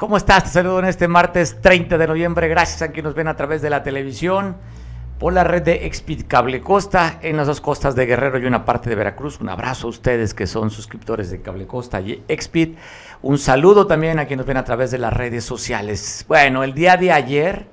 ¿Cómo 0.00 0.16
estás? 0.16 0.44
Te 0.44 0.48
saludo 0.48 0.78
en 0.78 0.86
este 0.86 1.08
martes 1.08 1.60
30 1.60 1.98
de 1.98 2.06
noviembre. 2.06 2.48
Gracias 2.48 2.80
a 2.80 2.86
quienes 2.88 3.10
nos 3.10 3.14
ven 3.14 3.28
a 3.28 3.36
través 3.36 3.60
de 3.60 3.68
la 3.68 3.82
televisión, 3.82 4.56
por 5.18 5.34
la 5.34 5.44
red 5.44 5.60
de 5.60 5.84
Expit 5.84 6.26
Cable 6.26 6.62
Costa, 6.62 7.18
en 7.20 7.36
las 7.36 7.46
dos 7.46 7.60
costas 7.60 7.94
de 7.94 8.06
Guerrero 8.06 8.38
y 8.38 8.46
una 8.46 8.64
parte 8.64 8.88
de 8.88 8.96
Veracruz. 8.96 9.42
Un 9.42 9.50
abrazo 9.50 9.88
a 9.88 9.90
ustedes 9.90 10.32
que 10.32 10.46
son 10.46 10.70
suscriptores 10.70 11.30
de 11.30 11.42
Cable 11.42 11.66
Costa 11.66 12.00
y 12.00 12.24
Expit. 12.28 12.78
Un 13.20 13.36
saludo 13.36 13.86
también 13.86 14.18
a 14.18 14.24
quienes 14.24 14.38
nos 14.38 14.46
ven 14.46 14.56
a 14.56 14.64
través 14.64 14.90
de 14.90 14.96
las 14.96 15.12
redes 15.12 15.44
sociales. 15.44 16.24
Bueno, 16.26 16.64
el 16.64 16.72
día 16.72 16.96
de 16.96 17.12
ayer, 17.12 17.66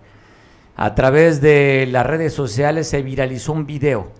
a 0.75 0.95
través 0.95 1.39
de 1.39 1.87
las 1.89 2.05
redes 2.05 2.33
sociales, 2.33 2.89
se 2.89 3.03
viralizó 3.03 3.53
un 3.53 3.65
video. 3.65 4.11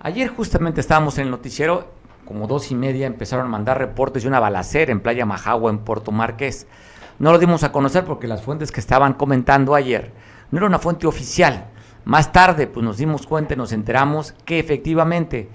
Ayer 0.00 0.28
justamente 0.28 0.80
estábamos 0.80 1.18
en 1.18 1.26
el 1.26 1.30
noticiero, 1.30 1.92
como 2.24 2.46
dos 2.46 2.70
y 2.70 2.74
media, 2.74 3.06
empezaron 3.06 3.44
a 3.44 3.50
mandar 3.50 3.76
reportes 3.76 4.22
de 4.22 4.30
una 4.30 4.40
balacera 4.40 4.90
en 4.90 5.00
Playa 5.00 5.26
Majagua, 5.26 5.70
en 5.70 5.80
Puerto 5.80 6.12
Marqués. 6.12 6.66
No 7.18 7.32
lo 7.32 7.38
dimos 7.38 7.62
a 7.64 7.72
conocer 7.72 8.04
porque 8.04 8.26
las 8.26 8.42
fuentes 8.42 8.72
que 8.72 8.80
estaban 8.80 9.14
comentando 9.14 9.74
ayer 9.74 10.12
no 10.50 10.58
era 10.58 10.66
una 10.66 10.78
fuente 10.78 11.06
oficial. 11.06 11.66
Más 12.04 12.32
tarde, 12.32 12.66
pues 12.66 12.84
nos 12.84 12.96
dimos 12.96 13.26
cuenta 13.26 13.54
y 13.54 13.56
nos 13.56 13.72
enteramos 13.72 14.34
que 14.44 14.58
efectivamente, 14.58 15.48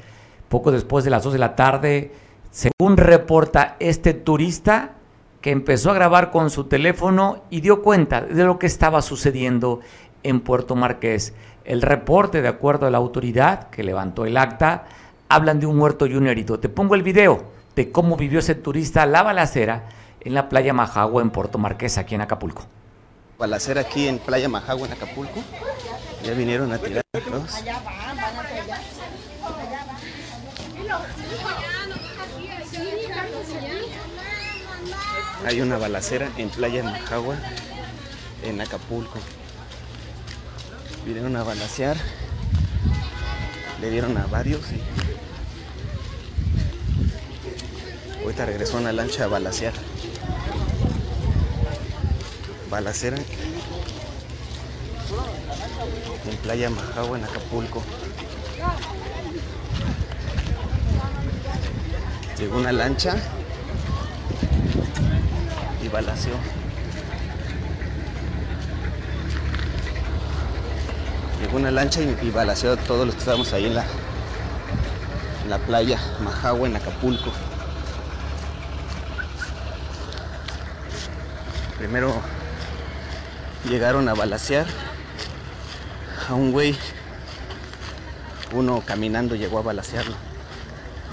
poco 0.49 0.71
después 0.71 1.03
de 1.03 1.11
las 1.11 1.23
2 1.23 1.33
de 1.33 1.39
la 1.39 1.55
tarde, 1.55 2.11
según 2.51 2.97
reporta 2.97 3.75
este 3.79 4.13
turista, 4.13 4.93
que 5.41 5.51
empezó 5.51 5.91
a 5.91 5.93
grabar 5.93 6.31
con 6.31 6.49
su 6.49 6.65
teléfono 6.65 7.43
y 7.49 7.61
dio 7.61 7.81
cuenta 7.81 8.21
de 8.21 8.43
lo 8.43 8.57
que 8.57 8.65
estaba 8.65 9.01
sucediendo 9.01 9.81
en 10.23 10.41
Puerto 10.41 10.75
Marqués. 10.75 11.33
El 11.63 11.81
reporte, 11.81 12.41
de 12.41 12.47
acuerdo 12.47 12.87
a 12.87 12.91
la 12.91 12.97
autoridad 12.97 13.69
que 13.69 13.83
levantó 13.83 14.25
el 14.25 14.37
acta, 14.37 14.85
hablan 15.29 15.59
de 15.59 15.65
un 15.65 15.77
muerto 15.77 16.05
y 16.05 16.15
un 16.15 16.27
herido. 16.27 16.59
Te 16.59 16.69
pongo 16.69 16.95
el 16.95 17.03
video 17.03 17.43
de 17.75 17.91
cómo 17.91 18.17
vivió 18.17 18.39
ese 18.39 18.55
turista 18.55 19.05
la 19.05 19.21
balacera 19.21 19.89
en 20.27 20.33
la 20.33 20.49
playa 20.49 20.73
Majagua 20.73 21.21
en 21.21 21.29
Puerto 21.29 21.57
Marqués, 21.57 21.97
aquí 21.97 22.13
en 22.15 22.19
Acapulco. 22.19 22.65
Balacera 23.39 23.79
aquí 23.79 24.09
en 24.09 24.19
Playa 24.19 24.49
Majagua 24.49 24.85
en 24.85 24.91
Acapulco. 24.91 25.41
Ya 26.21 26.33
vinieron 26.33 26.73
a 26.73 26.77
tirar. 26.79 27.01
Hay 35.45 35.61
una 35.61 35.77
balacera 35.77 36.27
en 36.37 36.49
Playa 36.49 36.83
Majagua 36.83 37.37
en 38.43 38.59
Acapulco. 38.59 39.19
Vinieron 41.05 41.37
a 41.37 41.43
balacear. 41.43 41.95
Le 43.79 43.89
dieron 43.89 44.17
a 44.17 44.25
varios 44.25 44.73
y 44.73 44.81
ahorita 48.23 48.45
regresó 48.45 48.77
una 48.77 48.91
lancha 48.91 49.23
a 49.23 49.27
balacear 49.27 49.73
balacera 52.69 53.17
en 56.29 56.37
Playa 56.37 56.69
Majagua, 56.69 57.17
en 57.17 57.23
Acapulco. 57.23 57.83
Llegó 62.37 62.57
una 62.57 62.71
lancha 62.71 63.15
y 65.81 65.87
balaceó. 65.87 66.33
Llegó 71.41 71.57
una 71.57 71.71
lancha 71.71 72.01
y, 72.01 72.17
y 72.21 72.37
a 72.37 72.77
todos 72.77 73.05
los 73.05 73.15
que 73.15 73.19
estábamos 73.19 73.53
ahí 73.53 73.65
en 73.65 73.75
la, 73.75 73.85
en 75.43 75.49
la 75.49 75.57
playa 75.59 75.99
Majagua, 76.21 76.67
en 76.67 76.75
Acapulco. 76.75 77.31
Primero 81.77 82.21
llegaron 83.65 84.07
a 84.09 84.13
balasear 84.13 84.65
a 86.29 86.33
un 86.33 86.51
güey. 86.51 86.77
Uno 88.53 88.81
caminando 88.85 89.35
llegó 89.35 89.59
a 89.59 89.61
balasearlo 89.61 90.15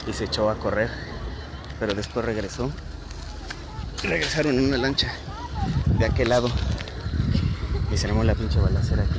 y 0.07 0.13
se 0.13 0.25
echó 0.25 0.51
a 0.51 0.57
correr, 0.57 0.91
pero 1.81 1.95
después 1.95 2.25
regresó. 2.25 2.71
Regresaron 4.03 4.59
en 4.59 4.67
una 4.67 4.77
lancha 4.77 5.13
de 5.99 6.05
aquel 6.05 6.29
lado 6.29 6.51
y 7.91 7.97
se 7.97 8.07
armó 8.07 8.23
la 8.23 8.35
pinche 8.35 8.61
balacera 8.61 9.05
aquí 9.05 9.19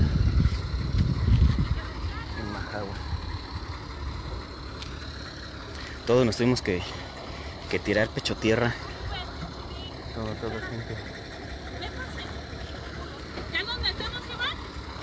en 2.39 2.51
Majagua. 2.53 2.93
Todos 6.05 6.25
nos 6.25 6.37
tuvimos 6.37 6.61
que, 6.61 6.81
que 7.69 7.79
tirar 7.79 8.07
pecho 8.09 8.35
tierra. 8.35 8.73
Todo, 10.13 10.25
todo, 10.35 10.51
gente. 10.69 11.14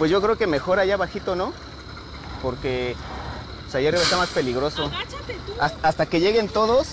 Pues 0.02 0.10
yo 0.10 0.20
creo 0.20 0.36
que 0.36 0.48
mejor 0.48 0.80
allá 0.80 0.96
bajito, 0.96 1.36
¿no? 1.36 1.52
Porque 2.42 2.96
pues, 3.62 3.74
allá 3.76 3.90
arriba 3.90 4.02
está 4.02 4.16
más 4.16 4.30
peligroso. 4.30 4.86
Agáchate 4.86 5.34
tú. 5.46 5.52
Hasta, 5.60 5.86
hasta 5.88 6.06
que 6.06 6.18
lleguen 6.18 6.48
todos. 6.48 6.88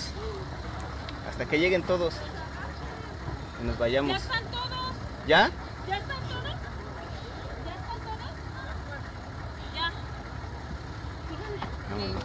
Hasta 1.28 1.44
que 1.46 1.58
lleguen 1.58 1.82
todos. 1.82 2.14
Y 3.60 3.66
nos 3.66 3.74
Ya 3.74 3.80
vayamos. 3.80 4.16
están 4.16 4.44
todos. 4.44 4.92
¿Ya? 5.26 5.50
Ya 5.88 5.96
están 5.96 6.18
todos. 6.18 6.44
Ya 7.64 7.72
están 7.74 7.98
todos. 7.98 8.30
Ya. 9.74 9.92
Vámonos. 11.90 12.24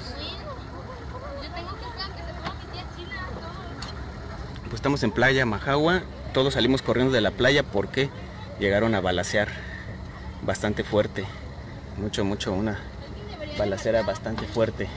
Yo 1.42 1.52
tengo 1.52 1.80
que 1.80 1.86
esperar 1.86 2.12
que 2.12 2.22
se 2.22 2.34
ponga 2.36 2.54
mi 2.54 2.66
tía 2.72 2.84
Chila. 2.96 3.16
todos. 3.34 4.64
Pues 4.66 4.74
estamos 4.76 5.02
en 5.02 5.10
playa, 5.10 5.48
Majagua. 5.48 6.04
Todos 6.32 6.54
salimos 6.54 6.84
corriendo 6.84 7.12
de 7.12 7.22
la 7.22 7.32
playa 7.32 7.64
porque 7.64 8.12
llegaron 8.60 8.94
a 8.94 9.02
balacear 9.02 9.65
bastante 10.46 10.84
fuerte. 10.84 11.26
Mucho, 11.98 12.24
mucho, 12.24 12.54
una 12.54 12.80
balacera 13.58 14.04
bastante 14.04 14.46
fuerte. 14.46 14.88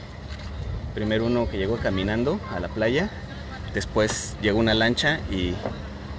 Primero 0.94 1.25
uno 1.25 1.48
que 1.48 1.59
llegó 1.59 1.76
caminando 1.76 2.41
a 2.54 2.60
la 2.60 2.69
playa, 2.69 3.09
después 3.72 4.37
llegó 4.42 4.58
una 4.58 4.75
lancha 4.75 5.20
y 5.31 5.54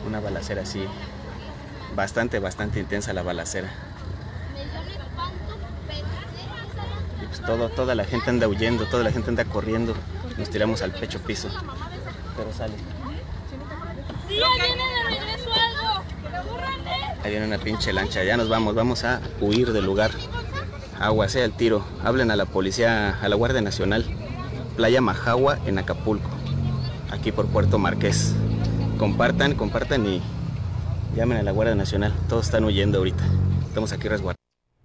una 0.07 0.19
balacera 0.19 0.63
así. 0.63 0.83
Bastante, 1.95 2.39
bastante 2.39 2.79
intensa 2.79 3.13
la 3.13 3.21
balacera. 3.21 3.69
Y 7.21 7.25
pues 7.25 7.41
todo, 7.41 7.69
toda 7.69 7.93
la 7.93 8.05
gente 8.05 8.29
anda 8.29 8.47
huyendo, 8.47 8.85
toda 8.85 9.03
la 9.03 9.11
gente 9.11 9.29
anda 9.29 9.45
corriendo. 9.45 9.95
Nos 10.37 10.49
tiramos 10.49 10.81
al 10.81 10.91
pecho 10.91 11.19
piso. 11.19 11.49
Pero 12.37 12.53
sale. 12.53 12.75
Sí, 14.27 14.37
ya 14.37 14.65
viene 14.65 14.83
de 14.83 15.03
regreso 15.03 15.49
algo. 15.51 16.03
¡Cúrrale! 16.49 17.08
Ahí 17.23 17.31
viene 17.31 17.45
una 17.47 17.57
pinche 17.57 17.91
lancha. 17.93 18.23
Ya 18.23 18.37
nos 18.37 18.49
vamos, 18.49 18.75
vamos 18.75 19.03
a 19.03 19.21
huir 19.41 19.71
del 19.73 19.85
lugar. 19.85 20.11
Agua, 20.99 21.27
sea 21.29 21.45
el 21.45 21.51
tiro. 21.53 21.83
Hablen 22.03 22.31
a 22.31 22.35
la 22.35 22.45
policía, 22.45 23.17
a 23.21 23.29
la 23.29 23.35
Guardia 23.35 23.61
Nacional. 23.61 24.05
Playa 24.75 25.01
Majagua 25.01 25.59
en 25.65 25.77
Acapulco. 25.77 26.29
Aquí 27.11 27.31
por 27.31 27.47
Puerto 27.47 27.77
Marqués. 27.77 28.35
Compartan, 28.97 29.55
compartan 29.55 30.05
y 30.05 30.21
llamen 31.15 31.37
a 31.37 31.43
la 31.43 31.51
Guardia 31.51 31.75
Nacional. 31.75 32.13
Todos 32.27 32.45
están 32.45 32.63
huyendo 32.63 32.99
ahorita. 32.99 33.23
Estamos 33.67 33.91
aquí 33.91 34.07
resguardados. 34.07 34.35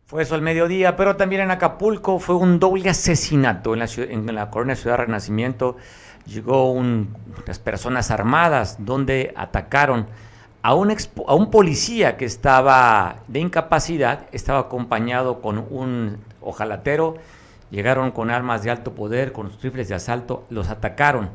Fue 0.07 0.23
eso 0.23 0.35
al 0.35 0.43
mediodía, 0.43 0.97
pero 0.97 1.17
también 1.17 1.43
en 1.43 1.51
Acapulco 1.51 2.19
fue 2.19 2.35
un 2.37 2.59
doble 2.61 2.91
asesinato 2.91 3.73
en 3.73 3.81
la, 3.81 3.87
ciudad- 3.87 4.11
en 4.11 4.33
la 4.35 4.51
colonia 4.51 4.77
Ciudad 4.77 4.99
Renacimiento. 4.99 5.77
Llegó 6.27 6.71
un- 6.73 7.15
unas 7.45 7.59
personas 7.59 8.11
armadas 8.11 8.77
donde 8.81 9.33
atacaron 9.37 10.07
a 10.65 10.73
un, 10.73 10.91
a 11.27 11.35
un 11.35 11.51
policía 11.51 12.17
que 12.17 12.25
estaba 12.25 13.17
de 13.29 13.39
incapacidad, 13.39 14.27
estaba 14.33 14.61
acompañado 14.61 15.43
con 15.43 15.59
un 15.59 16.17
ojalatero, 16.41 17.17
llegaron 17.71 18.13
con 18.13 18.31
armas 18.31 18.63
de 18.63 18.71
alto 18.71 18.95
poder, 18.95 19.33
con 19.33 19.53
rifles 19.61 19.91
de 19.91 19.97
asalto, 19.97 20.47
los 20.49 20.71
atacaron. 20.71 21.29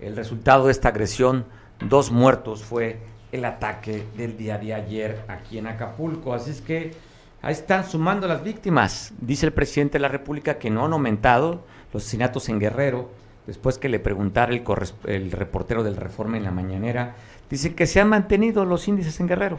El 0.00 0.14
resultado 0.14 0.66
de 0.66 0.72
esta 0.72 0.90
agresión, 0.90 1.46
dos 1.80 2.12
muertos, 2.12 2.62
fue 2.62 2.98
el 3.32 3.46
ataque 3.46 4.06
del 4.18 4.36
día 4.36 4.58
de 4.58 4.74
ayer 4.74 5.24
aquí 5.28 5.56
en 5.56 5.66
Acapulco. 5.66 6.34
Así 6.34 6.50
es 6.50 6.60
que 6.60 6.94
ahí 7.40 7.54
están 7.54 7.86
sumando 7.86 8.28
las 8.28 8.44
víctimas. 8.44 9.14
Dice 9.18 9.46
el 9.46 9.54
presidente 9.54 9.94
de 9.94 10.02
la 10.02 10.08
República 10.08 10.58
que 10.58 10.68
no 10.68 10.84
han 10.84 10.92
aumentado 10.92 11.64
los 11.90 12.02
asesinatos 12.02 12.50
en 12.50 12.60
Guerrero, 12.60 13.08
después 13.46 13.78
que 13.78 13.88
le 13.88 13.98
preguntara 13.98 14.52
el, 14.52 14.62
el 15.06 15.32
reportero 15.32 15.82
del 15.82 15.96
Reforma 15.96 16.36
en 16.36 16.44
la 16.44 16.50
mañanera, 16.50 17.14
dice 17.54 17.74
que 17.76 17.86
se 17.86 18.00
han 18.00 18.08
mantenido 18.08 18.64
los 18.64 18.88
índices 18.88 19.20
en 19.20 19.28
Guerrero. 19.28 19.58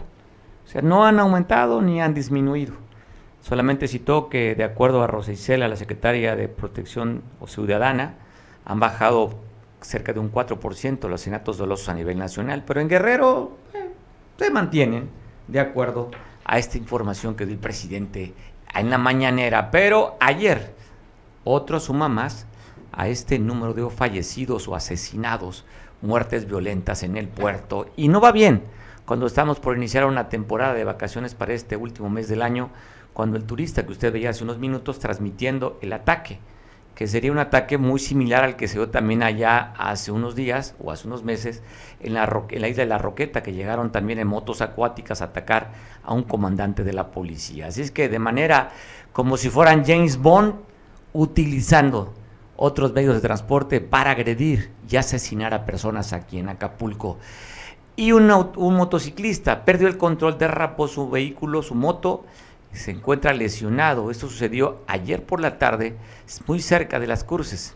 O 0.65 0.68
sea, 0.68 0.81
no 0.81 1.06
han 1.06 1.18
aumentado 1.18 1.81
ni 1.81 2.01
han 2.01 2.13
disminuido. 2.13 2.74
Solamente 3.42 3.88
citó 3.88 4.27
que, 4.27 4.53
de 4.53 4.65
acuerdo 4.65 5.01
a 5.01 5.07
Rosa 5.07 5.31
Isela, 5.31 5.69
la 5.69 5.77
secretaria 5.77 6.36
de 6.36 6.50
Protección 6.50 7.24
o 7.39 7.47
Ciudadana, 7.47 8.15
han 8.65 8.81
bajado 8.81 9.39
cerca 9.80 10.12
de 10.12 10.19
un 10.19 10.30
4% 10.30 11.07
los 11.07 11.21
asesinatos 11.21 11.57
dolosos 11.57 11.88
a 11.88 11.94
nivel 11.94 12.18
nacional, 12.18 12.63
pero 12.65 12.81
en 12.81 12.89
Guerrero 12.89 13.57
eh, 13.74 13.92
se 14.38 14.51
mantienen 14.51 15.09
de 15.47 15.62
acuerdo 15.62 16.12
a 16.44 16.57
esta 16.57 16.77
información 16.77 17.36
que 17.36 17.45
dio 17.45 17.53
el 17.53 17.62
presidente 17.62 18.33
en 18.74 18.89
la 18.89 18.97
mañanera. 18.97 19.71
Pero 19.71 20.18
ayer, 20.19 20.74
otro 21.45 21.80
suma 21.80 22.09
más 22.09 22.45
a 22.92 23.07
este 23.07 23.39
número 23.39 23.74
de 23.74 23.89
fallecidos 23.89 24.68
o 24.68 24.75
asesinados, 24.75 25.65
muertes 26.06 26.48
violentas 26.48 27.04
en 27.04 27.18
el 27.18 27.28
puerto. 27.28 27.88
Y 27.96 28.07
no 28.07 28.22
va 28.22 28.31
bien, 28.31 28.63
cuando 29.06 29.28
estamos 29.28 29.60
por 29.60 29.75
iniciar 29.75 30.06
una 30.06 30.30
temporada 30.30 30.74
de 30.74 30.84
vacaciones 30.84 31.36
para 31.36 31.54
este 31.54 31.75
último 31.75 32.10
mes 32.10 32.28
del 32.28 32.42
año, 32.42 32.69
cuando 33.13 33.38
el 33.38 33.46
turista 33.46 33.86
que 33.86 33.92
usted 33.92 34.12
veía 34.12 34.30
hace 34.30 34.44
unos 34.44 34.57
minutos 34.57 35.00
transmitiendo 35.00 35.78
el 35.81 35.94
ataque, 35.94 36.40
que 36.96 37.07
sería 37.07 37.31
un 37.31 37.40
ataque 37.40 37.78
muy 37.78 38.00
similar 38.00 38.44
al 38.46 38.56
que 38.56 38.69
se 38.69 38.75
dio 38.75 38.90
también 38.90 39.22
allá 39.22 39.74
hace 39.78 40.12
unos 40.12 40.34
días 40.34 40.75
o 40.80 40.92
hace 40.92 41.07
unos 41.07 41.24
meses 41.24 41.62
en 42.00 42.13
la, 42.13 42.44
en 42.50 42.62
la 42.62 42.69
isla 42.69 42.84
de 42.84 42.90
la 42.90 42.98
Roqueta, 42.98 43.44
que 43.44 43.52
llegaron 43.52 43.92
también 43.92 44.19
en 44.19 44.28
motos 44.28 44.62
acuáticas 44.62 45.22
a 45.22 45.25
atacar 45.25 45.72
a 46.04 46.13
un 46.13 46.24
comandante 46.24 46.86
de 46.86 46.94
la 46.94 47.12
policía. 47.12 47.68
Así 47.68 47.81
es 47.81 47.92
que 47.92 48.07
de 48.07 48.19
manera 48.19 48.72
como 49.16 49.38
si 49.38 49.50
fueran 49.50 49.86
James 49.86 50.18
Bond, 50.18 50.56
utilizando 51.13 52.13
otros 52.57 52.94
medios 52.94 53.16
de 53.16 53.22
transporte 53.22 53.81
para 53.81 54.12
agredir 54.12 54.72
y 54.90 54.96
asesinar 54.96 55.54
a 55.54 55.66
personas 55.66 56.13
aquí 56.13 56.40
en 56.40 56.50
Acapulco. 56.50 57.18
Y 57.96 58.12
un, 58.12 58.30
un 58.31 58.75
motociclista 58.75 59.63
perdió 59.66 59.88
el 59.88 59.98
control, 59.98 60.38
derrapó 60.38 60.88
su 60.88 61.10
vehículo, 61.10 61.62
su 61.62 61.75
moto, 61.75 62.25
se 62.74 62.92
encuentra 62.92 63.34
lesionado. 63.34 64.12
Esto 64.12 64.28
sucedió 64.28 64.80
ayer 64.88 65.24
por 65.24 65.40
la 65.40 65.57
tarde, 65.57 65.96
muy 66.48 66.62
cerca 66.62 67.00
de 67.00 67.07
las 67.07 67.24
cruces. 67.24 67.75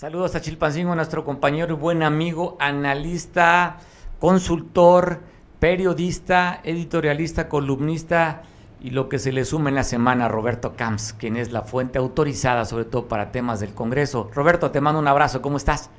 Saludos 0.00 0.34
a 0.34 0.40
Chilpancingo, 0.40 0.94
nuestro 0.94 1.26
compañero 1.26 1.74
y 1.74 1.76
buen 1.76 2.02
amigo, 2.02 2.56
analista, 2.58 3.80
consultor, 4.18 5.20
periodista, 5.58 6.62
editorialista, 6.64 7.50
columnista 7.50 8.40
y 8.80 8.92
lo 8.92 9.10
que 9.10 9.18
se 9.18 9.30
le 9.30 9.44
suma 9.44 9.68
en 9.68 9.74
la 9.74 9.84
semana, 9.84 10.26
Roberto 10.26 10.74
Camps, 10.74 11.12
quien 11.12 11.36
es 11.36 11.52
la 11.52 11.64
fuente 11.64 11.98
autorizada 11.98 12.64
sobre 12.64 12.86
todo 12.86 13.08
para 13.08 13.30
temas 13.30 13.60
del 13.60 13.74
Congreso. 13.74 14.30
Roberto, 14.32 14.70
te 14.70 14.80
mando 14.80 14.98
un 14.98 15.06
abrazo, 15.06 15.42
¿cómo 15.42 15.58
estás? 15.58 15.90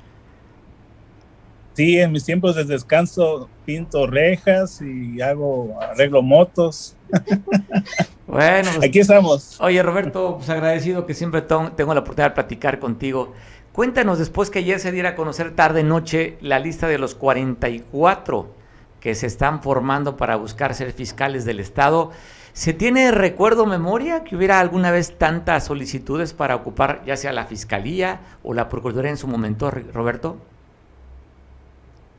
Sí, 1.74 2.00
en 2.00 2.10
mis 2.10 2.24
tiempos 2.24 2.56
de 2.56 2.64
descanso 2.64 3.48
pinto 3.64 4.08
rejas 4.08 4.82
y 4.82 5.20
hago 5.22 5.80
arreglo 5.80 6.22
motos. 6.22 6.96
bueno, 8.26 8.68
pues, 8.74 8.84
aquí 8.84 8.98
estamos. 8.98 9.60
Oye, 9.60 9.80
Roberto, 9.80 10.38
pues 10.38 10.50
agradecido 10.50 11.06
que 11.06 11.14
siempre 11.14 11.40
tengo 11.40 11.94
la 11.94 12.00
oportunidad 12.00 12.30
de 12.30 12.34
platicar 12.34 12.80
contigo. 12.80 13.32
Cuéntanos 13.72 14.18
después 14.18 14.50
que 14.50 14.58
ayer 14.58 14.78
se 14.80 14.92
diera 14.92 15.10
a 15.10 15.14
conocer 15.14 15.56
tarde 15.56 15.82
noche 15.82 16.36
la 16.42 16.58
lista 16.58 16.88
de 16.88 16.98
los 16.98 17.14
44 17.14 18.54
que 19.00 19.14
se 19.14 19.26
están 19.26 19.62
formando 19.62 20.18
para 20.18 20.36
buscar 20.36 20.74
ser 20.74 20.92
fiscales 20.92 21.46
del 21.46 21.58
Estado. 21.58 22.10
¿Se 22.52 22.74
tiene 22.74 23.10
recuerdo 23.12 23.64
memoria 23.64 24.24
que 24.24 24.36
hubiera 24.36 24.60
alguna 24.60 24.90
vez 24.90 25.16
tantas 25.16 25.64
solicitudes 25.64 26.34
para 26.34 26.54
ocupar 26.54 27.02
ya 27.06 27.16
sea 27.16 27.32
la 27.32 27.46
Fiscalía 27.46 28.20
o 28.42 28.52
la 28.52 28.68
Procuraduría 28.68 29.10
en 29.10 29.16
su 29.16 29.26
momento, 29.26 29.70
Roberto? 29.70 30.36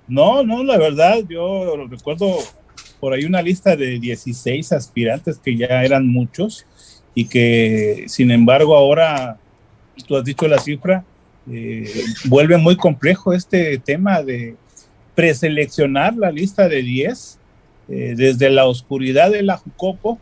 No, 0.08 0.44
no, 0.44 0.64
la 0.64 0.80
verdad, 0.80 1.20
yo 1.30 1.86
recuerdo 1.88 2.36
por 3.00 3.14
ahí 3.14 3.26
una 3.26 3.44
lista 3.44 3.76
de 3.76 4.00
16 4.00 4.72
aspirantes 4.72 5.38
que 5.38 5.56
ya 5.56 5.84
eran 5.84 6.08
muchos 6.08 6.66
y 7.14 7.26
que 7.26 8.06
sin 8.08 8.32
embargo 8.32 8.76
ahora, 8.76 9.38
tú 10.08 10.18
has 10.18 10.24
dicho 10.26 10.48
la 10.48 10.58
cifra, 10.58 11.06
eh, 11.52 11.92
vuelve 12.26 12.58
muy 12.58 12.78
complejo 12.78 13.34
este 13.34 13.78
tema 13.78 14.22
de 14.24 14.56
preseleccionar 15.14 16.16
la 16.16 16.32
lista 16.32 16.70
de 16.70 16.82
10 16.82 17.40
eh, 17.90 18.14
desde 18.16 18.50
la 18.50 18.66
oscuridad 18.66 19.32
de 19.32 19.44
la 19.44 19.58
Jucopo. 19.58 20.20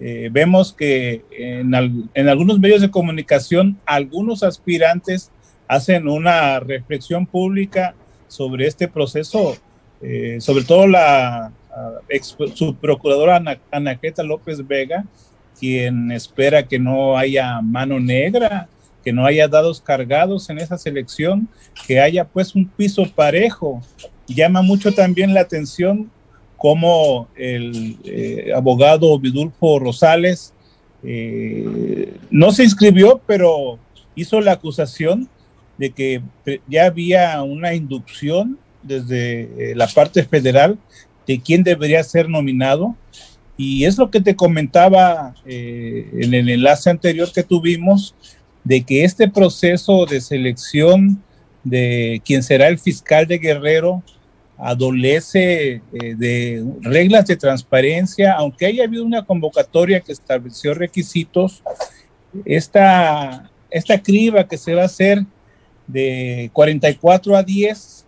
Eh, 0.00 0.28
vemos 0.32 0.72
que 0.72 1.24
en, 1.32 1.74
algunos 2.28 2.58
medios 2.58 2.80
de 2.80 2.90
comunicación 2.90 3.78
algunos 3.84 4.42
aspirantes 4.42 5.30
hacen 5.66 6.08
una 6.08 6.60
reflexión 6.60 7.26
pública 7.26 7.94
sobre 8.28 8.66
este 8.66 8.88
proceso, 8.88 9.56
sobre 10.38 10.64
todo 10.64 10.86
la 10.86 11.52
ex, 12.08 12.36
subprocuradora 12.54 13.42
Ana, 13.70 13.98
López 14.24 14.66
Vega, 14.66 15.04
quien 15.58 16.12
espera 16.12 16.62
que 16.62 16.78
no 16.78 17.18
haya 17.18 17.60
mano 17.60 17.98
negra 17.98 18.68
que 19.08 19.12
no 19.14 19.24
haya 19.24 19.48
dados 19.48 19.80
cargados 19.80 20.50
en 20.50 20.58
esa 20.58 20.76
selección, 20.76 21.48
que 21.86 21.98
haya 21.98 22.26
pues 22.26 22.54
un 22.54 22.68
piso 22.68 23.06
parejo. 23.06 23.80
Llama 24.26 24.60
mucho 24.60 24.92
también 24.92 25.32
la 25.32 25.40
atención 25.40 26.10
como 26.58 27.26
el 27.34 27.96
eh, 28.04 28.52
abogado 28.54 29.18
Vidulfo 29.18 29.78
Rosales 29.78 30.52
eh, 31.02 32.12
no 32.30 32.52
se 32.52 32.64
inscribió, 32.64 33.22
pero 33.26 33.78
hizo 34.14 34.42
la 34.42 34.52
acusación 34.52 35.26
de 35.78 35.88
que 35.88 36.20
ya 36.68 36.84
había 36.84 37.42
una 37.42 37.72
inducción 37.72 38.58
desde 38.82 39.70
eh, 39.70 39.74
la 39.74 39.86
parte 39.86 40.22
federal 40.22 40.76
de 41.26 41.40
quién 41.40 41.62
debería 41.62 42.04
ser 42.04 42.28
nominado. 42.28 42.94
Y 43.56 43.86
es 43.86 43.96
lo 43.96 44.10
que 44.10 44.20
te 44.20 44.36
comentaba 44.36 45.34
en 45.44 46.32
el 46.32 46.48
enlace 46.48 46.90
anterior 46.90 47.32
que 47.32 47.42
tuvimos, 47.42 48.14
de 48.68 48.82
que 48.82 49.02
este 49.02 49.30
proceso 49.30 50.04
de 50.04 50.20
selección 50.20 51.22
de 51.64 52.20
quien 52.22 52.42
será 52.42 52.68
el 52.68 52.78
fiscal 52.78 53.26
de 53.26 53.38
Guerrero 53.38 54.02
adolece 54.58 55.80
eh, 55.94 56.14
de 56.14 56.62
reglas 56.82 57.24
de 57.24 57.38
transparencia, 57.38 58.34
aunque 58.34 58.66
haya 58.66 58.84
habido 58.84 59.06
una 59.06 59.24
convocatoria 59.24 60.00
que 60.00 60.12
estableció 60.12 60.74
requisitos, 60.74 61.62
esta, 62.44 63.50
esta 63.70 64.02
criba 64.02 64.46
que 64.46 64.58
se 64.58 64.74
va 64.74 64.82
a 64.82 64.84
hacer 64.84 65.24
de 65.86 66.50
44 66.52 67.36
a 67.36 67.42
10 67.42 68.04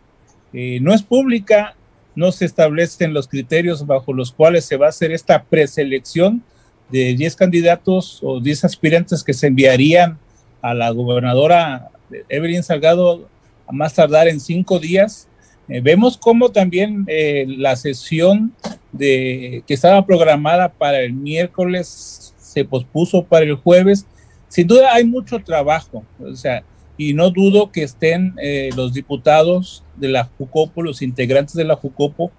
eh, 0.52 0.78
no 0.82 0.92
es 0.92 1.02
pública, 1.02 1.74
no 2.14 2.32
se 2.32 2.44
establecen 2.44 3.14
los 3.14 3.28
criterios 3.28 3.86
bajo 3.86 4.12
los 4.12 4.30
cuales 4.30 4.66
se 4.66 4.76
va 4.76 4.86
a 4.86 4.90
hacer 4.90 5.10
esta 5.10 5.42
preselección 5.42 6.44
de 6.90 7.14
10 7.14 7.34
candidatos 7.36 8.18
o 8.22 8.40
10 8.40 8.66
aspirantes 8.66 9.24
que 9.24 9.32
se 9.32 9.46
enviarían 9.46 10.18
a 10.62 10.74
la 10.74 10.90
gobernadora 10.90 11.90
Evelyn 12.28 12.62
Salgado 12.62 13.28
a 13.66 13.72
más 13.72 13.94
tardar 13.94 14.28
en 14.28 14.40
cinco 14.40 14.78
días. 14.78 15.28
Eh, 15.68 15.80
vemos 15.80 16.16
cómo 16.16 16.50
también 16.50 17.04
eh, 17.06 17.44
la 17.48 17.76
sesión 17.76 18.52
de, 18.92 19.62
que 19.66 19.74
estaba 19.74 20.04
programada 20.04 20.68
para 20.68 21.00
el 21.00 21.12
miércoles 21.12 22.34
se 22.38 22.64
pospuso 22.64 23.24
para 23.24 23.44
el 23.44 23.54
jueves. 23.54 24.06
Sin 24.48 24.66
duda 24.66 24.92
hay 24.92 25.04
mucho 25.04 25.38
trabajo, 25.38 26.04
o 26.18 26.34
sea, 26.34 26.64
y 26.96 27.14
no 27.14 27.30
dudo 27.30 27.70
que 27.70 27.84
estén 27.84 28.34
eh, 28.42 28.70
los 28.76 28.92
diputados 28.92 29.84
de 29.96 30.08
la 30.08 30.24
JUCOPO, 30.24 30.82
los 30.82 31.02
integrantes 31.02 31.54
de 31.54 31.64
la 31.64 31.76
JUCOPO, 31.76 32.32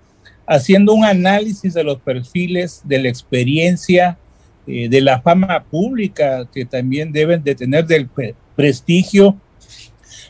haciendo 0.46 0.94
un 0.94 1.06
análisis 1.06 1.74
de 1.74 1.84
los 1.84 2.00
perfiles, 2.02 2.82
de 2.84 3.00
la 3.02 3.10
experiencia, 3.10 4.20
eh, 4.68 4.90
de 4.90 5.02
la 5.02 5.22
fama 5.22 5.64
pública 5.64 6.48
que 6.54 6.66
también 6.66 7.12
deben 7.12 7.44
de 7.44 7.56
tener 7.56 7.86
del 7.86 8.10
prestigio, 8.56 9.38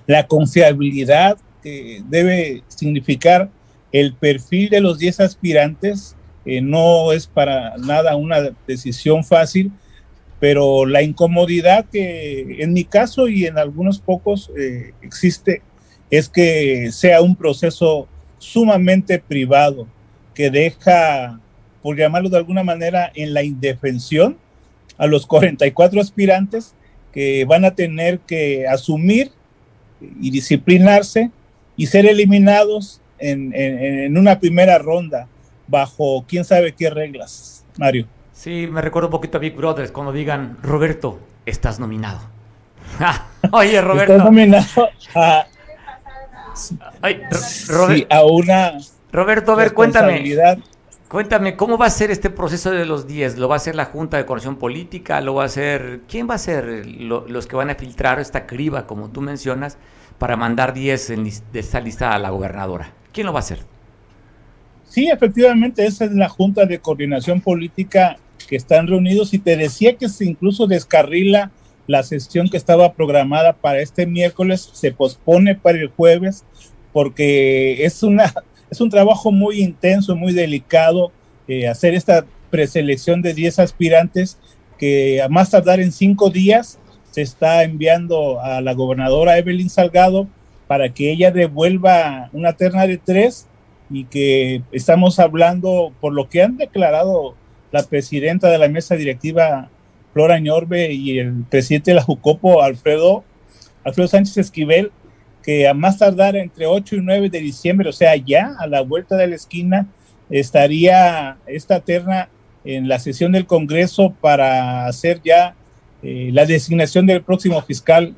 la 0.08 0.28
confiabilidad 0.28 1.38
que 1.62 2.02
debe 2.10 2.64
significar 2.68 3.50
el 3.92 4.14
perfil 4.14 4.70
de 4.70 4.82
los 4.82 4.98
10 4.98 5.20
aspirantes 5.20 6.16
eh, 6.46 6.62
no 6.62 7.12
es 7.12 7.28
para 7.28 7.78
nada 7.78 8.16
una 8.16 8.52
decisión 8.68 9.24
fácil, 9.24 9.72
pero 10.40 10.86
la 10.86 11.04
incomodidad 11.04 11.86
que 11.92 12.64
en 12.64 12.74
mi 12.74 12.84
caso 12.84 13.28
y 13.28 13.46
en 13.46 13.58
algunos 13.60 14.00
pocos 14.00 14.52
eh, 14.58 14.94
existe 15.04 15.62
es 16.10 16.28
que 16.28 16.92
sea 16.92 17.22
un 17.22 17.36
proceso 17.36 18.08
sumamente 18.40 19.20
privado 19.20 19.88
que 20.34 20.50
deja, 20.50 21.40
por 21.82 21.98
llamarlo 21.98 22.30
de 22.30 22.38
alguna 22.38 22.64
manera, 22.64 23.12
en 23.16 23.34
la 23.34 23.44
indefensión 23.44 24.38
a 24.98 25.08
los 25.08 25.26
44 25.26 26.00
aspirantes 26.00 26.76
que 27.12 27.46
van 27.46 27.66
a 27.66 27.76
tener 27.76 28.20
que 28.20 28.68
asumir 28.68 29.32
y 30.00 30.32
disciplinarse 30.32 31.32
y 31.76 31.88
ser 31.88 32.06
eliminados 32.06 33.02
en, 33.20 33.54
en 33.56 34.18
una 34.18 34.40
primera 34.40 34.78
ronda 34.78 35.28
bajo 35.68 36.26
quién 36.28 36.44
sabe 36.44 36.74
qué 36.74 36.90
reglas, 36.90 37.66
Mario. 37.78 38.08
Sí, 38.34 38.68
me 38.70 38.82
recuerdo 38.82 39.08
un 39.08 39.12
poquito 39.12 39.38
a 39.38 39.42
Big 39.42 39.56
Brothers 39.56 39.92
cuando 39.92 40.12
digan, 40.12 40.58
Roberto, 40.62 41.20
estás 41.46 41.80
nominado. 41.80 42.20
Oye, 43.52 43.80
Roberto. 43.82 44.14
Estás 44.14 44.26
nominado 44.26 44.90
a, 45.16 45.46
a 48.10 48.26
una... 48.26 48.78
Roberto, 49.12 49.52
a 49.52 49.56
ver, 49.56 49.74
cuéntame. 49.74 50.24
Cuéntame, 51.12 51.58
¿cómo 51.58 51.78
va 51.78 51.88
a 51.88 51.90
ser 51.90 52.10
este 52.10 52.30
proceso 52.30 52.72
de 52.72 52.86
los 52.86 53.06
10? 53.06 53.38
¿Lo 53.38 53.50
va 53.50 53.56
a 53.56 53.58
hacer 53.58 53.76
la 53.76 53.84
Junta 53.84 54.16
de 54.16 54.26
Coordinación 54.26 54.56
Política? 54.56 55.20
¿Lo 55.20 55.34
va 55.34 55.44
a 55.44 55.48
hacer... 55.48 56.00
¿Quién 56.08 56.30
va 56.30 56.36
a 56.36 56.38
ser 56.38 56.86
los 56.86 57.48
que 57.48 57.58
van 57.58 57.70
a 57.70 57.76
filtrar 57.76 58.22
esta 58.22 58.48
criba, 58.48 58.88
como 58.88 59.10
tú 59.10 59.20
mencionas, 59.20 59.78
para 60.18 60.38
mandar 60.38 60.74
10 60.74 61.08
de 61.52 61.60
esta 61.60 61.82
lista 61.82 62.14
a 62.14 62.18
la 62.18 62.30
gobernadora? 62.30 62.94
¿Quién 63.12 63.28
lo 63.28 63.34
va 63.34 63.40
a 63.40 63.42
hacer? 63.42 63.60
Sí, 64.88 65.10
efectivamente, 65.10 65.86
esa 65.86 66.06
es 66.06 66.14
la 66.14 66.30
Junta 66.30 66.66
de 66.66 66.80
Coordinación 66.80 67.42
Política 67.42 68.16
que 68.48 68.56
están 68.56 68.88
reunidos 68.88 69.34
y 69.34 69.40
te 69.40 69.58
decía 69.58 69.98
que 69.98 70.08
se 70.08 70.24
incluso 70.24 70.66
descarrila 70.66 71.52
la 71.88 72.04
sesión 72.04 72.48
que 72.48 72.56
estaba 72.56 72.94
programada 72.94 73.52
para 73.52 73.82
este 73.82 74.06
miércoles, 74.06 74.70
se 74.72 74.94
pospone 74.94 75.56
para 75.56 75.78
el 75.78 75.90
jueves 75.90 76.46
porque 76.94 77.84
es, 77.86 78.02
una, 78.02 78.34
es 78.72 78.80
un 78.80 78.90
trabajo 78.90 79.32
muy 79.32 79.62
intenso, 79.62 80.16
muy 80.16 80.34
delicado 80.34 81.12
eh, 81.48 81.68
hacer 81.68 81.94
esta 81.94 82.26
preselección 82.50 83.22
de 83.22 83.34
10 83.34 83.60
aspirantes 83.60 84.40
que 84.80 85.22
a 85.22 85.28
más 85.28 85.52
tardar 85.52 85.82
en 85.82 85.92
cinco 85.92 86.30
días 86.30 86.80
se 87.12 87.22
está 87.22 87.64
enviando 87.64 88.40
a 88.42 88.62
la 88.62 88.74
gobernadora 88.74 89.38
Evelyn 89.38 89.70
Salgado 89.70 90.28
para 90.68 90.94
que 90.94 91.12
ella 91.12 91.32
devuelva 91.32 92.30
una 92.32 92.54
terna 92.54 92.88
de 92.88 92.98
tres 92.98 93.48
y 93.90 94.06
que 94.06 94.64
estamos 94.72 95.20
hablando, 95.20 95.92
por 96.00 96.14
lo 96.14 96.30
que 96.30 96.42
han 96.42 96.56
declarado 96.56 97.36
la 97.74 97.84
presidenta 97.84 98.50
de 98.50 98.58
la 98.58 98.70
mesa 98.70 98.96
directiva, 98.96 99.70
Flora 100.14 100.40
Ñorbe, 100.40 100.94
y 100.94 101.20
el 101.20 101.44
presidente 101.50 101.92
de 101.92 101.96
la 101.96 102.04
Jucopo, 102.04 102.64
Alfredo, 102.64 103.26
Alfredo 103.84 104.08
Sánchez 104.08 104.38
Esquivel, 104.38 104.94
que 105.44 105.68
a 105.68 105.74
más 105.74 105.98
tardar 105.98 106.36
entre 106.36 106.66
8 106.66 106.98
y 106.98 107.02
9 107.02 107.30
de 107.30 107.40
diciembre, 107.40 107.90
o 107.90 107.94
sea, 107.94 108.16
ya 108.16 108.56
a 108.60 108.68
la 108.68 108.82
vuelta 108.82 109.16
de 109.16 109.28
la 109.28 109.36
esquina, 109.36 109.88
estaría 110.30 111.38
esta 111.46 111.80
terna 111.80 112.30
en 112.64 112.88
la 112.88 113.00
sesión 113.00 113.32
del 113.32 113.46
Congreso 113.46 114.14
para 114.22 114.86
hacer 114.86 115.22
ya 115.24 115.56
eh, 116.04 116.30
la 116.32 116.46
designación 116.46 117.06
del 117.06 117.22
próximo 117.22 117.62
fiscal, 117.62 118.14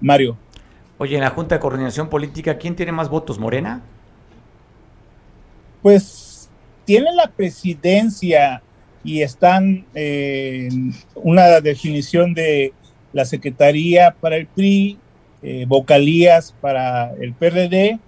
Mario. 0.00 0.36
Oye, 0.98 1.16
en 1.16 1.22
la 1.22 1.30
Junta 1.30 1.56
de 1.56 1.60
Coordinación 1.60 2.08
Política, 2.08 2.58
¿quién 2.58 2.74
tiene 2.74 2.92
más 2.92 3.08
votos, 3.08 3.38
Morena? 3.38 3.82
pues 5.82 6.48
tiene 6.84 7.12
la 7.14 7.28
presidencia 7.28 8.62
y 9.04 9.22
están 9.22 9.86
en 9.94 10.92
una 11.14 11.60
definición 11.60 12.34
de 12.34 12.72
la 13.12 13.24
Secretaría 13.24 14.14
para 14.20 14.36
el 14.36 14.46
PRI, 14.46 14.98
eh, 15.42 15.66
vocalías 15.68 16.54
para 16.60 17.12
el 17.20 17.32
PRD 17.32 17.98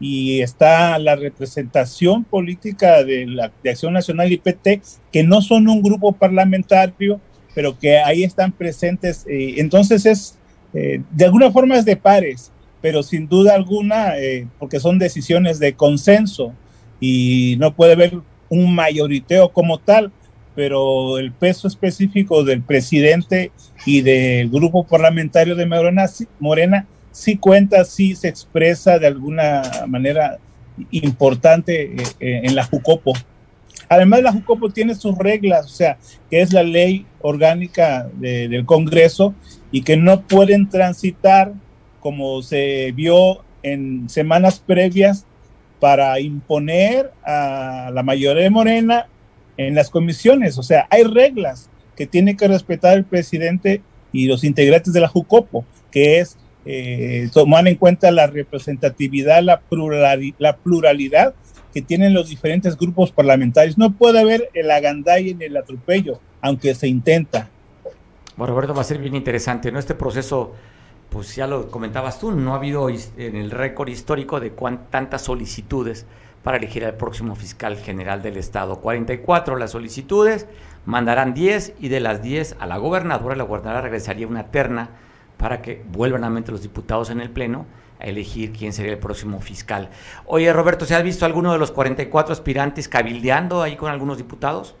y 0.00 0.40
está 0.40 0.98
la 0.98 1.14
representación 1.14 2.24
política 2.24 3.04
de 3.04 3.26
la 3.26 3.52
Acción 3.64 3.92
Nacional 3.92 4.32
y 4.32 4.38
PT, 4.38 4.82
que 5.12 5.22
no 5.22 5.42
son 5.42 5.68
un 5.68 5.82
grupo 5.82 6.12
parlamentario, 6.12 7.20
pero 7.54 7.78
que 7.78 7.98
ahí 7.98 8.24
están 8.24 8.52
presentes. 8.52 9.24
Eh, 9.28 9.54
entonces 9.58 10.06
es, 10.06 10.38
eh, 10.74 11.02
de 11.10 11.24
alguna 11.24 11.50
forma 11.50 11.76
es 11.76 11.84
de 11.84 11.96
pares, 11.96 12.50
pero 12.80 13.02
sin 13.02 13.28
duda 13.28 13.54
alguna, 13.54 14.14
porque 14.58 14.80
son 14.80 14.98
decisiones 14.98 15.58
de 15.58 15.74
consenso 15.74 16.54
y 16.98 17.56
no 17.58 17.74
puede 17.74 17.92
haber 17.92 18.18
un 18.48 18.74
mayoriteo 18.74 19.50
como 19.50 19.78
tal, 19.78 20.10
pero 20.54 21.18
el 21.18 21.32
peso 21.32 21.68
específico 21.68 22.44
del 22.44 22.62
presidente 22.62 23.52
y 23.86 24.00
del 24.02 24.50
grupo 24.50 24.84
parlamentario 24.84 25.54
de 25.54 25.66
Morena, 25.66 26.06
Morena 26.38 26.86
sí 27.12 27.36
cuenta, 27.36 27.84
sí 27.84 28.14
se 28.14 28.28
expresa 28.28 28.98
de 28.98 29.06
alguna 29.06 29.62
manera 29.86 30.38
importante 30.90 31.94
eh, 31.94 31.96
eh, 32.20 32.40
en 32.44 32.54
la 32.54 32.64
Jucopo. 32.64 33.12
Además, 33.88 34.22
la 34.22 34.32
Jucopo 34.32 34.70
tiene 34.70 34.94
sus 34.94 35.16
reglas, 35.18 35.66
o 35.66 35.70
sea, 35.70 35.98
que 36.30 36.40
es 36.40 36.52
la 36.52 36.62
ley 36.62 37.06
orgánica 37.22 38.08
del 38.14 38.64
Congreso 38.64 39.34
y 39.72 39.82
que 39.82 39.96
no 39.96 40.22
pueden 40.22 40.68
transitar, 40.68 41.52
como 42.00 42.42
se 42.42 42.92
vio 42.92 43.44
en 43.62 44.08
semanas 44.08 44.62
previas, 44.64 45.26
para 45.80 46.20
imponer 46.20 47.10
a 47.24 47.90
la 47.92 48.02
mayoría 48.02 48.44
de 48.44 48.50
Morena 48.50 49.06
en 49.66 49.74
las 49.74 49.90
comisiones. 49.90 50.58
O 50.58 50.62
sea, 50.62 50.86
hay 50.90 51.04
reglas 51.04 51.70
que 51.96 52.06
tiene 52.06 52.36
que 52.36 52.48
respetar 52.48 52.96
el 52.96 53.04
presidente 53.04 53.82
y 54.12 54.26
los 54.26 54.44
integrantes 54.44 54.92
de 54.92 55.00
la 55.00 55.08
JUCOPO, 55.08 55.64
que 55.90 56.18
es 56.20 56.38
eh, 56.64 57.28
tomar 57.32 57.66
en 57.68 57.76
cuenta 57.76 58.10
la 58.10 58.26
representatividad, 58.26 59.42
la, 59.42 59.62
la 60.38 60.56
pluralidad 60.56 61.34
que 61.72 61.82
tienen 61.82 62.14
los 62.14 62.28
diferentes 62.28 62.76
grupos 62.76 63.12
parlamentarios. 63.12 63.78
No 63.78 63.92
puede 63.92 64.20
haber 64.20 64.50
el 64.54 64.70
agandai 64.70 65.30
en 65.30 65.42
el 65.42 65.56
atropello, 65.56 66.20
aunque 66.40 66.74
se 66.74 66.88
intenta. 66.88 67.48
Bueno, 68.36 68.54
Roberto, 68.54 68.74
va 68.74 68.80
a 68.80 68.84
ser 68.84 68.98
bien 68.98 69.14
interesante, 69.14 69.70
¿no? 69.70 69.78
Este 69.78 69.94
proceso 69.94 70.54
pues 71.10 71.34
ya 71.34 71.46
lo 71.46 71.70
comentabas 71.70 72.20
tú, 72.20 72.30
no 72.30 72.52
ha 72.54 72.56
habido 72.56 72.88
en 72.88 73.36
el 73.36 73.50
récord 73.50 73.88
histórico 73.88 74.38
de 74.38 74.52
tantas 74.90 75.22
solicitudes 75.22 76.06
para 76.42 76.56
elegir 76.56 76.84
al 76.84 76.94
próximo 76.94 77.34
fiscal 77.34 77.76
general 77.76 78.22
del 78.22 78.36
Estado. 78.36 78.80
44 78.80 79.56
las 79.56 79.72
solicitudes, 79.72 80.46
mandarán 80.84 81.34
10 81.34 81.74
y 81.80 81.88
de 81.88 82.00
las 82.00 82.22
10 82.22 82.56
a 82.58 82.66
la 82.66 82.78
gobernadora, 82.78 83.36
la 83.36 83.44
gobernadora 83.44 83.82
regresaría 83.82 84.26
una 84.26 84.50
terna 84.50 84.90
para 85.36 85.62
que 85.62 85.82
vuelvan 85.90 86.24
a 86.24 86.30
mente 86.30 86.52
los 86.52 86.62
diputados 86.62 87.10
en 87.10 87.20
el 87.20 87.30
Pleno 87.30 87.66
a 87.98 88.04
elegir 88.04 88.52
quién 88.52 88.72
sería 88.72 88.92
el 88.92 88.98
próximo 88.98 89.40
fiscal. 89.40 89.90
Oye, 90.26 90.52
Roberto, 90.52 90.86
¿se 90.86 90.94
has 90.94 91.02
visto 91.02 91.26
alguno 91.26 91.52
de 91.52 91.58
los 91.58 91.70
44 91.70 92.32
aspirantes 92.32 92.88
cabildeando 92.88 93.62
ahí 93.62 93.76
con 93.76 93.90
algunos 93.90 94.16
diputados? 94.16 94.74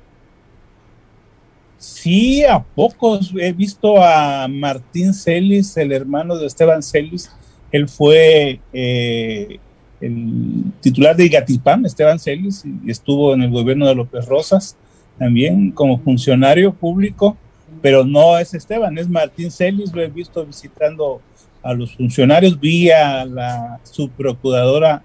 Sí, 1.76 2.44
a 2.44 2.62
pocos. 2.62 3.32
He 3.38 3.52
visto 3.52 4.02
a 4.02 4.46
Martín 4.48 5.14
Celis, 5.14 5.76
el 5.78 5.92
hermano 5.92 6.36
de 6.36 6.46
Esteban 6.46 6.82
Celis. 6.82 7.30
Él 7.72 7.88
fue 7.88 8.60
eh, 8.72 9.60
el 10.00 10.64
titular 10.80 11.16
de 11.16 11.26
Igatipam, 11.26 11.84
Esteban 11.84 12.18
Celis, 12.18 12.64
estuvo 12.86 13.34
en 13.34 13.42
el 13.42 13.50
gobierno 13.50 13.86
de 13.86 13.94
López 13.94 14.26
Rosas 14.26 14.76
también 15.18 15.70
como 15.72 15.98
funcionario 15.98 16.72
público, 16.72 17.36
pero 17.82 18.04
no 18.04 18.38
es 18.38 18.54
Esteban, 18.54 18.96
es 18.98 19.08
Martín 19.08 19.50
Celis. 19.50 19.92
Lo 19.92 20.02
he 20.02 20.08
visto 20.08 20.44
visitando 20.46 21.20
a 21.62 21.74
los 21.74 21.94
funcionarios. 21.94 22.58
Vi 22.58 22.90
a 22.90 23.24
la 23.24 23.80
subprocuradora 23.84 25.02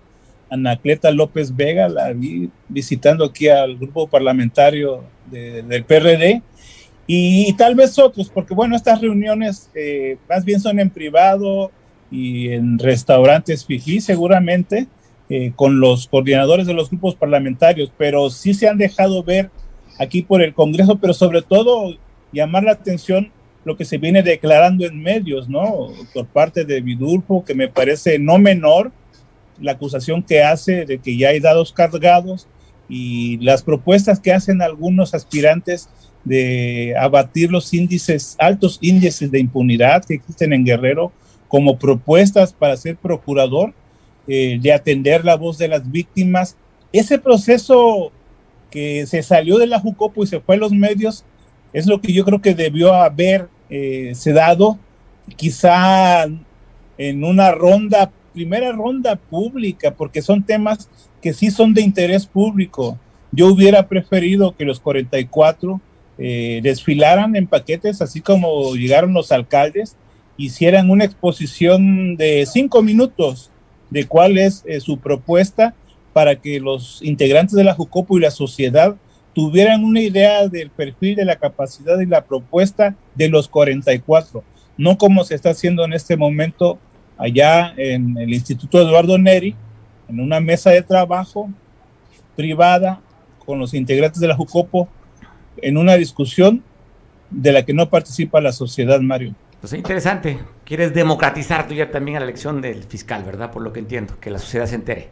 Anacleta 0.50 1.12
López 1.12 1.56
Vega, 1.56 1.90
la 1.90 2.14
vi 2.14 2.50
visitando 2.70 3.26
aquí 3.26 3.50
al 3.50 3.78
grupo 3.78 4.08
parlamentario 4.08 5.04
del 5.30 5.84
PRD 5.84 6.42
y, 7.08 7.54
tal 7.54 7.76
vez 7.76 8.00
otros, 8.00 8.30
porque 8.30 8.54
bueno, 8.54 8.76
estas 8.76 9.02
reuniones 9.02 9.70
eh, 9.76 10.18
más 10.30 10.46
bien 10.46 10.60
son 10.60 10.80
en 10.80 10.90
privado 10.90 11.72
y 12.16 12.54
en 12.54 12.80
restaurantes 12.80 13.66
fiji 13.66 14.00
seguramente 14.00 14.88
eh, 15.28 15.52
con 15.56 15.80
los 15.82 16.08
coordinadores 16.08 16.66
de 16.66 16.74
los 16.74 16.90
grupos 16.90 17.16
parlamentarios, 17.16 17.92
pero 17.98 18.30
sí 18.30 18.54
se 18.54 18.70
han 18.70 18.78
dejado 18.78 19.22
ver 19.24 19.50
aquí 20.00 20.22
por 20.22 20.42
el 20.42 20.54
Congreso, 20.54 20.98
pero 20.98 21.14
sobre 21.14 21.42
todo 21.42 21.98
llamar 22.32 22.64
la 22.64 22.72
atención 22.72 23.32
lo 23.66 23.76
que 23.76 23.84
se 23.84 23.98
viene 23.98 24.24
declarando 24.24 24.86
en 24.86 25.02
medios, 25.02 25.50
¿no? 25.50 25.90
Por 26.14 26.28
parte 26.28 26.64
de 26.64 26.82
Vidulfo, 26.82 27.44
que 27.44 27.56
me 27.56 27.68
parece 27.68 28.20
no 28.20 28.38
menor 28.38 28.92
la 29.60 29.74
acusación 29.74 30.22
que 30.22 30.44
hace 30.44 30.86
de 30.86 31.00
que 31.00 31.18
ya 31.18 31.30
hay 31.30 31.40
dados 31.40 31.74
cargados 31.74 32.48
y 32.88 33.38
las 33.38 33.64
propuestas 33.64 34.20
que 34.20 34.32
hacen 34.32 34.62
algunos 34.62 35.14
aspirantes 35.16 35.90
de 36.24 36.94
abatir 36.98 37.52
los 37.52 37.74
índices, 37.74 38.36
altos 38.40 38.78
índices 38.82 39.32
de 39.32 39.40
impunidad 39.40 40.06
que 40.06 40.16
existen 40.16 40.54
en 40.54 40.64
Guerrero 40.64 41.12
como 41.56 41.80
propuestas 41.80 42.52
para 42.52 42.76
ser 42.76 42.98
procurador, 42.98 43.74
eh, 44.28 44.60
de 44.62 44.74
atender 44.74 45.24
la 45.24 45.38
voz 45.38 45.58
de 45.58 45.70
las 45.70 45.90
víctimas 45.90 46.58
ese 46.92 47.18
proceso 47.18 48.12
que 48.70 49.06
se 49.06 49.24
salió 49.24 49.58
de 49.58 49.68
la 49.68 49.80
Jucopo 49.80 50.22
y 50.22 50.28
se 50.28 50.42
fue 50.42 50.56
a 50.56 50.60
los 50.60 50.74
medios 50.74 51.24
es 51.72 51.88
lo 51.88 52.02
que 52.02 52.12
yo 52.12 52.26
creo 52.26 52.42
que 52.42 52.54
debió 52.54 52.94
haber 52.94 53.48
eh, 53.70 54.14
dado 54.26 54.78
quizá 55.38 56.26
en 56.98 57.24
una 57.24 57.52
ronda, 57.52 58.12
primera 58.34 58.74
ronda 58.74 59.16
pública, 59.16 59.92
porque 59.92 60.22
son 60.22 60.44
temas 60.44 60.90
que 61.22 61.34
sí 61.34 61.52
son 61.52 61.74
de 61.74 61.82
interés 61.82 62.26
público. 62.26 63.00
Yo 63.32 63.48
hubiera 63.48 63.88
preferido 63.88 64.56
que 64.58 64.66
los 64.66 64.82
44 64.82 65.80
eh, 66.18 66.60
desfilaran 66.62 67.38
en 67.38 67.48
paquetes, 67.48 68.02
así 68.02 68.20
como 68.20 68.76
llegaron 68.76 69.14
los 69.14 69.32
alcaldes, 69.32 69.96
hicieran 70.38 70.90
una 70.90 71.06
exposición 71.06 72.18
de 72.18 72.46
cinco 72.46 72.82
minutos 72.82 73.52
de 73.90 74.06
cuál 74.06 74.38
es 74.38 74.64
eh, 74.66 74.80
su 74.80 74.98
propuesta 74.98 75.76
para 76.14 76.36
que 76.38 76.60
los 76.60 77.02
integrantes 77.02 77.56
de 77.56 77.64
la 77.64 77.74
Jucopo 77.74 78.18
y 78.18 78.22
la 78.22 78.32
sociedad 78.32 78.96
tuvieran 79.34 79.84
una 79.84 80.00
idea 80.00 80.48
del 80.48 80.70
perfil 80.70 81.16
de 81.16 81.26
la 81.26 81.36
capacidad 81.36 82.00
y 82.00 82.06
la 82.06 82.24
propuesta 82.24 82.96
de 83.16 83.28
los 83.28 83.50
44, 83.50 84.44
no 84.78 84.98
como 84.98 85.26
se 85.26 85.36
está 85.36 85.50
haciendo 85.50 85.84
en 85.84 85.94
este 85.94 86.16
momento 86.16 86.80
allá 87.18 87.74
en 87.76 88.18
el 88.18 88.34
Instituto 88.34 88.82
Eduardo 88.82 89.18
Neri, 89.18 89.56
en 90.08 90.20
una 90.20 90.40
mesa 90.40 90.70
de 90.70 90.82
trabajo 90.82 91.50
privada 92.36 93.02
con 93.46 93.60
los 93.60 93.74
integrantes 93.74 94.22
de 94.22 94.28
la 94.28 94.36
Jucopo 94.36 94.88
en 95.62 95.78
una 95.78 95.96
discusión 95.96 96.64
de 97.30 97.52
la 97.52 97.66
que 97.66 97.74
no 97.74 97.90
participa 97.90 98.42
la 98.42 98.52
sociedad, 98.52 99.00
Mario. 99.02 99.36
Pues 99.62 99.74
es 99.74 99.78
interesante. 99.78 100.40
Quieres 100.64 100.94
democratizar 100.94 101.68
tú 101.68 101.74
ya 101.74 101.90
también 101.90 102.18
a 102.18 102.20
la 102.20 102.26
elección 102.26 102.62
del 102.62 102.84
fiscal, 102.84 103.24
¿verdad? 103.24 103.52
Por 103.52 103.62
lo 103.62 103.74
que 103.74 103.80
entiendo, 103.80 104.20
que 104.20 104.30
la 104.30 104.40
sociedad 104.40 104.66
se 104.66 104.76
entere. 104.76 105.10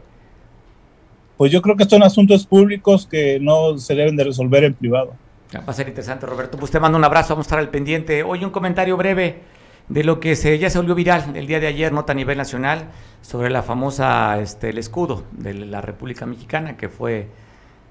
Pues 1.36 1.50
yo 1.50 1.62
creo 1.62 1.76
que 1.76 1.84
son 1.84 2.02
asuntos 2.02 2.46
públicos 2.46 3.06
que 3.06 3.40
no 3.40 3.76
se 3.78 3.94
deben 3.94 4.16
de 4.16 4.24
resolver 4.24 4.64
en 4.64 4.74
privado. 4.74 5.14
Va 5.56 5.64
a 5.66 5.72
ser 5.72 5.88
interesante, 5.88 6.26
Roberto. 6.26 6.58
Pues 6.58 6.70
te 6.70 6.80
mando 6.80 6.98
un 6.98 7.04
abrazo, 7.04 7.34
vamos 7.34 7.46
a 7.46 7.48
estar 7.48 7.58
al 7.58 7.70
pendiente. 7.70 8.22
Hoy 8.22 8.44
un 8.44 8.50
comentario 8.50 8.96
breve 8.96 9.40
de 9.88 10.04
lo 10.04 10.20
que 10.20 10.36
se, 10.36 10.58
ya 10.58 10.70
se 10.70 10.78
volvió 10.78 10.94
viral 10.94 11.36
el 11.36 11.46
día 11.46 11.60
de 11.60 11.66
ayer, 11.66 11.92
nota 11.92 12.12
a 12.12 12.16
nivel 12.16 12.38
nacional, 12.38 12.88
sobre 13.20 13.50
la 13.50 13.62
famosa, 13.62 14.40
este, 14.40 14.70
el 14.70 14.78
escudo 14.78 15.24
de 15.32 15.54
la 15.54 15.80
República 15.80 16.26
Mexicana, 16.26 16.76
que 16.76 16.88
fue 16.88 17.28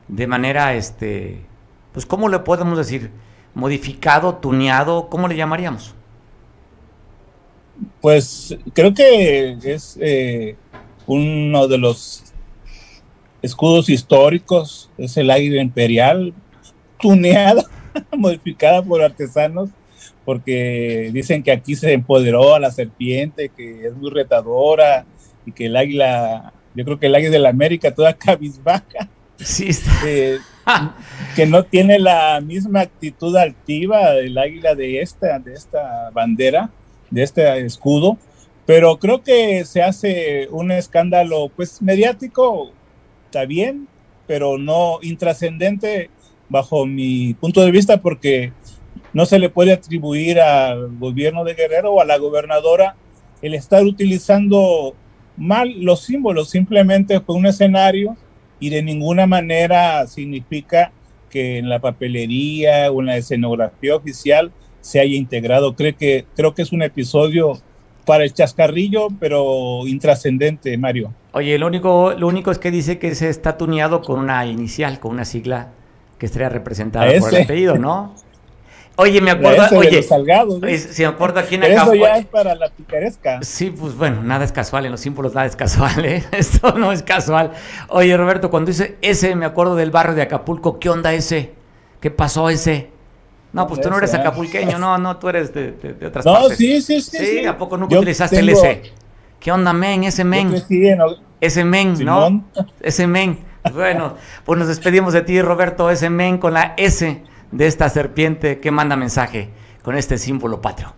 de 0.08 0.28
manera, 0.28 0.74
este, 0.74 1.46
pues, 1.92 2.06
¿cómo 2.06 2.30
le 2.30 2.40
podemos 2.40 2.78
decir? 2.78 3.12
Modificado, 3.54 4.36
tuneado, 4.36 5.10
¿cómo 5.10 5.28
le 5.28 5.36
llamaríamos? 5.36 5.96
Pues 8.02 8.58
creo 8.74 8.94
que 8.94 9.58
es 9.64 9.98
eh, 10.00 10.56
uno 11.08 11.68
de 11.68 11.78
los 11.78 12.24
escudos 13.42 13.90
históricos, 13.90 14.90
es 14.98 15.18
el 15.18 15.30
águila 15.30 15.62
imperial, 15.62 16.34
tuneada, 17.00 17.66
modificada 18.18 18.82
por 18.82 19.02
artesanos, 19.02 19.70
porque 20.26 21.10
dicen 21.14 21.44
que 21.44 21.52
aquí 21.52 21.76
se 21.76 21.92
empoderó 21.92 22.56
a 22.56 22.60
la 22.60 22.72
serpiente, 22.72 23.50
que 23.50 23.86
es 23.86 23.94
muy 23.96 24.10
retadora, 24.10 25.06
y 25.46 25.52
que 25.52 25.66
el 25.66 25.76
águila, 25.76 26.54
yo 26.74 26.86
creo 26.86 27.00
que 27.00 27.08
el 27.08 27.16
águila 27.16 27.32
de 27.32 27.40
la 27.40 27.50
América 27.50 27.94
toda 27.94 28.14
cabizbaja. 28.18 29.10
Sí, 29.38 29.72
eh, 30.06 30.38
que 31.36 31.46
no 31.46 31.64
tiene 31.64 32.00
la 32.00 32.40
misma 32.40 32.82
actitud 32.82 33.36
altiva 33.36 34.12
del 34.12 34.38
águila 34.38 34.76
de 34.76 35.02
esta, 35.02 35.40
de 35.40 35.54
esta 35.54 36.12
bandera, 36.12 36.70
de 37.14 37.22
este 37.22 37.66
escudo, 37.66 38.18
pero 38.66 38.98
creo 38.98 39.22
que 39.22 39.66
se 39.66 39.84
hace 39.84 40.48
un 40.50 40.72
escándalo 40.72 41.50
pues 41.56 41.82
mediático, 41.82 42.72
está 43.26 43.46
bien, 43.46 43.88
pero 44.26 44.58
no 44.58 44.98
intrascendente 45.04 46.10
bajo 46.50 46.88
mi 46.88 47.36
punto 47.36 47.62
de 47.62 47.72
vista 47.72 48.02
porque 48.02 48.52
no 49.14 49.28
se 49.28 49.38
le 49.38 49.50
puede 49.50 49.74
atribuir 49.74 50.40
al 50.40 50.98
gobierno 50.98 51.44
de 51.44 51.54
Guerrero 51.54 51.94
o 51.94 52.02
a 52.02 52.06
la 52.06 52.18
gobernadora 52.18 52.96
el 53.44 53.54
estar 53.54 53.84
utilizando 53.84 54.96
mal 55.38 55.72
los 55.80 56.02
símbolos, 56.02 56.50
simplemente 56.50 57.20
fue 57.20 57.36
un 57.36 57.46
escenario 57.46 58.18
y 58.60 58.70
de 58.70 58.82
ninguna 58.82 59.28
manera 59.28 60.08
significa 60.08 60.92
que 61.30 61.60
en 61.60 61.70
la 61.70 61.80
papelería 61.80 62.92
o 62.92 63.02
en 63.02 63.08
la 63.08 63.18
escenografía 63.18 63.96
oficial 63.96 64.52
se 64.84 65.00
haya 65.00 65.16
integrado. 65.16 65.76
Creo 65.76 65.96
que, 65.98 66.26
creo 66.36 66.54
que 66.54 66.62
es 66.62 66.74
un 66.74 66.84
episodio 66.84 67.54
para 68.06 68.26
el 68.26 68.34
chascarrillo, 68.34 69.08
pero 69.20 69.88
intrascendente, 69.88 70.78
Mario. 70.78 71.14
Oye, 71.32 71.58
lo 71.58 71.68
único, 71.68 72.14
lo 72.18 72.28
único 72.28 72.52
es 72.52 72.60
que 72.60 72.70
dice 72.70 73.00
que 73.00 73.16
se 73.16 73.30
está 73.30 73.58
tuneado 73.58 74.02
con 74.02 74.20
una 74.20 74.46
inicial, 74.46 75.00
con 75.00 75.12
una 75.12 75.24
sigla 75.24 75.70
que 76.20 76.26
estaría 76.26 76.50
representada 76.50 77.06
por 77.18 77.34
el 77.34 77.44
apellido, 77.44 77.78
¿no? 77.78 78.14
Oye, 78.98 79.22
me 79.22 79.32
acuerdo, 79.32 79.64
oye, 79.76 80.04
salgados, 80.04 80.60
si 80.78 81.02
me 81.02 81.08
acuerdo 81.08 81.40
aquí 81.40 81.56
en 81.56 81.64
Eso 81.64 81.96
ya 81.96 82.18
es 82.18 82.26
para 82.28 82.54
la 82.54 82.70
picaresca. 82.70 83.40
Sí, 83.42 83.72
pues 83.72 83.96
bueno, 83.96 84.22
nada 84.22 84.44
es 84.44 84.52
casual, 84.52 84.86
en 84.86 84.92
los 84.92 85.00
símbolos 85.00 85.34
nada 85.34 85.48
es 85.48 85.56
casual, 85.56 86.06
¿eh? 86.06 86.24
Esto 86.32 86.78
no 86.78 86.92
es 86.92 87.02
casual. 87.02 87.54
Oye, 87.88 88.16
Roberto, 88.16 88.52
cuando 88.52 88.68
dice 88.68 88.98
ese, 89.02 89.36
me 89.36 89.46
acuerdo 89.46 89.76
del 89.76 89.90
barrio 89.90 90.14
de 90.14 90.22
Acapulco, 90.22 90.78
¿qué 90.78 90.90
onda 90.90 91.14
ese? 91.14 91.54
¿Qué 92.02 92.12
pasó 92.12 92.50
ese? 92.50 92.93
No, 93.54 93.68
pues 93.68 93.82
tú 93.82 93.90
no 93.90 94.00
eres 94.00 94.14
acapulqueño, 94.16 94.80
no, 94.80 94.98
no, 94.98 95.18
tú 95.18 95.30
eres 95.30 95.54
de, 95.54 95.74
de, 95.74 96.08
otras 96.08 96.26
no, 96.26 96.34
partes. 96.34 96.52
No, 96.52 96.56
sí, 96.56 96.82
sí, 96.82 97.02
sí. 97.02 97.18
Sí, 97.18 97.46
¿a 97.46 97.56
poco 97.56 97.78
nunca 97.78 97.96
utilizaste 97.96 98.40
el 98.40 98.50
ese? 98.50 98.94
¿Qué 99.40 99.52
onda, 99.52 99.74
men? 99.74 100.04
Ese 100.04 100.24
men. 100.24 100.56
Ese 101.40 101.64
men, 101.64 102.04
¿no? 102.04 102.44
Ese 102.82 103.06
men. 103.06 103.40
Bueno, 103.72 104.16
pues 104.44 104.58
nos 104.58 104.68
despedimos 104.68 105.14
de 105.14 105.22
ti, 105.22 105.40
Roberto, 105.42 105.90
ese 105.92 106.10
men 106.10 106.40
con 106.40 106.54
la 106.54 106.74
S 106.78 107.24
de 107.52 107.68
esta 107.68 107.88
serpiente 107.90 108.60
que 108.60 108.72
manda 108.72 108.96
mensaje 108.96 109.50
con 109.84 109.96
este 109.96 110.18
símbolo 110.18 110.60
patrio. 110.60 110.94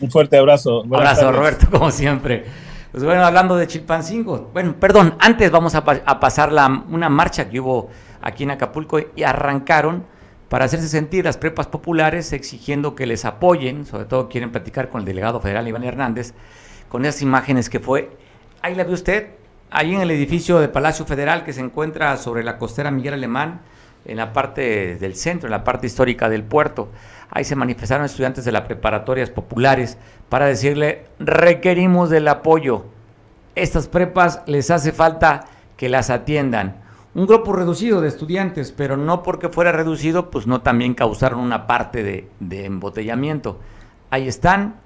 Un 0.00 0.10
fuerte 0.10 0.36
abrazo. 0.36 0.84
Abrazo, 0.84 1.32
Roberto, 1.32 1.66
como 1.70 1.90
siempre. 1.90 2.44
Pues 2.92 3.04
bueno, 3.04 3.24
hablando 3.24 3.56
de 3.56 3.66
Chilpancingo, 3.66 4.50
bueno, 4.52 4.74
perdón, 4.78 5.14
antes 5.18 5.50
vamos 5.50 5.74
a, 5.74 5.78
a 5.78 6.20
pasar 6.20 6.52
la, 6.52 6.84
una 6.90 7.08
marcha 7.08 7.48
que 7.48 7.60
hubo 7.60 7.88
aquí 8.20 8.42
en 8.42 8.50
Acapulco 8.50 8.98
y 9.14 9.22
arrancaron 9.22 10.04
para 10.50 10.64
hacerse 10.64 10.88
sentir 10.88 11.24
las 11.24 11.38
prepas 11.38 11.68
populares 11.68 12.32
exigiendo 12.32 12.96
que 12.96 13.06
les 13.06 13.24
apoyen, 13.24 13.86
sobre 13.86 14.04
todo 14.04 14.28
quieren 14.28 14.50
platicar 14.50 14.88
con 14.88 15.00
el 15.00 15.06
delegado 15.06 15.40
federal 15.40 15.68
Iván 15.68 15.84
Hernández, 15.84 16.34
con 16.88 17.04
esas 17.04 17.22
imágenes 17.22 17.70
que 17.70 17.78
fue, 17.78 18.10
ahí 18.60 18.74
la 18.74 18.82
ve 18.82 18.92
usted, 18.92 19.28
ahí 19.70 19.94
en 19.94 20.00
el 20.00 20.10
edificio 20.10 20.58
de 20.58 20.66
Palacio 20.66 21.06
Federal 21.06 21.44
que 21.44 21.52
se 21.52 21.60
encuentra 21.60 22.16
sobre 22.16 22.42
la 22.42 22.58
costera 22.58 22.90
Miguel 22.90 23.14
Alemán, 23.14 23.60
en 24.04 24.16
la 24.16 24.32
parte 24.32 24.96
del 24.96 25.14
centro, 25.14 25.46
en 25.46 25.52
la 25.52 25.62
parte 25.62 25.86
histórica 25.86 26.28
del 26.28 26.42
puerto. 26.42 26.88
Ahí 27.30 27.44
se 27.44 27.54
manifestaron 27.54 28.04
estudiantes 28.04 28.44
de 28.44 28.50
las 28.50 28.62
preparatorias 28.62 29.30
populares 29.30 29.98
para 30.28 30.46
decirle, 30.46 31.04
requerimos 31.20 32.10
del 32.10 32.26
apoyo. 32.26 32.86
Estas 33.54 33.86
prepas 33.86 34.42
les 34.46 34.72
hace 34.72 34.90
falta 34.90 35.44
que 35.76 35.88
las 35.88 36.10
atiendan. 36.10 36.89
Un 37.14 37.26
grupo 37.26 37.52
reducido 37.52 38.00
de 38.00 38.08
estudiantes, 38.08 38.72
pero 38.72 38.96
no 38.96 39.22
porque 39.22 39.48
fuera 39.48 39.72
reducido, 39.72 40.30
pues 40.30 40.46
no 40.46 40.60
también 40.60 40.94
causaron 40.94 41.40
una 41.40 41.66
parte 41.66 42.02
de, 42.02 42.28
de 42.38 42.66
embotellamiento. 42.66 43.58
Ahí 44.10 44.28
están, 44.28 44.76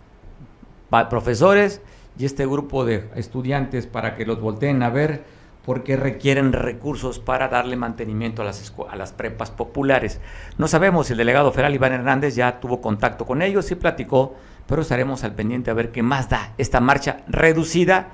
profesores 1.10 1.80
y 2.18 2.24
este 2.24 2.46
grupo 2.46 2.84
de 2.84 3.10
estudiantes 3.16 3.86
para 3.86 4.14
que 4.14 4.24
los 4.24 4.40
volteen 4.40 4.82
a 4.82 4.90
ver 4.90 5.24
porque 5.64 5.96
requieren 5.96 6.52
recursos 6.52 7.18
para 7.18 7.48
darle 7.48 7.76
mantenimiento 7.76 8.42
a 8.42 8.44
las, 8.44 8.72
a 8.88 8.96
las 8.96 9.12
prepas 9.12 9.50
populares. 9.50 10.20
No 10.58 10.68
sabemos 10.68 11.10
el 11.10 11.16
delegado 11.16 11.50
federal 11.52 11.74
Iván 11.74 11.94
Hernández 11.94 12.36
ya 12.36 12.60
tuvo 12.60 12.80
contacto 12.80 13.24
con 13.24 13.40
ellos 13.40 13.70
y 13.70 13.74
platicó, 13.74 14.34
pero 14.66 14.82
estaremos 14.82 15.24
al 15.24 15.34
pendiente 15.34 15.70
a 15.70 15.74
ver 15.74 15.90
qué 15.90 16.02
más 16.02 16.28
da 16.28 16.52
esta 16.58 16.80
marcha 16.80 17.22
reducida, 17.28 18.10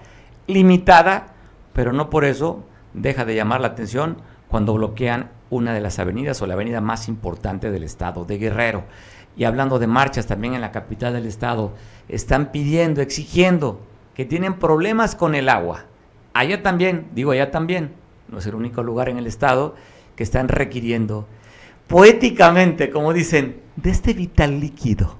limitada, 0.46 1.34
pero 1.72 1.92
no 1.92 2.08
por 2.08 2.24
eso 2.24 2.64
deja 2.94 3.24
de 3.24 3.34
llamar 3.34 3.60
la 3.60 3.68
atención 3.68 4.18
cuando 4.48 4.74
bloquean 4.74 5.30
una 5.50 5.72
de 5.74 5.80
las 5.80 5.98
avenidas 5.98 6.40
o 6.42 6.46
la 6.46 6.54
avenida 6.54 6.80
más 6.80 7.08
importante 7.08 7.70
del 7.70 7.84
estado 7.84 8.24
de 8.24 8.38
Guerrero. 8.38 8.84
Y 9.36 9.44
hablando 9.44 9.78
de 9.78 9.86
marchas 9.86 10.26
también 10.26 10.54
en 10.54 10.60
la 10.60 10.72
capital 10.72 11.12
del 11.12 11.26
estado, 11.26 11.72
están 12.08 12.50
pidiendo, 12.52 13.00
exigiendo 13.00 13.80
que 14.14 14.24
tienen 14.24 14.54
problemas 14.54 15.14
con 15.14 15.34
el 15.34 15.48
agua 15.48 15.86
allá 16.34 16.62
también, 16.62 17.08
digo 17.14 17.32
allá 17.32 17.50
también, 17.50 17.92
no 18.28 18.38
es 18.38 18.46
el 18.46 18.54
único 18.54 18.82
lugar 18.82 19.08
en 19.08 19.18
el 19.18 19.26
estado 19.26 19.74
que 20.16 20.22
están 20.22 20.48
requiriendo 20.48 21.26
poéticamente, 21.86 22.90
como 22.90 23.12
dicen, 23.12 23.60
de 23.76 23.90
este 23.90 24.12
vital 24.14 24.60
líquido 24.60 25.18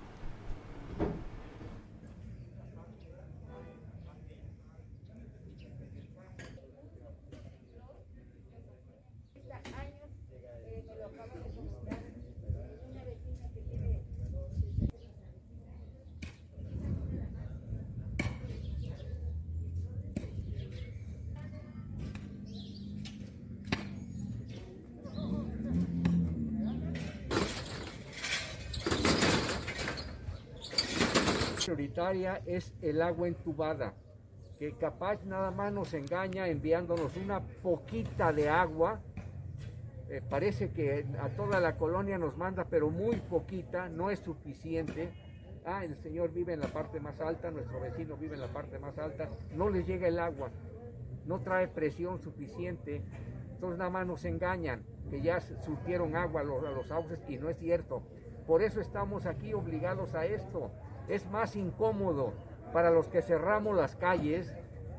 es 32.47 32.73
el 32.81 33.03
agua 33.03 33.29
entubada, 33.29 33.93
que 34.59 34.73
capaz 34.73 35.23
nada 35.27 35.51
más 35.51 35.71
nos 35.71 35.93
engaña 35.93 36.49
enviándonos 36.49 37.15
una 37.17 37.41
poquita 37.41 38.33
de 38.33 38.49
agua. 38.49 39.01
Eh, 40.09 40.23
parece 40.29 40.71
que 40.71 41.05
a 41.21 41.29
toda 41.29 41.61
la 41.61 41.77
colonia 41.77 42.17
nos 42.17 42.39
manda, 42.39 42.65
pero 42.65 42.89
muy 42.89 43.17
poquita, 43.17 43.91
no 43.91 44.11
es 44.11 44.21
suficiente. 44.21 45.11
Ah, 45.67 45.85
el 45.85 45.95
señor 45.97 46.33
vive 46.33 46.55
en 46.55 46.61
la 46.61 46.69
parte 46.69 47.01
más 47.01 47.21
alta, 47.21 47.51
nuestro 47.51 47.81
vecino 47.81 48.17
vive 48.17 48.35
en 48.35 48.41
la 48.41 48.49
parte 48.49 48.79
más 48.79 48.97
alta, 48.97 49.29
no 49.55 49.69
les 49.69 49.87
llega 49.87 50.09
el 50.09 50.19
agua, 50.19 50.49
no 51.27 51.41
trae 51.41 51.69
presión 51.69 52.19
suficiente, 52.19 53.03
entonces 53.53 53.79
nada 53.79 53.91
más 53.91 54.07
nos 54.07 54.25
engañan 54.25 54.83
que 55.11 55.21
ya 55.21 55.39
surtieron 55.43 56.17
agua 56.17 56.41
a 56.41 56.45
los, 56.45 56.65
a 56.65 56.71
los 56.71 56.87
sauces 56.87 57.21
y 57.29 57.37
no 57.37 57.51
es 57.51 57.59
cierto. 57.59 58.03
Por 58.47 58.63
eso 58.63 58.81
estamos 58.81 59.27
aquí 59.27 59.53
obligados 59.53 60.15
a 60.15 60.25
esto. 60.25 60.71
Es 61.11 61.29
más 61.31 61.57
incómodo 61.57 62.33
para 62.73 62.90
los 62.90 63.09
que 63.09 63.20
cerramos 63.20 63.77
las 63.77 63.96
calles 63.96 64.53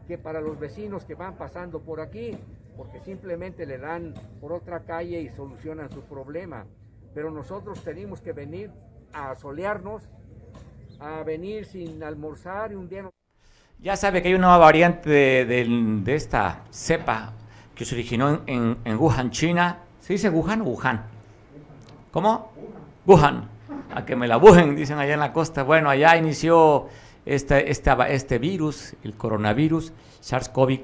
que 0.07 0.17
para 0.17 0.41
los 0.41 0.59
vecinos 0.59 1.05
que 1.05 1.15
van 1.15 1.35
pasando 1.35 1.79
por 1.79 2.01
aquí, 2.01 2.37
porque 2.75 2.99
simplemente 2.99 3.65
le 3.65 3.77
dan 3.77 4.13
por 4.41 4.51
otra 4.51 4.81
calle 4.81 5.21
y 5.21 5.29
solucionan 5.29 5.89
su 5.89 6.01
problema. 6.01 6.65
Pero 7.13 7.31
nosotros 7.31 7.81
tenemos 7.81 8.19
que 8.19 8.33
venir 8.33 8.71
a 9.13 9.35
solearnos, 9.35 10.03
a 10.99 11.23
venir 11.23 11.65
sin 11.65 12.03
almorzar 12.03 12.73
y 12.73 12.75
un 12.75 12.89
día... 12.89 13.09
Ya 13.79 13.95
sabe 13.95 14.21
que 14.21 14.27
hay 14.27 14.33
una 14.33 14.47
nueva 14.47 14.65
variante 14.65 15.09
de, 15.09 15.45
de- 15.45 16.01
de 16.03 16.15
esta 16.15 16.63
cepa 16.71 17.33
que 17.73 17.85
se 17.85 17.95
originó 17.95 18.41
en, 18.47 18.77
en 18.83 18.97
Wuhan, 18.99 19.31
China. 19.31 19.79
¿Se 20.01 20.13
dice 20.13 20.29
Wuhan 20.29 20.61
o 20.61 20.65
Wuhan? 20.65 21.03
¿Cómo? 22.11 22.51
Wuhan. 23.05 23.50
A 23.93 24.05
que 24.05 24.15
me 24.15 24.27
la 24.27 24.37
bujen, 24.37 24.75
dicen 24.75 24.97
allá 24.97 25.13
en 25.13 25.19
la 25.19 25.33
costa. 25.33 25.63
Bueno, 25.63 25.89
allá 25.89 26.15
inició 26.15 26.87
este, 27.25 27.69
este, 27.71 27.91
este 28.09 28.39
virus, 28.39 28.95
el 29.03 29.15
coronavirus, 29.15 29.93
SARS-CoV, 30.21 30.81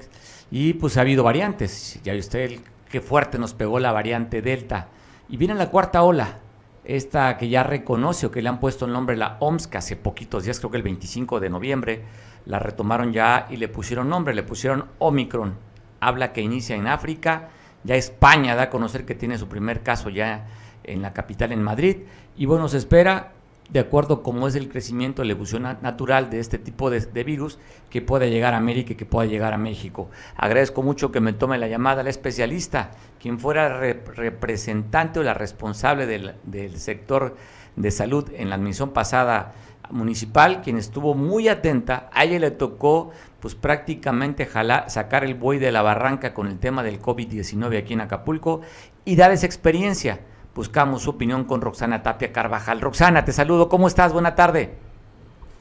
y 0.50 0.74
pues 0.74 0.96
ha 0.96 1.02
habido 1.02 1.22
variantes. 1.24 2.00
Ya 2.04 2.12
ve 2.12 2.18
usted 2.18 2.60
qué 2.90 3.00
fuerte 3.00 3.38
nos 3.38 3.54
pegó 3.54 3.78
la 3.78 3.92
variante 3.92 4.42
Delta. 4.42 4.88
Y 5.28 5.36
viene 5.36 5.54
la 5.54 5.70
cuarta 5.70 6.02
ola, 6.02 6.38
esta 6.84 7.36
que 7.36 7.48
ya 7.48 7.62
reconoce 7.62 8.26
o 8.26 8.30
que 8.30 8.40
le 8.40 8.48
han 8.48 8.60
puesto 8.60 8.86
el 8.86 8.92
nombre 8.92 9.16
la 9.16 9.36
OMS, 9.40 9.66
que 9.66 9.78
hace 9.78 9.96
poquitos 9.96 10.44
días, 10.44 10.58
creo 10.58 10.70
que 10.70 10.78
el 10.78 10.82
25 10.82 11.38
de 11.40 11.50
noviembre, 11.50 12.02
la 12.46 12.58
retomaron 12.58 13.12
ya 13.12 13.46
y 13.50 13.56
le 13.56 13.68
pusieron 13.68 14.08
nombre, 14.08 14.34
le 14.34 14.42
pusieron 14.42 14.86
Omicron. 14.98 15.54
Habla 16.00 16.32
que 16.32 16.40
inicia 16.40 16.76
en 16.76 16.86
África, 16.86 17.48
ya 17.84 17.94
España 17.94 18.54
da 18.54 18.64
a 18.64 18.70
conocer 18.70 19.04
que 19.04 19.14
tiene 19.14 19.36
su 19.38 19.48
primer 19.48 19.82
caso 19.82 20.08
ya 20.08 20.46
en 20.92 21.02
la 21.02 21.12
capital, 21.12 21.52
en 21.52 21.62
Madrid, 21.62 21.98
y 22.36 22.46
bueno, 22.46 22.68
se 22.68 22.76
espera, 22.78 23.32
de 23.70 23.80
acuerdo 23.80 24.22
como 24.22 24.48
es 24.48 24.54
el 24.54 24.68
crecimiento, 24.68 25.22
la 25.24 25.32
evolución 25.32 25.62
na- 25.64 25.78
natural 25.82 26.30
de 26.30 26.40
este 26.40 26.58
tipo 26.58 26.88
de, 26.90 27.00
virus, 27.24 27.58
que 27.90 28.00
pueda 28.00 28.26
llegar 28.26 28.54
a 28.54 28.56
América 28.56 28.92
y 28.92 28.96
que 28.96 29.04
pueda 29.04 29.26
llegar 29.28 29.52
a 29.52 29.58
México. 29.58 30.08
Agradezco 30.36 30.82
mucho 30.82 31.12
que 31.12 31.20
me 31.20 31.32
tome 31.34 31.58
la 31.58 31.68
llamada 31.68 32.02
la 32.02 32.10
especialista, 32.10 32.92
quien 33.20 33.38
fuera 33.38 33.78
re- 33.78 34.02
representante 34.14 35.20
o 35.20 35.22
la 35.22 35.34
responsable 35.34 36.06
del, 36.06 36.34
del 36.44 36.78
sector 36.78 37.36
de 37.76 37.90
salud 37.90 38.30
en 38.34 38.48
la 38.48 38.54
admisión 38.56 38.90
pasada 38.90 39.52
municipal, 39.90 40.60
quien 40.62 40.76
estuvo 40.76 41.14
muy 41.14 41.48
atenta, 41.48 42.10
a 42.12 42.24
ella 42.24 42.38
le 42.38 42.50
tocó 42.50 43.10
pues 43.40 43.54
prácticamente 43.54 44.46
jalar, 44.46 44.90
sacar 44.90 45.24
el 45.24 45.34
buey 45.34 45.58
de 45.58 45.72
la 45.72 45.82
barranca 45.82 46.34
con 46.34 46.46
el 46.46 46.58
tema 46.58 46.82
del 46.82 47.00
COVID-19 47.00 47.78
aquí 47.78 47.94
en 47.94 48.00
Acapulco 48.00 48.60
y 49.04 49.16
dar 49.16 49.30
esa 49.30 49.46
experiencia. 49.46 50.20
Buscamos 50.58 51.02
su 51.02 51.10
opinión 51.10 51.44
con 51.44 51.60
Roxana 51.60 52.02
Tapia 52.02 52.32
Carvajal. 52.32 52.80
Roxana, 52.80 53.24
te 53.24 53.30
saludo, 53.30 53.68
¿cómo 53.68 53.86
estás? 53.86 54.12
Buena 54.12 54.34
tarde. 54.34 54.76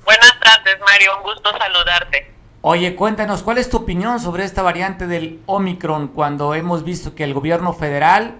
Buenas 0.03 0.33
tardes, 0.43 0.79
Mario. 0.83 1.11
Un 1.17 1.21
gusto 1.21 1.51
saludarte. 1.55 2.33
Oye, 2.61 2.95
cuéntanos, 2.95 3.43
¿cuál 3.43 3.59
es 3.59 3.69
tu 3.69 3.77
opinión 3.77 4.19
sobre 4.19 4.43
esta 4.43 4.63
variante 4.63 5.05
del 5.05 5.39
Omicron 5.45 6.07
cuando 6.07 6.55
hemos 6.55 6.83
visto 6.83 7.13
que 7.13 7.23
el 7.25 7.35
gobierno 7.35 7.73
federal 7.73 8.37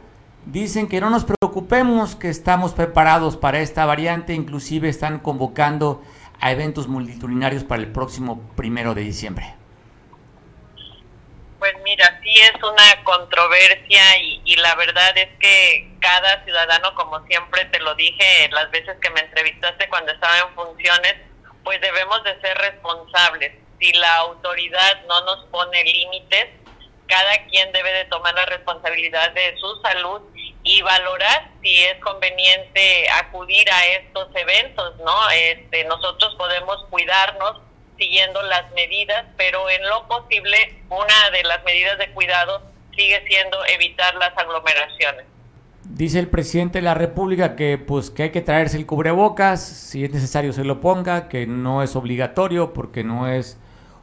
dicen 0.48 0.88
que 0.88 1.00
no 1.00 1.12
nos 1.12 1.26
preocupemos, 1.26 2.15
que 2.15 2.30
estamos 2.30 2.74
preparados 2.74 3.38
para 3.38 3.60
esta 3.60 3.86
variante, 3.86 4.34
inclusive 4.34 4.89
están 4.89 5.20
convocando 5.20 6.02
a 6.39 6.52
eventos 6.52 6.88
multitudinarios 6.88 7.65
para 7.65 7.84
el 7.84 7.91
próximo 7.91 8.41
primero 8.56 8.96
de 8.96 9.02
diciembre? 9.02 9.57
Sí 12.38 12.43
es 12.43 12.62
una 12.62 13.04
controversia 13.04 14.17
y, 14.21 14.41
y 14.45 14.58
la 14.58 14.76
verdad 14.76 15.17
es 15.17 15.28
que 15.39 15.89
cada 16.00 16.43
ciudadano, 16.43 16.93
como 16.93 17.26
siempre 17.26 17.65
te 17.65 17.80
lo 17.80 17.95
dije 17.95 18.47
las 18.52 18.69
veces 18.69 18.95
que 19.02 19.10
me 19.10 19.21
entrevistaste 19.21 19.89
cuando 19.89 20.12
estaba 20.12 20.38
en 20.38 20.54
funciones, 20.54 21.15
pues 21.63 21.82
debemos 21.82 22.23
de 22.23 22.39
ser 22.41 22.56
responsables. 22.60 23.54
Si 23.80 23.91
la 23.93 24.17
autoridad 24.17 25.02
no 25.08 25.19
nos 25.21 25.45
pone 25.45 25.84
límites, 25.84 26.50
cada 27.08 27.43
quien 27.47 27.71
debe 27.71 27.91
de 27.91 28.06
tomar 28.06 28.36
la 28.36 28.45
responsabilidad 28.45 29.32
de 29.32 29.58
su 29.58 29.82
salud 29.82 30.21
y 30.62 30.80
valorar 30.84 31.50
si 31.63 31.86
es 31.86 32.00
conveniente 32.04 33.10
acudir 33.15 33.67
a 33.71 33.86
estos 33.88 34.28
eventos, 34.36 34.95
¿no? 34.97 35.30
Este, 35.32 35.86
nosotros 35.86 36.36
podemos 36.36 36.86
cuidarnos 36.91 37.62
siguiendo 37.98 38.42
las 38.44 38.72
medidas, 38.74 39.26
pero 39.38 39.70
en 39.70 39.88
lo 39.88 40.08
posible 40.08 40.82
una 40.90 41.30
de 41.32 41.44
las 41.44 41.64
medidas 41.64 41.98
de 41.98 42.10
cuidado 42.12 42.62
sigue 42.96 43.24
siendo 43.28 43.58
evitar 43.66 44.16
las 44.16 44.38
aglomeraciones. 44.38 45.26
Dice 45.84 46.20
el 46.20 46.28
presidente 46.28 46.80
de 46.80 46.84
la 46.84 46.94
República 46.94 47.56
que 47.56 47.78
pues 47.78 48.10
que 48.10 48.24
hay 48.24 48.30
que 48.32 48.42
traerse 48.42 48.78
el 48.78 48.86
cubrebocas, 48.86 49.66
si 49.66 50.04
es 50.04 50.12
necesario 50.12 50.52
se 50.52 50.64
lo 50.64 50.82
ponga, 50.82 51.30
que 51.30 51.48
no 51.48 51.82
es 51.82 51.96
obligatorio 51.96 52.74
porque 52.74 53.04
no 53.04 53.28
es 53.28 53.58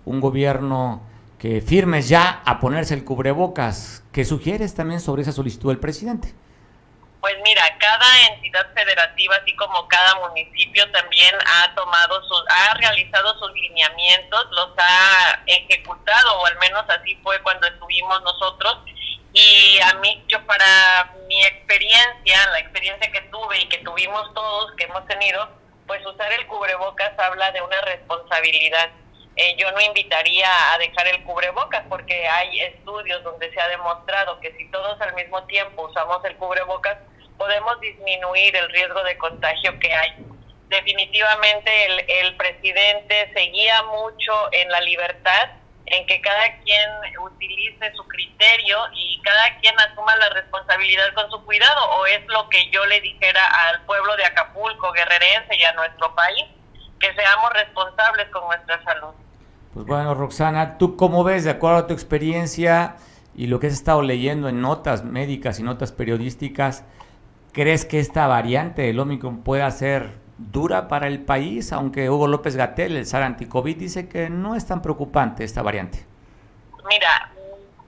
un 0.04 0.20
gobierno 0.20 1.02
que 1.38 1.60
firmes 1.60 2.08
ya 2.08 2.42
a 2.44 2.58
ponerse 2.58 2.94
el 2.94 3.04
cubrebocas. 3.04 4.02
¿Qué 4.12 4.24
sugieres 4.24 4.74
también 4.74 5.00
sobre 5.00 5.22
esa 5.22 5.32
solicitud 5.32 5.68
del 5.68 5.78
presidente? 5.78 6.32
Pues 7.24 7.36
mira, 7.42 7.62
cada 7.78 8.26
entidad 8.34 8.66
federativa, 8.74 9.34
así 9.36 9.56
como 9.56 9.88
cada 9.88 10.14
municipio, 10.16 10.84
también 10.92 11.34
ha 11.46 11.74
tomado 11.74 12.22
sus, 12.24 12.44
ha 12.50 12.74
realizado 12.74 13.38
sus 13.38 13.50
lineamientos, 13.54 14.46
los 14.50 14.68
ha 14.76 15.42
ejecutado, 15.46 16.38
o 16.38 16.44
al 16.44 16.58
menos 16.58 16.84
así 16.86 17.16
fue 17.22 17.40
cuando 17.40 17.66
estuvimos 17.66 18.20
nosotros. 18.20 18.76
Y 19.32 19.80
a 19.80 19.94
mí, 20.00 20.22
yo 20.28 20.44
para 20.44 21.14
mi 21.26 21.42
experiencia, 21.46 22.46
la 22.50 22.58
experiencia 22.58 23.10
que 23.10 23.22
tuve 23.22 23.58
y 23.58 23.68
que 23.70 23.78
tuvimos 23.78 24.34
todos, 24.34 24.72
que 24.76 24.84
hemos 24.84 25.06
tenido, 25.06 25.48
pues 25.86 26.04
usar 26.04 26.30
el 26.30 26.46
cubrebocas 26.46 27.18
habla 27.18 27.50
de 27.52 27.62
una 27.62 27.80
responsabilidad. 27.80 28.90
Eh, 29.36 29.56
yo 29.56 29.72
no 29.72 29.80
invitaría 29.80 30.74
a 30.74 30.76
dejar 30.76 31.06
el 31.06 31.24
cubrebocas 31.24 31.84
porque 31.88 32.28
hay 32.28 32.60
estudios 32.60 33.24
donde 33.24 33.50
se 33.50 33.60
ha 33.62 33.68
demostrado 33.68 34.38
que 34.40 34.52
si 34.58 34.70
todos 34.70 35.00
al 35.00 35.14
mismo 35.14 35.42
tiempo 35.44 35.88
usamos 35.88 36.22
el 36.26 36.36
cubrebocas, 36.36 36.98
podemos 37.38 37.80
disminuir 37.80 38.56
el 38.56 38.68
riesgo 38.70 39.02
de 39.02 39.18
contagio 39.18 39.78
que 39.78 39.92
hay. 39.92 40.12
Definitivamente 40.68 41.70
el, 41.86 42.04
el 42.08 42.36
presidente 42.36 43.30
seguía 43.34 43.82
mucho 43.84 44.32
en 44.52 44.68
la 44.70 44.80
libertad, 44.80 45.50
en 45.86 46.06
que 46.06 46.20
cada 46.20 46.56
quien 46.64 46.90
utilice 47.20 47.92
su 47.94 48.06
criterio 48.08 48.78
y 48.94 49.20
cada 49.22 49.60
quien 49.60 49.78
asuma 49.78 50.16
la 50.16 50.30
responsabilidad 50.30 51.12
con 51.14 51.30
su 51.30 51.44
cuidado, 51.44 51.90
o 51.98 52.06
es 52.06 52.26
lo 52.26 52.48
que 52.48 52.70
yo 52.70 52.84
le 52.86 53.00
dijera 53.00 53.44
al 53.68 53.84
pueblo 53.84 54.16
de 54.16 54.24
Acapulco, 54.24 54.92
guerrerense 54.92 55.56
y 55.56 55.64
a 55.64 55.72
nuestro 55.74 56.14
país, 56.14 56.44
que 56.98 57.12
seamos 57.14 57.52
responsables 57.52 58.28
con 58.30 58.46
nuestra 58.46 58.82
salud. 58.84 59.14
Pues 59.74 59.86
bueno, 59.86 60.14
Roxana, 60.14 60.78
¿tú 60.78 60.96
cómo 60.96 61.24
ves, 61.24 61.44
de 61.44 61.50
acuerdo 61.50 61.78
a 61.78 61.86
tu 61.86 61.92
experiencia 61.92 62.96
y 63.34 63.48
lo 63.48 63.58
que 63.60 63.66
has 63.66 63.72
estado 63.72 64.02
leyendo 64.02 64.48
en 64.48 64.60
notas 64.60 65.04
médicas 65.04 65.58
y 65.58 65.64
notas 65.64 65.92
periodísticas, 65.92 66.84
crees 67.54 67.86
que 67.86 68.00
esta 68.00 68.26
variante 68.26 68.82
del 68.82 69.00
Omicron 69.00 69.42
pueda 69.42 69.70
ser 69.70 70.18
dura 70.36 70.88
para 70.88 71.06
el 71.06 71.24
país? 71.24 71.72
Aunque 71.72 72.10
Hugo 72.10 72.26
López 72.26 72.56
Gatel, 72.56 72.96
el 72.96 73.06
SAR 73.06 73.22
anticovid, 73.22 73.78
dice 73.78 74.08
que 74.08 74.28
no 74.28 74.54
es 74.54 74.66
tan 74.66 74.82
preocupante 74.82 75.44
esta 75.44 75.62
variante. 75.62 76.04
Mira, 76.86 77.30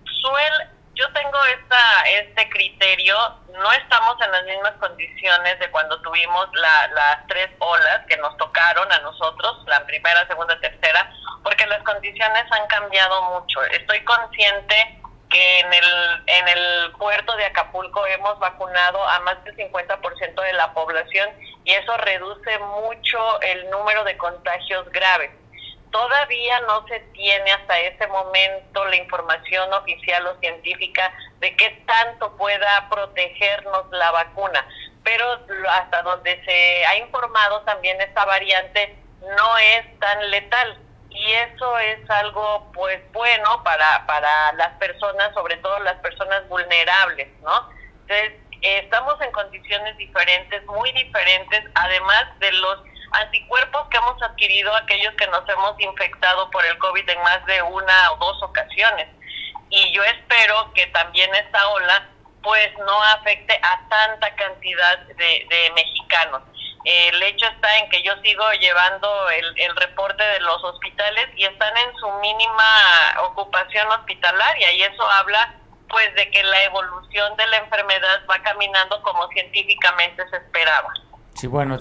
suel, 0.05 0.71
yo 0.95 1.05
tengo 1.13 1.39
esta, 1.59 2.03
este 2.23 2.49
criterio, 2.49 3.15
no 3.53 3.73
estamos 3.73 4.17
en 4.25 4.33
las 4.33 4.45
mismas 4.45 4.73
condiciones 4.75 5.59
de 5.59 5.71
cuando 5.71 6.01
tuvimos 6.01 6.49
la, 6.55 6.89
las 6.95 7.27
tres 7.27 7.51
olas 7.59 8.07
que 8.09 8.17
nos 8.19 8.35
tocaron 8.39 8.91
a 8.91 9.01
nosotros, 9.01 9.65
la 9.67 9.85
primera, 9.85 10.27
segunda, 10.29 10.59
tercera, 10.61 11.13
porque 11.43 11.67
las 11.67 11.83
condiciones 11.83 12.45
han 12.51 12.67
cambiado 12.69 13.41
mucho. 13.41 13.63
Estoy 13.65 14.03
consciente 14.05 15.03
que 15.29 15.61
en 15.61 15.73
el, 15.73 16.23
en 16.27 16.49
el 16.49 16.93
puerto 16.93 17.37
de 17.37 17.47
Acapulco 17.47 18.07
hemos 18.07 18.39
vacunado 18.39 19.03
a 19.07 19.21
más 19.21 19.43
del 19.45 19.57
50% 19.57 20.43
de 20.43 20.53
la 20.53 20.73
población 20.73 21.29
y 21.65 21.73
eso 21.73 21.97
reduce 21.97 22.59
mucho 22.59 23.41
el 23.41 23.69
número 23.71 24.05
de 24.05 24.17
contagios 24.17 24.89
graves. 24.91 25.31
Todavía 25.91 26.61
no 26.61 26.87
se 26.89 27.01
tiene 27.13 27.53
hasta 27.53 27.79
ese 27.79 28.07
momento 28.09 28.85
la 28.87 28.97
información 28.97 29.73
oficial 29.73 30.27
o 30.27 30.39
científica 30.41 31.13
de 31.41 31.57
qué 31.57 31.71
tanto 31.87 32.37
pueda 32.37 32.89
protegernos 32.91 33.91
la 33.93 34.11
vacuna, 34.11 34.67
pero 35.03 35.25
hasta 35.71 36.03
donde 36.03 36.43
se 36.45 36.87
ha 36.87 36.99
informado 36.99 37.63
también 37.63 38.01
esta 38.01 38.25
variante 38.25 38.97
no 39.21 39.59
es 39.59 39.99
tan 39.99 40.31
letal 40.31 40.86
y 41.17 41.33
eso 41.33 41.79
es 41.79 42.11
algo 42.11 42.71
pues 42.75 43.01
bueno 43.13 43.63
para, 43.65 44.07
para 44.07 44.53
las 44.53 44.73
personas, 44.79 45.33
sobre 45.33 45.57
todo 45.57 45.79
las 45.81 45.97
personas 46.01 46.47
vulnerables, 46.49 47.29
¿no? 47.41 47.71
Entonces, 48.03 48.35
estamos 48.61 49.21
en 49.23 49.33
condiciones 49.33 49.97
diferentes, 49.97 50.65
muy 50.67 50.93
diferentes, 50.93 51.65
además 51.75 52.27
de 52.39 52.53
los 52.53 52.83
anticuerpos 53.13 53.89
que 53.89 53.97
hemos 53.97 54.23
adquirido 54.23 54.75
aquellos 54.77 55.15
que 55.15 55.27
nos 55.29 55.49
hemos 55.49 55.81
infectado 55.81 56.51
por 56.51 56.65
el 56.67 56.77
COVID 56.79 57.09
en 57.09 57.23
más 57.23 57.45
de 57.47 57.63
una 57.63 58.13
o 58.13 58.17
dos 58.19 58.43
ocasiones. 58.43 59.09
Y 59.71 59.93
yo 59.93 60.05
espero 60.05 60.71
que 60.75 60.87
también 60.89 61.35
esta 61.35 61.69
ola 61.69 62.09
pues 62.43 62.71
no 62.79 63.03
afecte 63.03 63.59
a 63.63 63.89
tanta 63.89 64.35
cantidad 64.37 64.99
de, 64.99 65.47
de 65.49 65.73
mexicanos. 65.75 66.43
El 66.87 67.21
hecho 67.21 67.47
está 67.47 67.79
en 67.79 67.91
que 67.91 68.01
yo 68.05 68.13
sigo 68.23 68.45
llevando 68.61 69.29
el, 69.31 69.45
el, 69.57 69.75
reporte 69.75 70.23
de 70.23 70.39
los 70.39 70.63
hospitales 70.63 71.27
y 71.37 71.45
están 71.45 71.77
en 71.77 71.97
su 71.97 72.09
mínima 72.21 73.27
ocupación 73.29 73.89
hospitalaria 73.89 74.73
y 74.73 74.83
eso 74.83 75.03
habla 75.11 75.57
pues 75.89 76.15
de 76.15 76.31
que 76.31 76.45
la 76.45 76.63
evolución 76.63 77.37
de 77.37 77.47
la 77.49 77.57
enfermedad 77.57 78.23
va 78.31 78.41
caminando 78.41 79.03
como 79.03 79.27
científicamente 79.31 80.23
se 80.31 80.37
esperaba. 80.37 80.93
Sí, 81.35 81.49
bueno, 81.49 81.77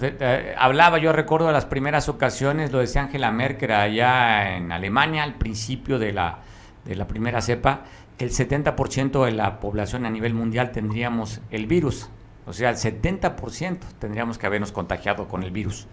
hablaba, 0.58 0.98
yo 0.98 1.12
recuerdo 1.12 1.50
las 1.52 1.66
primeras 1.66 2.08
ocasiones, 2.08 2.72
lo 2.72 2.78
decía 2.80 3.02
Angela 3.02 3.30
Merkel 3.30 3.72
allá 3.72 4.56
en 4.56 4.70
Alemania, 4.70 5.22
al 5.22 5.34
principio 5.36 5.98
de 6.00 6.12
la, 6.12 6.40
de 6.84 6.94
la 6.94 7.06
primera 7.06 7.40
cepa, 7.40 7.80
que 8.18 8.24
el 8.24 8.32
70% 8.32 9.24
de 9.24 9.30
la 9.30 9.60
población 9.60 10.04
a 10.04 10.10
nivel 10.10 10.34
mundial 10.34 10.72
tendríamos 10.72 11.40
el 11.50 11.66
virus. 11.66 12.10
O 12.46 12.52
sea, 12.52 12.70
el 12.70 12.76
70% 12.76 13.98
tendríamos 13.98 14.38
que 14.38 14.46
habernos 14.46 14.72
contagiado 14.72 15.28
con 15.28 15.42
el 15.42 15.50
virus. 15.50 15.86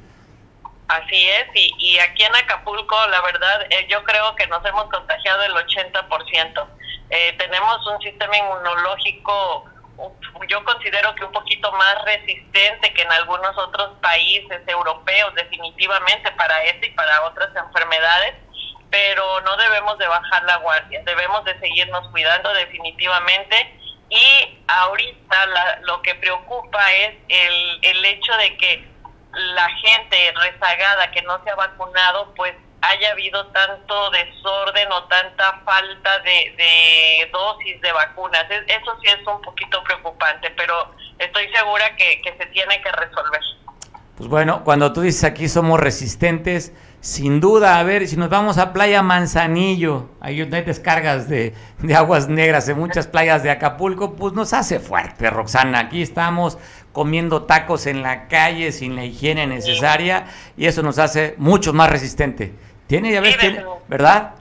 Así 0.88 1.28
es, 1.30 1.48
y, 1.56 1.74
y 1.80 2.00
aquí 2.00 2.24
en 2.24 2.36
Acapulco, 2.36 2.96
la 3.08 3.22
verdad, 3.22 3.66
eh, 3.70 3.88
yo 3.90 4.04
creo 4.04 4.36
que 4.36 4.46
nos 4.48 4.64
hemos 4.66 4.86
contagiado 4.92 5.44
el 5.44 5.54
80%. 5.54 6.68
Eh, 7.10 7.36
tenemos 7.38 7.88
un 7.88 8.00
sistema 8.02 8.38
inmunológico 8.38 9.66
yo 10.50 10.64
considero 10.64 11.14
que 11.16 11.26
un 11.26 11.32
poquito 11.32 11.72
más 11.74 11.96
resistente 12.06 12.94
que 12.94 13.02
en 13.02 13.12
algunos 13.12 13.58
otros 13.58 13.92
países 14.02 14.62
europeos 14.68 15.34
definitivamente 15.36 16.32
para 16.32 16.64
este 16.64 16.88
y 16.88 16.92
para 16.92 17.24
otras 17.24 17.50
enfermedades, 17.56 18.36
pero 18.90 19.42
no 19.42 19.56
debemos 19.58 19.98
de 19.98 20.08
bajar 20.08 20.44
la 20.44 20.58
guardia, 20.58 21.02
debemos 21.06 21.44
de 21.46 21.60
seguirnos 21.60 22.08
cuidando 22.10 22.54
definitivamente 22.54 23.80
y 24.14 24.64
ahorita 24.68 25.80
lo 25.82 26.02
que 26.02 26.16
preocupa 26.16 26.92
es 26.94 27.16
el, 27.30 27.80
el 27.82 28.06
hecho 28.06 28.32
de 28.38 28.58
que 28.58 28.88
la 29.34 29.68
gente 29.70 30.34
rezagada 30.36 31.10
que 31.12 31.24
no 31.24 31.44
se 31.44 31.50
ha 31.50 31.56
vacunado 31.56 32.34
pues 32.36 32.54
haya 32.84 33.12
habido 33.12 33.46
tanto 33.48 34.12
desorden 34.12 34.92
o 34.92 35.04
tanta 35.06 35.62
falta 35.64 36.20
de, 36.20 37.30
dosis 37.32 37.82
de 37.82 37.92
vacunas. 37.92 38.46
Eso 38.50 38.98
sí 39.02 39.10
es 39.10 39.26
un 39.26 39.42
poquito 39.42 39.82
preocupante, 39.84 40.52
pero 40.52 40.94
estoy 41.18 41.48
segura 41.54 41.96
que, 41.96 42.22
se 42.38 42.46
tiene 42.48 42.82
que 42.82 42.92
resolver. 42.92 43.42
Pues 44.18 44.30
bueno, 44.30 44.64
cuando 44.64 44.92
tú 44.92 45.02
dices 45.02 45.24
aquí 45.24 45.48
somos 45.48 45.80
resistentes, 45.80 46.74
sin 47.04 47.42
duda, 47.42 47.80
a 47.80 47.84
ver, 47.84 48.08
si 48.08 48.16
nos 48.16 48.30
vamos 48.30 48.58
a 48.58 48.72
Playa 48.72 49.02
Manzanillo, 49.02 50.10
ahí 50.22 50.40
hay 50.40 50.62
descargas 50.62 51.28
de, 51.28 51.54
de, 51.80 51.96
aguas 51.96 52.30
negras 52.30 52.70
en 52.70 52.80
muchas 52.80 53.08
playas 53.08 53.44
de 53.44 53.52
Acapulco, 53.52 54.16
pues 54.16 54.32
nos 54.32 54.54
hace 54.54 54.80
fuerte, 54.80 55.30
Roxana. 55.30 55.80
Aquí 55.80 56.02
estamos 56.02 56.58
comiendo 56.94 57.44
tacos 57.44 57.88
en 57.88 58.04
la 58.04 58.30
calle 58.30 58.72
sin 58.72 58.96
la 58.96 59.04
higiene 59.04 59.46
necesaria 59.48 60.28
y 60.56 60.66
eso 60.66 60.82
nos 60.82 60.98
hace 60.98 61.36
mucho 61.38 61.74
más 61.74 61.90
resistente. 61.90 62.54
Tiene, 62.88 63.12
ya 63.12 63.20
ves, 63.20 63.36
¿verdad? 63.90 64.36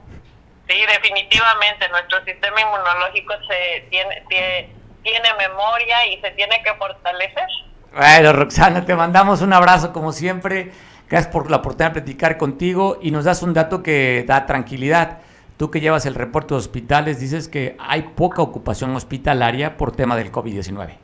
Sí, 0.68 0.76
definitivamente. 0.86 1.88
Nuestro 1.88 2.24
sistema 2.24 2.60
inmunológico 2.60 3.34
se 3.48 3.88
tiene, 3.90 4.22
tiene, 4.28 5.34
memoria 5.36 6.06
y 6.06 6.20
se 6.20 6.30
tiene 6.30 6.62
que 6.62 6.72
fortalecer. 6.74 7.48
Bueno, 7.92 8.32
Roxana, 8.32 8.84
te 8.84 8.94
mandamos 8.94 9.42
un 9.42 9.52
abrazo 9.52 9.92
como 9.92 10.12
siempre. 10.12 10.70
Gracias 11.12 11.30
por 11.30 11.50
la 11.50 11.58
oportunidad 11.58 11.90
de 11.90 12.00
platicar 12.00 12.38
contigo 12.38 12.98
y 13.02 13.10
nos 13.10 13.26
das 13.26 13.42
un 13.42 13.52
dato 13.52 13.82
que 13.82 14.24
da 14.26 14.46
tranquilidad. 14.46 15.18
Tú 15.58 15.70
que 15.70 15.82
llevas 15.82 16.06
el 16.06 16.14
reporte 16.14 16.54
de 16.54 16.58
hospitales, 16.58 17.20
dices 17.20 17.48
que 17.48 17.76
hay 17.78 18.00
poca 18.00 18.40
ocupación 18.40 18.96
hospitalaria 18.96 19.76
por 19.76 19.94
tema 19.94 20.16
del 20.16 20.32
COVID-19. 20.32 20.96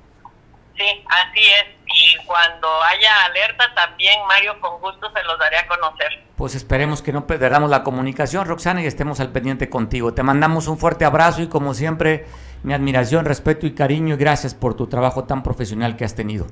Sí, 0.79 1.05
así 1.11 1.40
es 1.40 1.79
y 1.85 2.25
cuando 2.25 2.68
haya 2.85 3.27
alerta 3.27 3.75
también, 3.75 4.18
Mario, 4.27 4.59
con 4.62 4.81
gusto 4.81 5.11
se 5.12 5.23
los 5.25 5.38
daré 5.38 5.59
a 5.59 5.66
conocer. 5.66 6.25
Pues 6.37 6.55
esperemos 6.55 7.03
que 7.03 7.12
no 7.12 7.27
perdamos 7.27 7.68
la 7.68 7.83
comunicación, 7.83 8.47
Roxana, 8.47 8.81
y 8.81 8.87
estemos 8.87 9.21
al 9.21 9.31
pendiente 9.31 9.68
contigo. 9.68 10.14
Te 10.14 10.23
mandamos 10.23 10.68
un 10.68 10.79
fuerte 10.79 11.05
abrazo 11.05 11.42
y 11.42 11.49
como 11.49 11.75
siempre, 11.75 12.25
mi 12.62 12.73
admiración, 12.73 13.27
respeto 13.27 13.66
y 13.66 13.75
cariño 13.75 14.14
y 14.14 14.16
gracias 14.16 14.55
por 14.55 14.75
tu 14.75 14.87
trabajo 14.87 15.25
tan 15.25 15.42
profesional 15.42 15.97
que 15.97 16.07
has 16.07 16.14
tenido. 16.14 16.47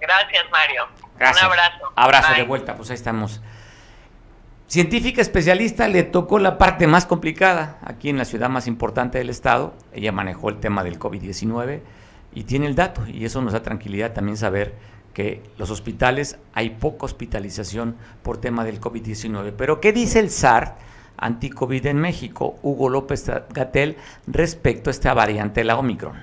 Gracias, 0.00 0.50
Mario. 0.50 1.01
Un 1.16 1.26
abrazo. 1.26 1.92
Abrazo 1.94 2.34
de 2.34 2.42
vuelta, 2.44 2.76
pues 2.76 2.90
ahí 2.90 2.94
estamos. 2.94 3.40
Científica 4.72 5.20
especialista 5.20 5.86
le 5.86 6.02
tocó 6.02 6.38
la 6.38 6.56
parte 6.56 6.86
más 6.86 7.04
complicada 7.04 7.78
aquí 7.84 8.08
en 8.08 8.16
la 8.16 8.24
ciudad 8.24 8.48
más 8.48 8.66
importante 8.66 9.18
del 9.18 9.28
estado. 9.28 9.74
Ella 9.92 10.12
manejó 10.12 10.48
el 10.48 10.60
tema 10.60 10.82
del 10.82 10.98
COVID-19 10.98 11.80
y 12.34 12.44
tiene 12.44 12.66
el 12.66 12.74
dato 12.74 13.06
y 13.06 13.26
eso 13.26 13.42
nos 13.42 13.52
da 13.52 13.62
tranquilidad 13.62 14.12
también 14.12 14.38
saber 14.38 14.74
que 15.12 15.42
los 15.58 15.70
hospitales 15.70 16.38
hay 16.54 16.70
poca 16.70 17.04
hospitalización 17.04 17.96
por 18.22 18.38
tema 18.38 18.64
del 18.64 18.80
COVID-19. 18.80 19.52
Pero 19.58 19.78
¿qué 19.78 19.92
dice 19.92 20.20
el 20.20 20.30
SAR 20.30 20.78
anti-COVID 21.18 21.86
en 21.86 21.98
México, 21.98 22.58
Hugo 22.62 22.88
López 22.88 23.30
Gatel, 23.50 23.98
respecto 24.26 24.88
a 24.88 24.92
esta 24.92 25.12
variante, 25.12 25.64
la 25.64 25.76
Omicron? 25.76 26.16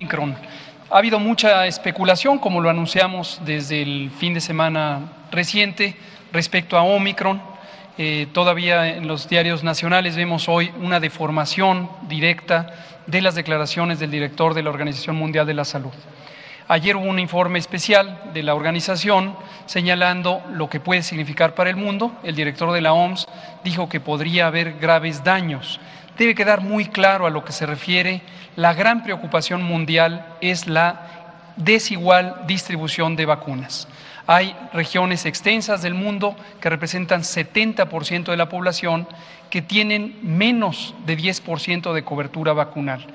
Omicron. 0.00 0.36
Ha 0.90 0.98
habido 0.98 1.18
mucha 1.18 1.66
especulación, 1.66 2.38
como 2.38 2.60
lo 2.60 2.68
anunciamos 2.68 3.40
desde 3.46 3.80
el 3.80 4.10
fin 4.10 4.34
de 4.34 4.40
semana 4.40 5.12
reciente, 5.32 5.96
respecto 6.30 6.76
a 6.76 6.82
Omicron. 6.82 7.40
Eh, 7.96 8.26
todavía 8.32 8.88
en 8.88 9.08
los 9.08 9.26
diarios 9.28 9.64
nacionales 9.64 10.14
vemos 10.14 10.46
hoy 10.46 10.70
una 10.82 11.00
deformación 11.00 11.88
directa 12.06 12.66
de 13.06 13.22
las 13.22 13.34
declaraciones 13.34 13.98
del 13.98 14.10
director 14.10 14.52
de 14.52 14.62
la 14.62 14.70
Organización 14.70 15.16
Mundial 15.16 15.46
de 15.46 15.54
la 15.54 15.64
Salud. 15.64 15.92
Ayer 16.68 16.96
hubo 16.96 17.06
un 17.06 17.18
informe 17.18 17.58
especial 17.58 18.20
de 18.34 18.42
la 18.42 18.54
organización 18.54 19.36
señalando 19.64 20.42
lo 20.52 20.68
que 20.68 20.80
puede 20.80 21.02
significar 21.02 21.54
para 21.54 21.70
el 21.70 21.76
mundo. 21.76 22.12
El 22.22 22.34
director 22.34 22.72
de 22.72 22.82
la 22.82 22.92
OMS 22.92 23.26
dijo 23.64 23.88
que 23.88 24.00
podría 24.00 24.48
haber 24.48 24.74
graves 24.74 25.24
daños. 25.24 25.80
Debe 26.18 26.34
quedar 26.34 26.60
muy 26.60 26.86
claro 26.86 27.26
a 27.26 27.30
lo 27.30 27.44
que 27.44 27.52
se 27.52 27.66
refiere. 27.66 28.22
La 28.56 28.72
gran 28.72 29.02
preocupación 29.02 29.62
mundial 29.62 30.26
es 30.40 30.66
la 30.66 31.54
desigual 31.56 32.42
distribución 32.46 33.16
de 33.16 33.26
vacunas. 33.26 33.88
Hay 34.26 34.56
regiones 34.72 35.26
extensas 35.26 35.82
del 35.82 35.94
mundo 35.94 36.36
que 36.60 36.70
representan 36.70 37.22
70% 37.22 38.24
de 38.24 38.36
la 38.36 38.48
población 38.48 39.06
que 39.50 39.60
tienen 39.60 40.18
menos 40.22 40.94
de 41.04 41.16
10% 41.18 41.92
de 41.92 42.04
cobertura 42.04 42.52
vacunal. 42.52 43.06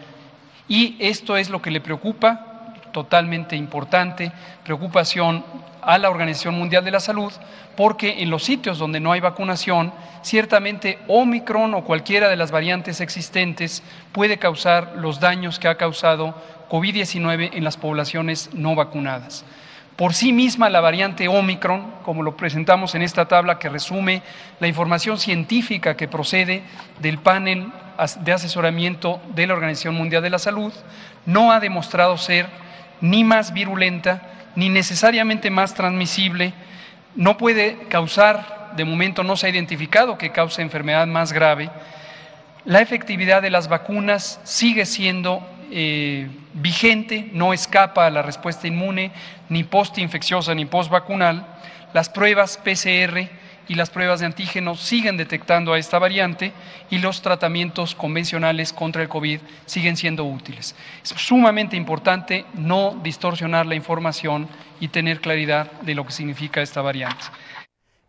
Y 0.68 0.96
esto 1.00 1.36
es 1.36 1.50
lo 1.50 1.62
que 1.62 1.72
le 1.72 1.82
preocupa, 1.82 2.49
totalmente 2.91 3.56
importante, 3.56 4.32
preocupación 4.63 5.43
a 5.82 5.97
la 5.97 6.10
Organización 6.10 6.56
Mundial 6.56 6.84
de 6.84 6.91
la 6.91 6.99
Salud, 6.99 7.32
porque 7.75 8.21
en 8.21 8.30
los 8.30 8.43
sitios 8.43 8.78
donde 8.78 8.99
no 8.99 9.12
hay 9.12 9.21
vacunación, 9.21 9.93
ciertamente 10.21 10.99
Omicron 11.08 11.73
o 11.73 11.84
cualquiera 11.84 12.28
de 12.28 12.36
las 12.36 12.52
variantes 12.52 13.02
existentes 13.02 13.84
puede 14.12 14.38
causar 14.38 14.93
los 14.97 15.19
daños 15.19 15.60
que 15.60 15.67
ha 15.67 15.75
causado 15.75 16.36
COVID-19 16.69 17.52
en 17.54 17.63
las 17.63 17.78
poblaciones 17.78 18.49
no 18.54 18.75
vacunadas. 18.75 19.45
Por 19.95 20.13
sí 20.13 20.32
misma 20.32 20.69
la 20.69 20.80
variante 20.80 21.28
Omicron, 21.28 21.91
como 22.04 22.23
lo 22.23 22.38
presentamos 22.38 22.95
en 22.95 23.02
esta 23.02 23.28
tabla 23.28 23.60
que 23.60 23.67
resume 23.67 24.21
la 24.62 24.67
información 24.67 25.17
científica 25.17 25.97
que 25.97 26.08
procede 26.08 26.63
del 26.99 27.17
panel 27.17 27.67
de 28.21 28.32
asesoramiento 28.32 29.21
de 29.36 29.45
la 29.45 29.56
Organización 29.56 29.95
Mundial 29.95 30.23
de 30.23 30.30
la 30.30 30.39
Salud, 30.39 30.71
no 31.25 31.52
ha 31.52 31.60
demostrado 31.60 32.17
ser 32.17 32.47
ni 33.02 33.24
más 33.24 33.54
virulenta 33.54 34.22
ni 34.56 34.70
necesariamente 34.70 35.50
más 35.50 35.74
transmisible, 35.74 36.54
no 37.16 37.38
puede 37.38 37.78
causar, 37.90 38.72
de 38.76 38.86
momento 38.86 39.24
no 39.24 39.38
se 39.38 39.48
ha 39.48 39.50
identificado 39.50 40.18
que 40.18 40.32
cause 40.32 40.62
enfermedad 40.62 41.08
más 41.08 41.32
grave, 41.34 41.70
la 42.66 42.82
efectividad 42.82 43.42
de 43.42 43.50
las 43.50 43.68
vacunas 43.68 44.40
sigue 44.44 44.86
siendo 44.86 45.48
eh, 45.72 46.28
vigente, 46.54 47.30
no 47.32 47.54
escapa 47.54 48.06
a 48.06 48.10
la 48.10 48.22
respuesta 48.22 48.68
inmune, 48.68 49.12
ni 49.48 49.64
postinfecciosa 49.64 50.54
ni 50.54 50.66
postvacunal. 50.66 51.46
Las 51.94 52.10
pruebas 52.10 52.58
PCR 52.58 53.30
y 53.69 53.75
las 53.75 53.89
pruebas 53.89 54.19
de 54.19 54.25
antígenos 54.25 54.82
siguen 54.82 55.15
detectando 55.15 55.71
a 55.71 55.77
esta 55.77 55.99
variante 55.99 56.51
y 56.89 56.97
los 56.97 57.21
tratamientos 57.21 57.95
convencionales 57.95 58.73
contra 58.73 59.03
el 59.03 59.08
COVID 59.08 59.39
siguen 59.65 59.95
siendo 59.95 60.25
útiles. 60.25 60.75
Es 61.01 61.10
sumamente 61.12 61.77
importante 61.77 62.45
no 62.55 62.99
distorsionar 63.01 63.67
la 63.67 63.75
información 63.75 64.49
y 64.82 64.89
tener 64.89 65.21
claridad 65.21 65.71
de 65.84 65.95
lo 65.95 66.05
que 66.05 66.12
significa 66.12 66.62
esta 66.62 66.82
variante. 66.82 67.25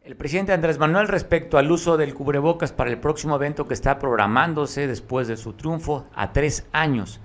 El 0.03 0.17
presidente 0.17 0.55
Andrés 0.55 0.79
Manuel 0.79 1.09
respecto 1.09 1.59
al 1.59 1.71
uso 1.71 1.99
del 1.99 2.15
cubrebocas 2.15 2.73
para 2.73 2.91
el 2.91 2.99
próximo 2.99 3.37
evento 3.37 3.69
que 3.69 3.75
está 3.75 3.99
programándose 3.99 4.87
después 4.87 5.29
de 5.29 5.37
su 5.37 5.53
triunfo 5.53 6.07
a 6.15 6.33
tres 6.33 6.67
años. 6.73 7.21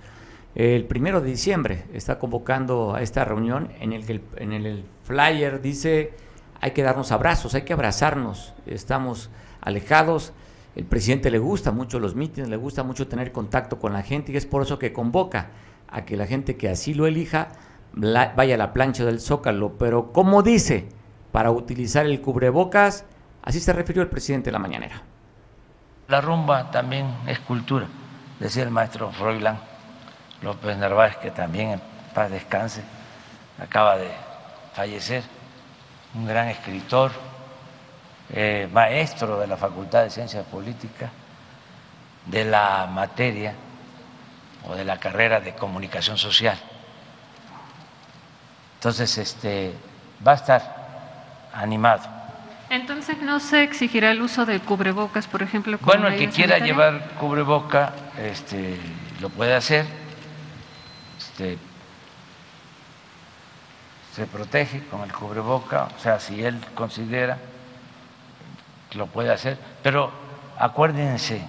El 0.55 0.85
primero 0.85 1.21
de 1.21 1.29
diciembre 1.29 1.85
está 1.93 2.19
convocando 2.19 2.93
a 2.93 3.01
esta 3.01 3.23
reunión 3.23 3.71
en 3.79 3.93
el 3.93 4.05
que 4.05 4.13
el, 4.13 4.21
en 4.37 4.51
el 4.51 4.85
flyer 5.03 5.61
dice 5.61 6.13
hay 6.65 6.71
que 6.71 6.81
darnos 6.81 7.11
abrazos, 7.11 7.53
hay 7.53 7.61
que 7.61 7.73
abrazarnos, 7.73 8.55
estamos 8.65 9.29
alejados. 9.61 10.33
El 10.75 10.85
presidente 10.85 11.29
le 11.29 11.37
gusta 11.37 11.71
mucho 11.71 11.99
los 11.99 12.15
mítines, 12.15 12.49
le 12.49 12.57
gusta 12.57 12.81
mucho 12.81 13.07
tener 13.07 13.31
contacto 13.31 13.77
con 13.77 13.93
la 13.93 14.01
gente 14.01 14.31
y 14.31 14.35
es 14.35 14.47
por 14.47 14.63
eso 14.63 14.79
que 14.79 14.91
convoca 14.91 15.49
a 15.87 16.05
que 16.05 16.17
la 16.17 16.25
gente 16.25 16.57
que 16.57 16.67
así 16.67 16.95
lo 16.95 17.05
elija 17.05 17.49
vaya 17.93 18.55
a 18.55 18.57
la 18.57 18.73
plancha 18.73 19.05
del 19.05 19.19
Zócalo. 19.19 19.77
Pero 19.77 20.11
como 20.11 20.41
dice, 20.41 20.89
para 21.31 21.51
utilizar 21.51 22.07
el 22.07 22.19
cubrebocas. 22.19 23.05
Así 23.43 23.59
se 23.59 23.71
refirió 23.71 24.01
el 24.01 24.07
presidente 24.07 24.45
de 24.45 24.53
la 24.53 24.59
mañanera. 24.59 25.03
La 26.07 26.19
rumba 26.19 26.71
también 26.71 27.13
es 27.27 27.37
cultura, 27.41 27.85
decía 28.39 28.63
el 28.63 28.71
maestro 28.71 29.11
Froilán 29.11 29.59
López 30.41 30.75
Narváez, 30.77 31.17
que 31.17 31.29
también 31.29 31.71
en 31.71 31.81
paz 32.15 32.31
descanse, 32.31 32.81
acaba 33.59 33.97
de 33.97 34.09
fallecer, 34.73 35.23
un 36.15 36.25
gran 36.25 36.47
escritor, 36.47 37.11
eh, 38.33 38.67
maestro 38.71 39.39
de 39.39 39.47
la 39.47 39.57
Facultad 39.57 40.03
de 40.03 40.09
Ciencias 40.09 40.45
Políticas, 40.45 41.11
de 42.25 42.45
la 42.45 42.89
materia 42.91 43.53
o 44.67 44.75
de 44.75 44.83
la 44.83 44.99
carrera 44.99 45.39
de 45.39 45.53
comunicación 45.53 46.17
social. 46.17 46.57
Entonces, 48.75 49.17
este, 49.17 49.73
va 50.25 50.33
a 50.33 50.35
estar 50.35 50.85
animado. 51.53 52.15
Entonces 52.69 53.21
no 53.21 53.39
se 53.39 53.63
exigirá 53.63 54.11
el 54.11 54.21
uso 54.21 54.45
de 54.45 54.59
cubrebocas, 54.59 55.27
por 55.27 55.43
ejemplo. 55.43 55.77
bueno, 55.81 56.07
el 56.07 56.17
que 56.17 56.29
quiera 56.29 56.57
llevar 56.57 57.09
cubreboca, 57.19 57.93
este, 58.17 58.79
lo 59.21 59.29
puede 59.29 59.53
hacer. 59.53 59.85
Este, 61.17 61.57
se 64.15 64.25
protege 64.27 64.81
con 64.87 65.01
el 65.01 65.11
cubreboca, 65.11 65.89
o 65.93 65.99
sea, 65.99 66.21
si 66.21 66.41
él 66.41 66.63
considera 66.73 67.37
que 68.89 68.97
lo 68.97 69.07
puede 69.07 69.29
hacer. 69.29 69.57
Pero 69.83 70.09
acuérdense, 70.57 71.41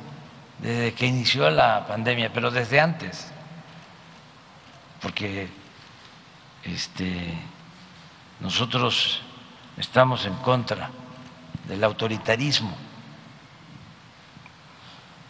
desde 0.59 0.93
que 0.95 1.07
inició 1.07 1.49
la 1.49 1.87
pandemia, 1.87 2.33
pero 2.33 2.51
desde 2.51 2.81
antes, 2.81 3.29
porque 5.01 5.49
este, 6.65 7.39
nosotros 8.41 9.21
estamos 9.77 10.27
en 10.27 10.35
contra 10.35 10.91
del 11.69 11.85
autoritarismo. 11.85 12.75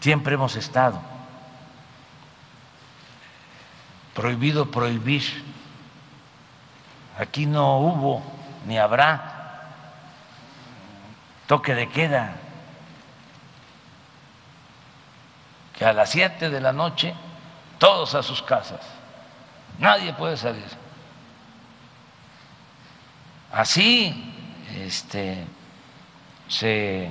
Siempre 0.01 0.35
hemos 0.37 0.57
estado 0.57 1.03
prohibido 4.15 4.71
prohibir. 4.71 5.56
Aquí 7.19 7.47
no 7.47 7.79
hubo 7.79 8.23
ni 8.67 8.79
habrá 8.79 9.33
toque 11.47 11.75
de 11.75 11.89
queda. 11.89 12.37
Que 15.77 15.85
a 15.85 15.93
las 15.93 16.11
siete 16.11 16.51
de 16.51 16.61
la 16.61 16.73
noche 16.73 17.15
todos 17.79 18.15
a 18.15 18.23
sus 18.23 18.43
casas. 18.43 18.81
Nadie 19.79 20.13
puede 20.15 20.37
salir. 20.37 20.65
Así 23.53 24.35
este, 24.75 25.47
se 26.49 27.11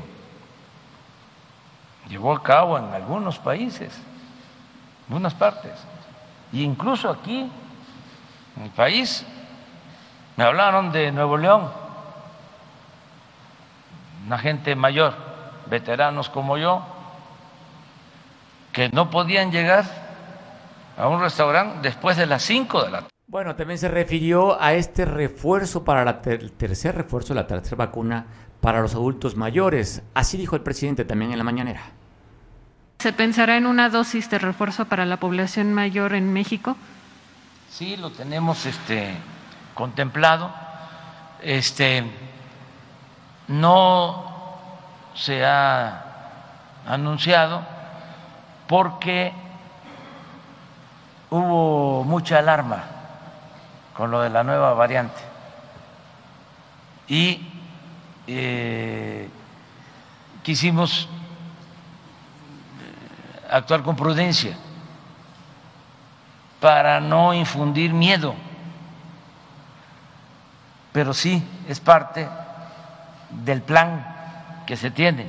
llevó 2.07 2.33
a 2.33 2.43
cabo 2.43 2.77
en 2.77 2.93
algunos 2.93 3.39
países, 3.39 3.95
en 3.95 5.13
algunas 5.13 5.33
partes, 5.33 5.73
e 6.53 6.57
incluso 6.57 7.09
aquí, 7.09 7.49
en 8.57 8.63
el 8.63 8.69
país, 8.71 9.25
me 10.37 10.43
hablaron 10.43 10.91
de 10.91 11.11
Nuevo 11.11 11.37
León, 11.37 11.69
una 14.25 14.37
gente 14.37 14.75
mayor, 14.75 15.13
veteranos 15.69 16.29
como 16.29 16.57
yo, 16.57 16.83
que 18.71 18.89
no 18.89 19.09
podían 19.09 19.51
llegar 19.51 19.85
a 20.97 21.07
un 21.07 21.21
restaurante 21.21 21.79
después 21.81 22.17
de 22.17 22.25
las 22.25 22.43
5 22.43 22.83
de 22.83 22.91
la 22.91 22.97
tarde. 22.99 23.09
Bueno, 23.27 23.55
también 23.55 23.77
se 23.77 23.87
refirió 23.87 24.61
a 24.61 24.73
este 24.73 25.03
refuerzo 25.03 25.83
para 25.83 26.05
la 26.05 26.21
el 26.25 26.51
tercer 26.51 26.95
refuerzo, 26.95 27.33
la 27.33 27.47
tercera 27.47 27.77
vacuna 27.77 28.25
para 28.61 28.81
los 28.81 28.93
adultos 28.93 29.35
mayores. 29.35 30.03
Así 30.13 30.37
dijo 30.37 30.55
el 30.55 30.61
presidente 30.61 31.05
también 31.05 31.31
en 31.31 31.37
la 31.37 31.43
mañanera. 31.43 31.81
¿Se 32.99 33.13
pensará 33.13 33.57
en 33.57 33.65
una 33.65 33.89
dosis 33.89 34.29
de 34.29 34.39
refuerzo 34.39 34.85
para 34.85 35.05
la 35.05 35.17
población 35.17 35.73
mayor 35.73 36.13
en 36.13 36.33
México? 36.33 36.77
Sí, 37.69 37.97
lo 37.97 38.11
tenemos 38.11 38.65
este, 38.65 39.15
contemplado. 39.75 40.51
Este, 41.43 42.03
no 43.47 44.25
se 45.13 45.45
ha 45.45 46.01
anunciado 46.87 47.61
porque 48.67 49.31
hubo 51.29 52.03
mucha 52.03 52.39
alarma 52.39 52.83
con 53.93 54.09
lo 54.09 54.21
de 54.21 54.29
la 54.29 54.43
nueva 54.43 54.73
variante. 54.73 55.21
Y 57.07 57.47
eh, 58.27 59.29
quisimos 60.41 61.07
eh, 62.81 63.47
actuar 63.51 63.83
con 63.83 63.95
prudencia 63.95 64.57
para 66.59 66.99
no 66.99 67.33
infundir 67.33 67.93
miedo, 67.93 68.33
pero 70.95 71.13
sí 71.13 71.43
es 71.67 71.81
parte 71.81 72.25
del 73.29 73.61
plan 73.61 74.63
que 74.65 74.77
se 74.77 74.91
tiene. 74.91 75.27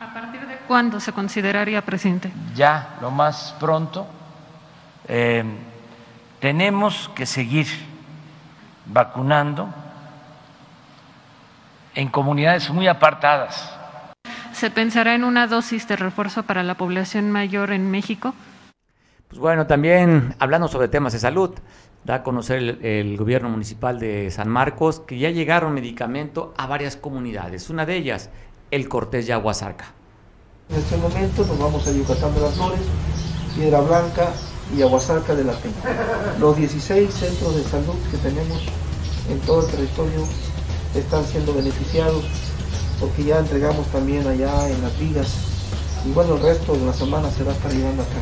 ¿A 0.00 0.12
partir 0.12 0.44
de 0.48 0.56
cuándo 0.66 0.98
se 0.98 1.12
consideraría 1.12 1.80
presidente? 1.80 2.32
Ya, 2.56 2.96
lo 3.00 3.12
más 3.12 3.54
pronto. 3.60 4.04
Eh, 5.06 5.44
tenemos 6.40 7.08
que 7.14 7.24
seguir 7.24 7.68
vacunando 8.84 9.68
en 11.94 12.08
comunidades 12.08 12.68
muy 12.70 12.88
apartadas. 12.88 13.78
¿Se 14.50 14.72
pensará 14.72 15.14
en 15.14 15.22
una 15.22 15.46
dosis 15.46 15.86
de 15.86 15.94
refuerzo 15.94 16.42
para 16.42 16.64
la 16.64 16.74
población 16.74 17.30
mayor 17.30 17.70
en 17.70 17.92
México? 17.92 18.34
Pues 19.28 19.38
bueno, 19.38 19.68
también 19.68 20.34
hablando 20.40 20.66
sobre 20.66 20.88
temas 20.88 21.12
de 21.12 21.20
salud, 21.20 21.54
da 22.04 22.16
a 22.16 22.22
conocer 22.22 22.78
el, 22.82 23.16
gobierno 23.16 23.48
municipal 23.48 23.98
de 23.98 24.30
San 24.30 24.48
Marcos 24.48 25.00
que 25.00 25.18
ya 25.18 25.30
llegaron 25.30 25.72
medicamento 25.74 26.52
a 26.56 26.66
varias 26.66 26.96
comunidades. 26.96 27.70
Una 27.70 27.86
de 27.86 27.96
ellas, 27.96 28.30
el 28.70 28.88
Cortés 28.88 29.26
de 29.26 29.32
Aguasarca. 29.32 29.86
En 30.68 30.76
este 30.76 30.96
momento 30.96 31.44
nos 31.46 31.58
vamos 31.58 31.86
a 31.86 31.92
Yucatán 31.92 32.34
de 32.34 32.40
las 32.40 32.54
Flores, 32.54 32.80
Piedra 33.54 33.80
Blanca, 33.80 34.32
y 34.76 34.82
Aguasarca 34.82 35.34
de 35.34 35.44
la 35.44 35.52
Peña. 35.52 35.74
Los 36.40 36.56
16 36.56 37.12
centros 37.12 37.54
de 37.56 37.64
salud 37.64 37.94
que 38.10 38.16
tenemos 38.18 38.62
en 39.28 39.38
todo 39.40 39.64
el 39.64 39.70
territorio 39.70 40.26
están 40.94 41.24
siendo 41.24 41.54
beneficiados 41.54 42.24
porque 43.00 43.24
ya 43.24 43.38
entregamos 43.38 43.86
también 43.88 44.26
allá 44.26 44.68
en 44.68 44.80
las 44.82 44.98
vigas 44.98 45.34
y 46.06 46.12
bueno, 46.12 46.36
el 46.36 46.42
resto 46.42 46.74
de 46.74 46.86
la 46.86 46.92
semana 46.92 47.30
se 47.30 47.44
va 47.44 47.52
a 47.52 47.54
estar 47.54 47.72
llevando 47.72 48.02
acá. 48.02 48.18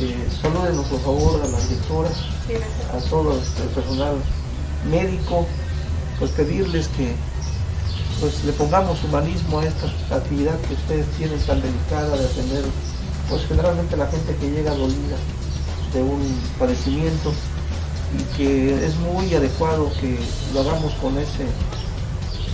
Eh, 0.00 0.28
salúdenos 0.40 0.86
por 0.86 1.00
favor 1.00 1.42
a 1.42 1.48
la 1.48 1.58
directora, 1.60 2.08
a 2.08 2.98
todo 3.10 3.34
el 3.34 3.68
personal 3.68 4.14
médico, 4.90 5.46
pues 6.18 6.30
pedirles 6.32 6.88
que 6.88 7.14
pues 8.20 8.44
le 8.44 8.52
pongamos 8.52 9.02
humanismo 9.04 9.58
a 9.58 9.66
esta 9.66 9.86
actividad 10.16 10.58
que 10.60 10.74
ustedes 10.74 11.06
tienen 11.18 11.38
tan 11.40 11.60
delicada 11.60 12.16
de 12.16 12.24
atender 12.24 12.64
pues 13.28 13.44
generalmente 13.46 13.96
la 13.96 14.06
gente 14.06 14.36
que 14.36 14.50
llega 14.50 14.74
dolida 14.74 15.16
de 15.92 16.02
un 16.02 16.40
padecimiento 16.58 17.32
y 18.18 18.36
que 18.36 18.86
es 18.86 18.96
muy 18.96 19.34
adecuado 19.34 19.90
que 20.00 20.18
lo 20.52 20.60
hagamos 20.60 20.92
con 20.94 21.18
ese 21.18 21.46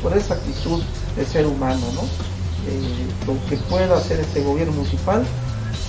con 0.03 0.16
esa 0.16 0.34
actitud 0.34 0.82
de 1.16 1.24
ser 1.24 1.47
humano, 1.47 1.80
¿no? 1.95 2.03
Eh, 2.03 3.07
lo 3.26 3.34
que 3.49 3.57
pueda 3.57 3.97
hacer 3.97 4.20
este 4.20 4.43
gobierno 4.43 4.72
municipal, 4.72 5.24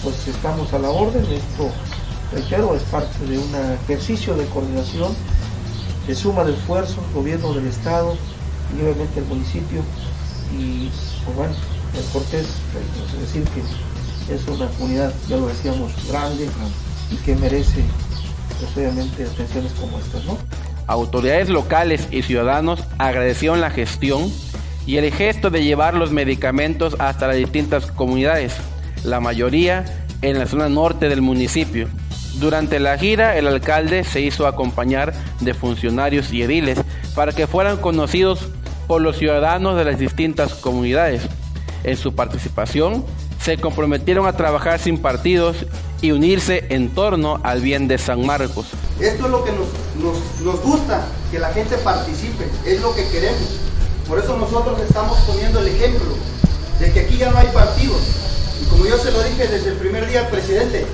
pues 0.03 0.27
estamos 0.27 0.73
a 0.73 0.79
la 0.79 0.89
orden. 0.89 1.23
Esto, 1.23 1.69
reitero, 2.31 2.75
es 2.75 2.83
parte 2.83 3.25
de 3.25 3.37
un 3.37 3.51
ejercicio 3.83 4.35
de 4.35 4.45
coordinación, 4.45 5.13
de 6.07 6.15
suma 6.15 6.43
de 6.43 6.53
esfuerzos, 6.53 7.03
gobierno 7.13 7.53
del 7.53 7.67
Estado 7.67 8.15
y 8.75 8.81
obviamente 8.83 9.19
el 9.19 9.25
municipio. 9.25 9.81
Y 10.57 10.89
pues 11.25 11.35
bueno, 11.35 11.53
el 11.95 12.03
Cortés, 12.11 12.47
es 13.13 13.19
decir 13.21 13.43
que 13.49 14.33
es 14.33 14.47
una 14.47 14.67
comunidad, 14.69 15.13
ya 15.27 15.37
lo 15.37 15.47
decíamos, 15.47 15.91
grande 16.07 16.47
y 17.11 17.15
que 17.17 17.35
merece 17.35 17.83
pues, 18.59 18.77
obviamente 18.77 19.23
atenciones 19.23 19.73
como 19.73 19.99
estas. 19.99 20.23
Autoridades 20.87 21.49
locales 21.49 22.07
y 22.11 22.23
ciudadanos 22.23 22.83
agradecieron 22.97 23.61
la 23.61 23.69
gestión 23.69 24.31
y 24.85 24.97
el 24.97 25.11
gesto 25.13 25.51
de 25.51 25.63
llevar 25.63 25.93
los 25.93 26.11
medicamentos 26.11 26.95
hasta 26.97 27.27
las 27.27 27.35
distintas 27.35 27.85
comunidades, 27.91 28.55
la 29.03 29.19
mayoría 29.19 29.85
en 30.21 30.39
la 30.39 30.47
zona 30.47 30.69
norte 30.69 31.09
del 31.09 31.21
municipio. 31.21 31.87
Durante 32.39 32.79
la 32.79 32.97
gira, 32.97 33.37
el 33.37 33.47
alcalde 33.47 34.03
se 34.03 34.21
hizo 34.21 34.47
acompañar 34.47 35.13
de 35.39 35.53
funcionarios 35.53 36.31
y 36.31 36.43
ediles 36.43 36.79
para 37.15 37.33
que 37.33 37.47
fueran 37.47 37.77
conocidos 37.77 38.39
por 38.87 39.01
los 39.01 39.17
ciudadanos 39.17 39.77
de 39.77 39.85
las 39.85 39.99
distintas 39.99 40.53
comunidades. 40.53 41.23
En 41.83 41.97
su 41.97 42.13
participación, 42.15 43.05
se 43.41 43.57
comprometieron 43.57 44.27
a 44.27 44.33
trabajar 44.33 44.79
sin 44.79 44.97
partidos 44.97 45.57
y 46.01 46.11
unirse 46.11 46.65
en 46.69 46.89
torno 46.89 47.39
al 47.43 47.61
bien 47.61 47.87
de 47.87 47.97
San 47.97 48.25
Marcos. 48.25 48.67
Esto 48.99 49.25
es 49.25 49.31
lo 49.31 49.43
que 49.43 49.51
nos, 49.51 49.67
nos, 50.43 50.61
gusta, 50.61 51.05
que 51.31 51.39
la 51.39 51.49
gente 51.49 51.77
participe, 51.77 52.45
es 52.65 52.81
lo 52.81 52.93
que 52.95 53.07
queremos. 53.09 53.59
Por 54.07 54.19
eso 54.19 54.37
nosotros 54.37 54.79
estamos 54.81 55.17
poniendo 55.19 55.59
el 55.59 55.67
ejemplo 55.67 56.07
de 56.79 56.91
que 56.91 56.99
aquí 57.01 57.17
ya 57.17 57.29
no 57.31 57.37
hay 57.37 57.47
partidos. 57.47 58.01
Como 58.69 58.85
yo 58.85 58.97
se 58.97 59.11
lo 59.11 59.23
dije 59.23 59.47
desde 59.47 59.69
el 59.69 59.77
primer 59.77 60.07
día 60.07 60.29
presidente, 60.29 60.85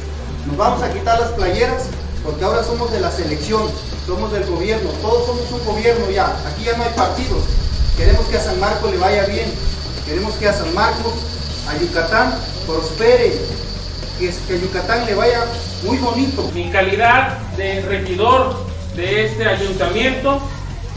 nos 0.47 0.57
vamos 0.57 0.82
a 0.84 0.91
quitar 0.91 1.19
las 1.19 1.32
playeras 1.32 1.88
porque 2.23 2.43
ahora 2.43 2.63
somos 2.63 2.91
de 2.91 2.99
la 2.99 3.11
selección, 3.11 3.63
somos 4.05 4.32
del 4.32 4.45
gobierno, 4.45 4.89
todos 5.01 5.28
somos 5.28 5.51
un 5.51 5.65
gobierno 5.65 6.09
ya, 6.09 6.26
aquí 6.47 6.63
ya 6.65 6.76
no 6.78 6.84
hay 6.84 6.93
partidos. 6.95 7.43
Queremos 7.97 8.26
que 8.26 8.38
a 8.38 8.41
San 8.41 8.59
Marcos 8.59 8.91
le 8.91 8.97
vaya 8.97 9.26
bien, 9.26 9.51
queremos 10.05 10.34
que 10.36 10.47
a 10.47 10.53
San 10.53 10.73
Marcos, 10.73 11.13
a 11.69 11.78
Yucatán, 11.78 12.34
prospere, 12.65 13.34
que, 14.19 14.34
que 14.47 14.59
Yucatán 14.59 15.05
le 15.05 15.13
vaya 15.13 15.45
muy 15.84 15.97
bonito. 15.99 16.49
Mi 16.53 16.71
calidad 16.71 17.38
de 17.57 17.82
regidor 17.82 18.65
de 18.95 19.26
este 19.26 19.45
ayuntamiento, 19.47 20.39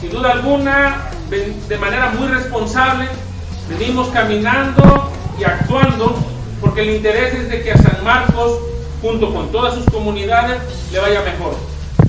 sin 0.01 0.11
duda 0.11 0.33
alguna, 0.33 1.11
de 1.31 1.79
manera 1.79 2.11
muy 2.11 2.29
responsable, 2.29 3.07
venimos 3.68 4.09
caminando 4.09 5.11
y 5.39 5.45
actuando 5.45 6.16
porque 6.61 6.83
el 6.83 6.91
interés 6.97 7.35
es 7.35 7.49
de 7.49 7.63
que 7.63 7.73
a 7.73 7.79
San 7.79 8.03
Marcos, 8.05 8.59
junto 9.01 9.33
con 9.33 9.51
todas 9.53 9.75
sus 9.75 9.85
comunidades, 9.87 10.61
le 10.93 10.99
vaya 10.99 11.23
mejor. 11.23 11.57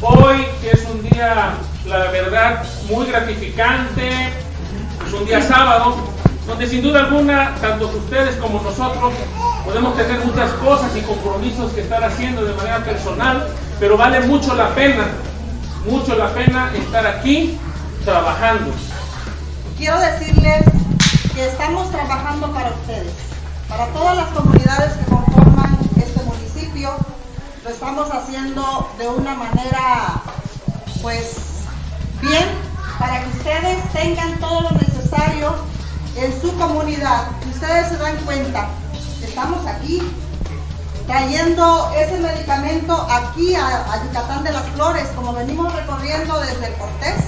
Hoy, 0.02 0.46
que 0.62 0.72
es 0.72 0.86
un 0.92 1.02
día, 1.10 1.54
la 1.86 1.98
verdad, 2.12 2.64
muy 2.90 3.06
gratificante, 3.06 4.30
es 5.06 5.14
un 5.14 5.26
día 5.26 5.42
sábado, 5.42 5.96
donde 6.48 6.68
sin 6.68 6.82
duda 6.82 7.02
alguna, 7.02 7.56
tanto 7.62 7.88
ustedes 7.88 8.36
como 8.38 8.62
nosotros, 8.62 9.14
podemos 9.66 9.96
tener 9.96 10.20
muchas 10.26 10.52
cosas 10.54 10.96
y 10.96 11.02
compromisos 11.02 11.72
que 11.74 11.82
estar 11.82 12.04
haciendo 12.04 12.44
de 12.44 12.54
manera 12.54 12.84
personal, 12.84 13.48
pero 13.80 13.98
vale 13.98 14.22
mucho 14.22 14.56
la 14.56 14.70
pena, 14.74 15.08
mucho 15.86 16.16
la 16.16 16.34
pena 16.34 16.72
estar 16.76 17.06
aquí 17.06 17.58
trabajando. 18.04 18.72
Quiero 19.78 20.00
decirles 20.00 20.64
que 21.36 21.48
estamos 21.48 21.92
trabajando 21.92 22.52
para 22.52 22.70
ustedes, 22.72 23.14
para 23.70 23.86
todas 23.94 24.18
las 24.18 24.28
comunidades 24.30 24.94
que 24.98 25.06
conforman 25.06 25.78
este 25.96 26.24
municipio. 26.24 26.92
Lo 27.64 27.70
estamos 27.70 28.10
haciendo 28.12 28.90
de 28.98 29.08
una 29.08 29.36
manera, 29.36 30.22
pues, 31.02 31.36
bien, 32.20 32.46
para 32.98 33.22
que 33.22 33.30
ustedes 33.30 33.94
tengan 33.94 34.40
todo 34.40 34.62
lo 34.62 34.72
necesario 34.72 35.56
en 36.16 36.42
su 36.42 36.52
comunidad. 36.58 37.28
Ustedes 37.54 37.90
se 37.90 37.98
dan 37.98 38.18
cuenta, 38.26 38.68
estamos 39.22 39.66
aquí 39.68 40.02
trayendo 41.06 41.92
ese 41.96 42.20
medicamento 42.20 43.08
aquí 43.10 43.56
a, 43.56 44.04
Yucatán 44.04 44.44
de 44.44 44.52
las 44.52 44.66
Flores, 44.70 45.08
como 45.16 45.34
venimos 45.34 45.74
recorriendo 45.74 46.40
desde 46.40 46.68
el 46.68 46.74
Cortés, 46.76 47.24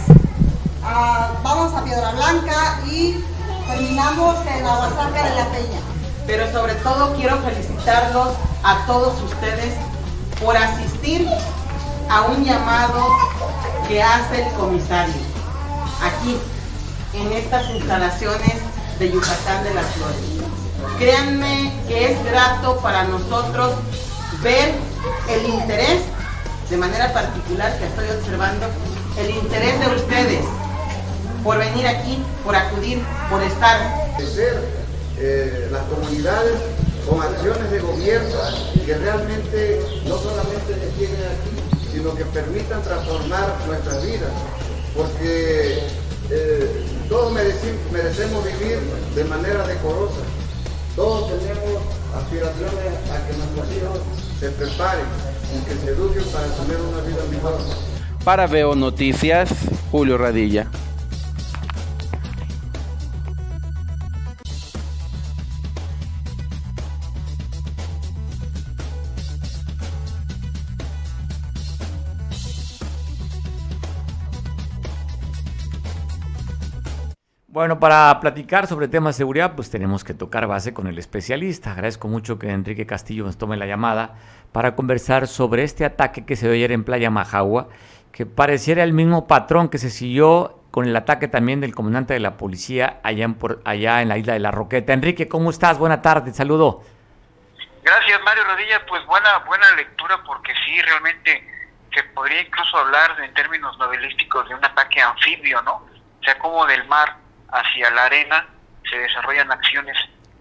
vamos 1.44 1.74
a 1.74 1.84
Piedra 1.84 2.12
Blanca 2.12 2.80
y 2.92 3.24
terminamos 3.68 4.36
en 4.46 4.66
Aguasarca 4.66 5.24
de 5.24 5.36
la 5.36 5.46
Peña. 5.50 5.91
Pero 6.28 6.52
sobre 6.52 6.76
todo 6.76 7.14
quiero 7.16 7.38
felicitarlos 7.40 8.30
a 8.64 8.86
todos 8.86 9.22
ustedes 9.24 9.74
por 10.40 10.56
asistir 10.56 11.28
a 12.10 12.22
un 12.24 12.44
llamado 12.44 13.08
que 13.88 14.02
hace 14.02 14.44
el 14.44 14.54
comisario 14.54 15.14
aquí 16.02 16.38
en 17.14 17.32
estas 17.34 17.70
instalaciones 17.70 18.54
de 19.00 19.12
Yucatán 19.12 19.64
de 19.64 19.74
las 19.74 19.86
Flores. 19.94 20.22
Créanme 20.98 21.74
que 21.88 22.12
es 22.12 22.26
grato 22.26 22.78
para 22.78 23.04
nosotros 23.06 23.74
ver 24.42 24.74
el 25.30 25.46
interés, 25.46 26.02
de 26.70 26.78
manera 26.78 27.12
particular 27.14 27.78
que 27.78 27.86
estoy 27.86 28.10
observando, 28.10 28.68
el 29.18 29.30
interés 29.32 29.80
de 29.80 29.96
ustedes 29.96 30.46
por 31.44 31.58
venir 31.58 31.88
aquí, 31.88 32.24
por 32.44 32.56
acudir, 32.56 33.04
por 33.30 33.42
estar. 33.42 33.80
Eh, 35.24 35.70
las 35.72 35.84
comunidades 35.84 36.54
con 37.08 37.22
acciones 37.22 37.70
de 37.70 37.80
gobierno 37.80 38.40
que 38.84 38.98
realmente 38.98 39.80
no 40.08 40.18
solamente 40.18 40.74
se 40.74 40.88
tienen 40.98 41.22
aquí, 41.22 41.92
sino 41.94 42.16
que 42.16 42.26
permitan 42.26 42.82
transformar 42.82 43.56
nuestras 43.68 44.04
vidas. 44.04 44.32
Porque 44.96 45.78
eh, 46.32 46.86
todos 47.08 47.32
merecemos 47.34 48.46
vivir 48.46 48.80
de 49.14 49.24
manera 49.26 49.68
decorosa. 49.68 50.22
Todos 50.96 51.30
tenemos 51.38 51.84
aspiraciones 52.16 52.86
a 53.14 53.28
que 53.28 53.38
nuestros 53.38 53.78
hijos 53.78 54.00
se 54.40 54.50
preparen 54.50 55.06
y 55.56 55.70
que 55.70 55.86
se 55.86 55.92
eduquen 55.92 56.24
para 56.34 56.48
tener 56.48 56.78
una 56.82 57.02
vida 57.02 57.24
mejor. 57.30 57.60
Para 58.24 58.48
Veo 58.48 58.74
Noticias, 58.74 59.50
Julio 59.92 60.18
Radilla. 60.18 60.68
Bueno, 77.62 77.80
para 77.80 78.20
platicar 78.20 78.66
sobre 78.66 78.88
temas 78.88 79.16
de 79.16 79.18
seguridad, 79.20 79.53
pues 79.55 79.70
tenemos 79.70 80.03
que 80.03 80.16
tocar 80.16 80.47
base 80.47 80.74
con 80.74 80.88
el 80.88 80.97
especialista. 80.97 81.74
Agradezco 81.74 82.07
mucho 82.07 82.39
que 82.39 82.49
Enrique 82.49 82.88
Castillo 82.88 83.24
nos 83.24 83.38
tome 83.38 83.55
la 83.55 83.68
llamada 83.68 84.16
para 84.51 84.76
conversar 84.76 85.28
sobre 85.28 85.62
este 85.62 85.86
ataque 85.86 86.26
que 86.26 86.36
se 86.36 86.47
dio 86.47 86.55
ayer 86.55 86.72
en 86.72 86.84
Playa 86.84 87.12
Majagua, 87.12 87.68
que 88.12 88.26
pareciera 88.26 88.82
el 88.82 88.93
mismo 88.93 89.28
patrón 89.28 89.70
que 89.70 89.78
se 89.78 89.91
siguió 89.91 90.57
con 90.72 90.88
el 90.88 90.95
ataque 90.95 91.28
también 91.28 91.62
del 91.62 91.76
comandante 91.76 92.16
de 92.16 92.20
la 92.20 92.36
policía 92.36 92.99
allá 93.03 93.26
en, 93.26 93.38
allá 93.64 94.01
en 94.01 94.09
la 94.09 94.18
isla 94.18 94.34
de 94.34 94.39
La 94.39 94.49
Roqueta. 94.49 94.93
Enrique, 94.93 95.28
¿cómo 95.28 95.51
estás? 95.51 95.78
Buena 95.78 96.01
tarde, 96.01 96.34
saludo. 96.34 96.82
Gracias, 97.84 98.20
Mario 98.26 98.43
Rodilla. 98.43 98.84
Pues 98.88 99.05
buena, 99.05 99.38
buena 99.45 99.70
lectura 99.76 100.20
porque 100.26 100.51
sí, 100.66 100.82
realmente 100.82 101.47
se 101.93 102.01
podría 102.05 102.41
incluso 102.41 102.76
hablar 102.80 103.18
en 103.24 103.32
términos 103.36 103.78
novelísticos 103.78 104.49
de 104.49 104.55
un 104.55 104.66
ataque 104.66 104.99
anfibio, 104.99 105.62
¿no? 105.62 105.74
O 105.74 106.24
sea, 106.24 106.39
como 106.39 106.66
del 106.66 106.88
mar 106.88 107.22
hacia 107.52 107.89
la 107.91 108.06
arena 108.06 108.47
se 108.89 108.97
desarrollan 108.97 109.52
acciones 109.52 109.97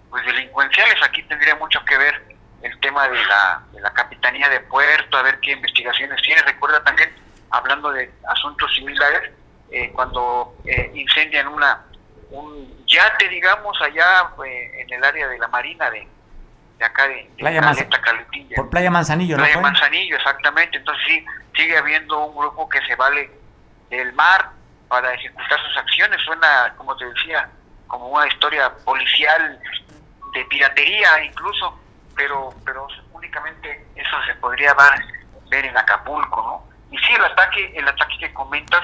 pues 0.09 0.25
delincuenciales. 0.27 0.97
Aquí 1.03 1.23
tendría 1.25 1.55
mucho 1.57 1.85
que 1.85 1.97
ver 1.97 2.37
el 2.63 2.79
tema 2.81 3.09
de 3.09 3.25
la, 3.25 3.63
de 3.73 3.81
la 3.81 3.93
Capitanía 3.93 4.49
de 4.49 4.61
Puerto, 4.61 5.17
a 5.17 5.23
ver 5.23 5.41
qué 5.41 5.53
investigaciones 5.53 6.21
tiene. 6.23 6.43
Recuerda 6.43 6.83
también, 6.85 7.11
hablando 7.51 7.91
de 7.93 8.13
asuntos 8.29 8.73
similares, 8.75 9.31
eh, 9.71 9.91
cuando 9.93 10.57
eh, 10.65 10.91
incendian 10.95 11.49
una 11.49 11.85
un 12.31 12.85
yate, 12.87 13.29
digamos, 13.29 13.81
allá 13.83 14.31
eh, 14.47 14.83
en 14.83 14.93
el 14.93 15.05
área 15.05 15.27
de 15.29 15.39
la 15.39 15.49
Marina 15.49 15.91
de, 15.91 16.07
de 16.79 16.85
acá 16.85 17.09
de, 17.09 17.29
Playa 17.39 17.61
Por 18.55 18.71
Playa 18.71 18.91
Manzanillo, 18.91 19.37
Playa 19.37 19.61
Manzanillo, 19.61 20.17
exactamente. 20.17 20.79
Entonces 20.79 21.05
sí, 21.07 21.27
sigue 21.57 21.77
habiendo 21.77 22.27
un 22.27 22.37
grupo 22.37 22.69
que 22.69 22.81
se 22.87 22.95
vale 22.95 23.31
del 23.91 24.13
mar 24.13 24.51
para 24.91 25.15
ejecutar 25.15 25.59
sus 25.67 25.77
acciones. 25.79 26.21
Suena, 26.23 26.75
como 26.77 26.97
te 26.97 27.07
decía, 27.07 27.49
como 27.87 28.09
una 28.09 28.27
historia 28.27 28.75
policial 28.85 29.59
de 30.35 30.45
piratería 30.47 31.25
incluso, 31.25 31.79
pero 32.17 32.53
pero 32.67 32.89
únicamente 33.13 33.87
eso 33.95 34.17
se 34.27 34.35
podría 34.35 34.75
dar, 34.75 35.01
ver 35.49 35.65
en 35.65 35.79
Acapulco, 35.79 36.43
¿no? 36.43 36.71
Y 36.91 36.99
sí, 36.99 37.15
el 37.15 37.25
ataque, 37.25 37.73
el 37.77 37.87
ataque 37.87 38.19
que 38.19 38.35
comentas 38.35 38.83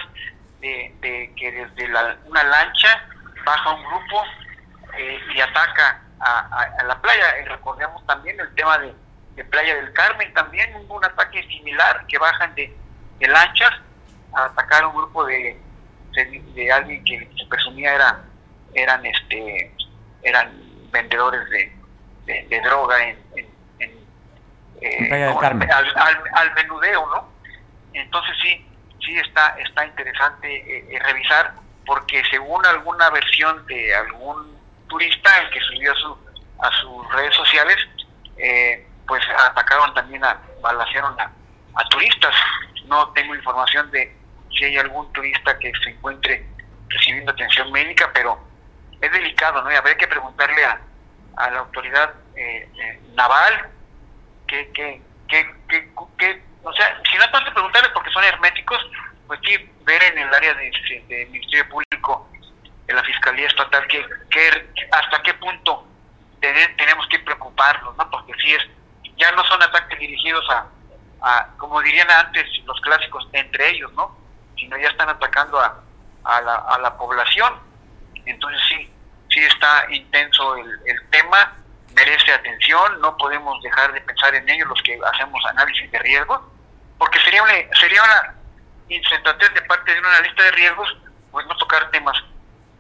de, 0.61 0.95
que 1.37 1.53
desde 1.53 1.93
una 2.25 2.45
lancha 2.45 3.05
baja 3.45 3.73
un 3.73 3.85
grupo 3.85 4.25
eh, 4.97 5.21
y 5.35 5.41
ataca 5.41 6.01
a, 6.21 6.85
la 6.85 7.01
playa. 7.01 7.41
Y 7.43 7.47
recordemos 7.47 8.07
también 8.07 8.39
el 8.39 8.55
tema 8.55 8.79
de, 8.79 8.95
Playa 9.51 9.75
del 9.75 9.93
Carmen, 9.93 10.33
también 10.33 10.75
hubo 10.77 10.97
un 10.97 11.05
ataque 11.05 11.47
similar 11.49 12.07
que 12.07 12.17
bajan 12.17 12.55
de, 12.55 12.75
de 13.19 13.29
lanchas 13.29 13.71
a 14.33 14.47
atacar 14.47 14.83
a 14.83 14.89
un 14.89 14.97
grupo 14.97 15.27
de, 15.27 15.61
de, 16.25 16.73
alguien 16.73 17.05
que 17.05 17.29
se 17.37 17.47
presumía 17.47 17.95
era, 17.95 18.25
eran 18.75 19.05
este 19.05 19.73
eran 20.23 20.51
vendedores 20.91 21.49
de, 21.51 22.47
de, 22.49 22.61
droga 22.61 23.09
en, 23.09 23.19
eh, 24.81 25.25
al, 25.25 26.25
al, 26.33 26.55
menudeo, 26.55 27.07
¿no? 27.07 27.29
Entonces 27.93 28.35
sí, 28.43 28.67
sí 29.05 29.17
está, 29.19 29.57
está 29.59 29.87
interesante 29.87 30.57
eh, 30.57 30.87
eh, 30.91 30.99
revisar, 31.01 31.55
porque 31.87 32.23
según 32.31 32.65
alguna 32.67 33.09
versión 33.11 33.65
de 33.67 33.95
algún 33.95 34.59
turista 34.89 35.31
que 35.51 35.61
subió 35.61 35.93
a, 35.93 35.95
su, 35.95 36.19
a 36.61 36.71
sus 36.81 37.13
redes 37.13 37.35
sociales, 37.35 37.77
eh, 38.37 38.87
pues 39.07 39.23
atacaron 39.49 39.95
también 39.95 40.25
a, 40.25 40.41
balacearon 40.61 41.19
a, 41.21 41.31
a 41.75 41.89
turistas. 41.89 42.35
No 42.87 43.09
tengo 43.11 43.35
información 43.35 43.91
de 43.91 44.15
si 44.57 44.65
hay 44.65 44.79
algún 44.79 45.13
turista 45.13 45.59
que 45.59 45.73
se 45.83 45.91
encuentre 45.91 46.47
recibiendo 46.89 47.33
atención 47.33 47.71
médica, 47.73 48.11
pero 48.15 48.39
es 49.01 49.13
delicado, 49.13 49.63
¿no? 49.63 49.71
Y 49.71 49.75
habría 49.75 49.97
que 49.97 50.07
preguntarle 50.09 50.65
a, 50.65 50.81
a 51.37 51.51
la 51.51 51.59
autoridad 51.61 52.15
eh, 52.37 52.69
eh, 52.79 53.01
naval 53.15 53.69
que, 54.47 54.71
que, 54.73 55.03
que, 55.29 55.55
que, 56.19 56.43
o 56.63 56.73
sea, 56.73 57.01
si 57.11 57.19
no 57.19 57.31
tanto 57.31 57.53
preguntarles 57.53 57.91
porque 57.93 58.11
son 58.11 58.25
herméticos, 58.25 58.79
pues 59.27 59.41
sí 59.45 59.71
ver 59.85 60.03
en 60.05 60.19
el 60.19 60.33
área 60.35 60.55
de, 60.55 60.71
de 61.09 61.27
Ministerio 61.27 61.69
Público, 61.69 62.29
en 62.89 62.97
la 62.97 63.03
Fiscalía 63.03 63.49
Estatal, 63.49 63.87
que, 63.89 64.05
que 64.31 64.87
hasta 64.93 65.23
qué 65.23 65.35
punto 65.35 65.87
tene- 66.41 66.69
tenemos 66.79 67.07
que 67.09 67.19
preocuparnos, 67.19 67.97
¿no? 67.97 68.11
Porque 68.11 68.33
sí 68.41 68.55
es, 68.55 68.63
ya 69.17 69.33
no 69.33 69.45
son 69.45 69.61
ataques 69.63 69.99
dirigidos 69.99 70.49
a, 70.51 70.67
a, 71.23 71.49
como 71.59 71.83
dirían 71.83 72.09
antes 72.11 72.47
los 72.65 72.81
clásicos, 72.81 73.29
entre 73.33 73.71
ellos, 73.71 73.93
¿no? 73.95 74.17
Sino 74.57 74.77
ya 74.79 74.89
están 74.89 75.09
atacando 75.09 75.61
a, 75.61 75.83
a, 76.25 76.41
la, 76.41 76.55
a 76.55 76.79
la 76.79 76.97
población. 76.97 77.55
Entonces 78.25 78.61
sí, 78.69 78.91
sí 79.29 79.41
está 79.41 79.87
intenso 79.91 80.57
el, 80.57 80.81
el 80.87 81.09
tema, 81.11 81.57
merece 81.95 82.33
atención, 82.33 83.01
no 83.01 83.17
podemos 83.17 83.63
dejar 83.63 83.93
de 83.93 84.01
pensar 84.01 84.35
en 84.35 84.49
ello 84.49 84.67
los 84.67 84.83
que 84.83 84.99
hacemos 85.13 85.45
análisis 85.47 85.91
de 85.91 85.99
riesgos, 86.01 86.41
porque 86.99 87.19
sería 87.21 87.43
una, 87.43 87.53
sería 87.79 88.03
una 88.03 88.35
insensatez 88.89 89.53
de 89.55 89.63
parte 89.63 89.93
de 89.95 90.01
una 90.01 90.21
lista 90.21 90.43
de 90.43 90.51
riesgos, 90.53 90.97
pues 91.31 91.47
no 91.47 91.57
tocar 91.57 91.91
temas, 91.91 92.17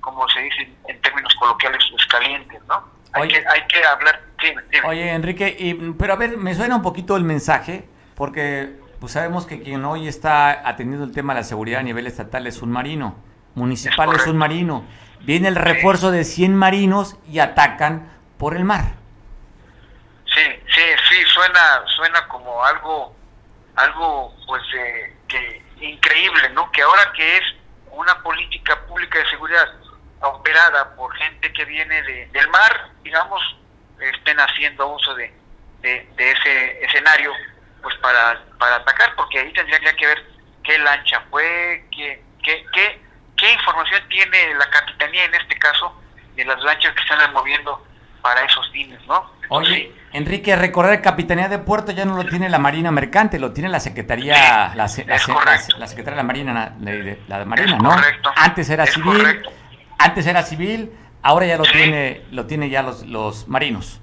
como 0.01 0.29
se 0.29 0.41
dice 0.41 0.72
en 0.89 1.01
términos 1.01 1.35
coloquiales, 1.37 1.83
calientes, 2.09 2.62
¿no? 2.66 2.89
Hay, 3.12 3.22
Oye. 3.22 3.41
que, 3.41 3.49
hay 3.49 3.66
que 3.66 3.85
hablar, 3.85 4.20
dime. 4.41 4.62
Oye, 4.85 5.11
Enrique, 5.11 5.57
y, 5.59 5.74
pero 5.93 6.12
a 6.12 6.16
ver, 6.16 6.37
me 6.37 6.55
suena 6.55 6.77
un 6.77 6.83
poquito 6.83 7.16
el 7.16 7.24
mensaje, 7.24 7.89
porque 8.14 8.77
pues 9.01 9.12
sabemos 9.12 9.47
que 9.47 9.62
quien 9.62 9.84
hoy 9.84 10.09
está 10.09 10.68
atendiendo 10.68 11.05
el 11.05 11.12
tema 11.12 11.34
de 11.34 11.40
la 11.40 11.44
seguridad 11.44 11.80
a 11.80 11.82
nivel 11.82 12.07
estatal 12.07 12.47
es 12.47 12.62
un 12.62 12.70
marino, 12.70 13.16
municipal 13.55 14.14
es, 14.14 14.26
un 14.26 14.36
marino. 14.36 14.84
Viene 15.20 15.49
el 15.49 15.57
refuerzo 15.57 16.11
de 16.11 16.24
100 16.24 16.55
marinos 16.55 17.16
y 17.28 17.38
atacan 17.40 18.11
por 18.38 18.57
el 18.57 18.64
mar. 18.64 18.94
Sí, 20.26 20.42
sí, 20.74 20.82
sí, 21.09 21.16
suena, 21.34 21.82
suena 21.97 22.28
como 22.28 22.64
algo, 22.64 23.16
algo, 23.76 24.34
pues, 24.47 24.62
eh, 24.78 25.16
que 25.28 25.62
increíble, 25.80 26.51
¿no? 26.51 26.70
Que 26.72 26.82
ahora 26.82 27.12
que 27.14 27.36
es 27.38 27.42
una 27.90 28.22
política 28.22 28.78
pública 28.86 29.18
de 29.18 29.28
seguridad 29.30 29.66
operada 30.20 30.94
por 30.97 31.14
gente 31.16 31.53
que 31.53 31.64
viene 31.64 32.03
de- 32.03 32.26
del 32.32 32.49
mar, 32.51 32.90
digamos, 33.03 33.40
estén 34.01 34.38
haciendo 34.38 34.88
uso 34.88 35.14
de, 35.14 35.32
ese 35.82 36.84
escenario, 36.84 37.32
pues, 37.87 37.97
para, 37.99 38.43
para 38.59 38.76
atacar, 38.76 39.14
porque 39.14 39.39
ahí 39.39 39.53
tendría 39.53 39.78
que 39.95 40.07
ver 40.09 40.24
qué 40.64 40.76
lancha 40.80 41.22
fue, 41.30 41.84
qué, 41.93 42.20
qué, 42.43 42.64
qué, 42.74 43.01
qué 43.37 43.53
información 43.53 44.03
tiene 44.09 44.55
la 44.59 44.68
capitanía 44.70 45.24
en 45.26 45.34
este 45.37 45.57
caso 45.57 45.95
de 46.34 46.45
las 46.45 46.61
lanchas 46.64 46.93
que 46.95 47.01
están 47.03 47.32
moviendo 47.32 47.80
para 48.22 48.43
esos 48.45 48.68
fines, 48.72 48.99
¿no? 49.07 49.30
Oye, 49.51 49.93
Enrique, 50.12 50.57
recordar 50.57 51.01
Capitanía 51.01 51.49
de 51.49 51.61
Puerto 51.61 51.93
ya 51.93 52.05
no 52.05 52.16
lo 52.16 52.24
tiene 52.24 52.49
la 52.49 52.59
Marina 52.59 52.91
Mercante, 52.91 53.39
lo 53.39 53.53
tiene 53.53 53.68
la 53.68 53.78
Secretaría, 53.78 54.34
la, 54.74 54.74
la 54.74 54.89
la- 55.07 55.18
la 55.78 55.87
Secretaría 55.87 56.11
de 56.11 56.16
la 56.16 56.22
Marina, 56.24 56.74
de, 56.78 57.20
la 57.28 57.45
Marina, 57.45 57.78
¿no? 57.78 57.91
Antes 58.34 58.68
era 58.68 58.84
civil, 58.87 59.43
antes 59.97 60.26
era 60.26 60.43
civil, 60.43 60.91
ahora 61.22 61.47
ya 61.47 61.57
lo 61.57 61.62
tiene, 61.62 62.22
lo 62.32 62.47
tiene 62.47 62.68
ya 62.68 62.82
los, 62.82 63.07
los 63.07 63.47
marinos. 63.47 64.01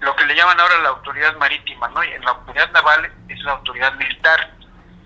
Lo 0.00 0.16
que 0.16 0.24
le 0.26 0.34
llaman 0.34 0.58
ahora 0.58 0.78
la 0.80 0.88
autoridad 0.90 1.36
marítima, 1.36 1.88
¿no? 1.88 2.02
Y 2.02 2.18
la 2.18 2.30
autoridad 2.30 2.70
naval 2.72 3.12
es 3.28 3.38
la 3.42 3.52
autoridad 3.52 3.92
militar. 3.94 4.50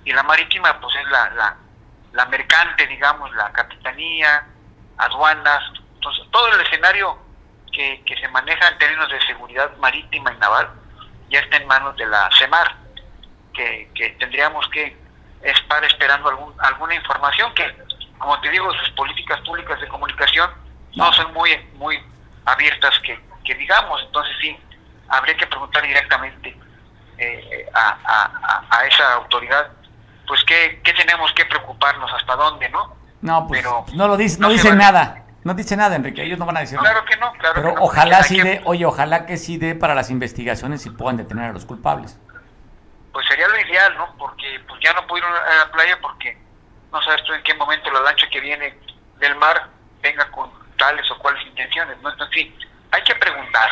Y 0.05 0.13
la 0.13 0.23
marítima 0.23 0.79
pues 0.81 0.95
es 0.97 1.07
la, 1.11 1.31
la, 1.31 1.57
la 2.13 2.27
mercante, 2.27 2.87
digamos, 2.87 3.35
la 3.35 3.51
capitanía, 3.53 4.47
aduanas, 4.99 5.63
entonces 5.95 6.25
todo 6.31 6.49
el 6.49 6.61
escenario 6.61 7.19
que, 7.73 8.03
que 8.05 8.17
se 8.17 8.29
maneja 8.29 8.69
en 8.69 8.79
términos 8.79 9.11
de 9.11 9.21
seguridad 9.27 9.77
marítima 9.79 10.33
y 10.33 10.39
naval 10.39 10.71
ya 11.31 11.41
está 11.41 11.57
en 11.57 11.67
manos 11.67 11.97
de 11.97 12.07
la 12.07 12.31
CEMAR, 12.39 12.77
que, 13.53 13.91
que 13.95 14.11
tendríamos 14.11 14.69
que 14.69 14.97
estar 15.43 15.85
esperando 15.85 16.29
algún, 16.29 16.55
alguna 16.61 16.95
información 16.95 17.53
que, 17.55 17.75
como 18.19 18.41
te 18.41 18.51
digo, 18.51 18.73
sus 18.75 18.91
políticas 18.91 19.41
públicas 19.41 19.81
de 19.81 19.89
comunicación 19.89 20.51
no. 20.95 21.13
son 21.13 21.33
muy 21.33 21.57
muy 21.75 22.01
abiertas 22.45 22.99
que, 23.01 23.19
que 23.45 23.55
digamos, 23.55 24.03
entonces 24.03 24.37
sí, 24.41 24.57
habría 25.09 25.37
que 25.37 25.47
preguntar 25.47 25.83
directamente 25.83 26.57
eh, 27.19 27.67
a, 27.75 27.97
a, 28.05 28.63
a- 28.71 28.87
esa 28.87 29.15
autoridad, 29.15 29.69
pues 30.27 30.43
qué, 30.45 30.81
qué 30.85 30.93
tenemos 30.95 31.33
que 31.33 31.45
preocuparnos, 31.45 32.13
hasta 32.13 32.35
dónde, 32.37 32.69
¿no? 32.71 32.95
No, 33.21 33.47
pues 33.47 33.63
Pero 33.63 33.85
no 33.95 34.09
lo 34.09 34.17
dice, 34.17 34.39
no, 34.41 34.49
no 34.49 34.53
dice 34.53 34.69
vale. 34.69 34.81
nada, 34.81 35.23
no 35.45 35.55
dice 35.55 35.77
nada, 35.77 35.97
Enrique, 35.97 36.23
ellos 36.23 36.39
no 36.39 36.47
van 36.47 36.57
a 36.57 36.61
decir 36.61 36.77
nada. 36.79 36.91
Claro 36.93 37.07
que 37.07 37.17
no, 37.17 37.33
claro 37.33 37.55
Pero 37.55 37.69
que 37.71 37.75
no. 37.77 37.83
ojalá 37.83 38.23
sí 38.23 38.37
que- 38.37 38.45
dé, 38.45 38.61
oye, 38.65 38.85
ojalá 38.85 39.27
que 39.27 39.37
sí 39.37 39.57
dé 39.59 39.75
para 39.75 39.95
las 39.95 40.11
investigaciones 40.11 40.85
y 40.87 40.91
puedan 40.91 41.17
detener 41.17 41.51
a 41.51 41.53
los 41.53 41.65
culpables. 41.65 42.19
pues 43.13 43.27
sería 43.29 43.47
lo 43.49 43.59
ideal, 43.61 43.97
¿no? 43.97 44.15
Porque 44.19 44.61
pues 44.67 44.81
ya 44.83 44.93
no 44.93 45.17
ir 45.17 45.25
a 45.25 45.65
la 45.67 45.71
playa 45.73 45.97
porque 46.03 46.37
no 46.93 47.01
sabes 47.03 47.23
tú 47.25 47.33
en 47.33 47.43
qué 47.45 47.55
momento 47.55 47.91
la 47.93 48.01
lancha 48.01 48.27
que 48.29 48.41
viene 48.41 48.77
del 49.21 49.37
mar 49.37 49.69
venga 50.03 50.29
con 50.33 50.51
tales 50.77 51.09
o 51.13 51.19
cuales 51.19 51.47
intenciones, 51.47 51.97
¿no? 52.03 52.11
Entonces 52.11 52.35
sí, 52.35 52.59
hay 52.91 53.03
que 53.05 53.15
preguntar. 53.15 53.71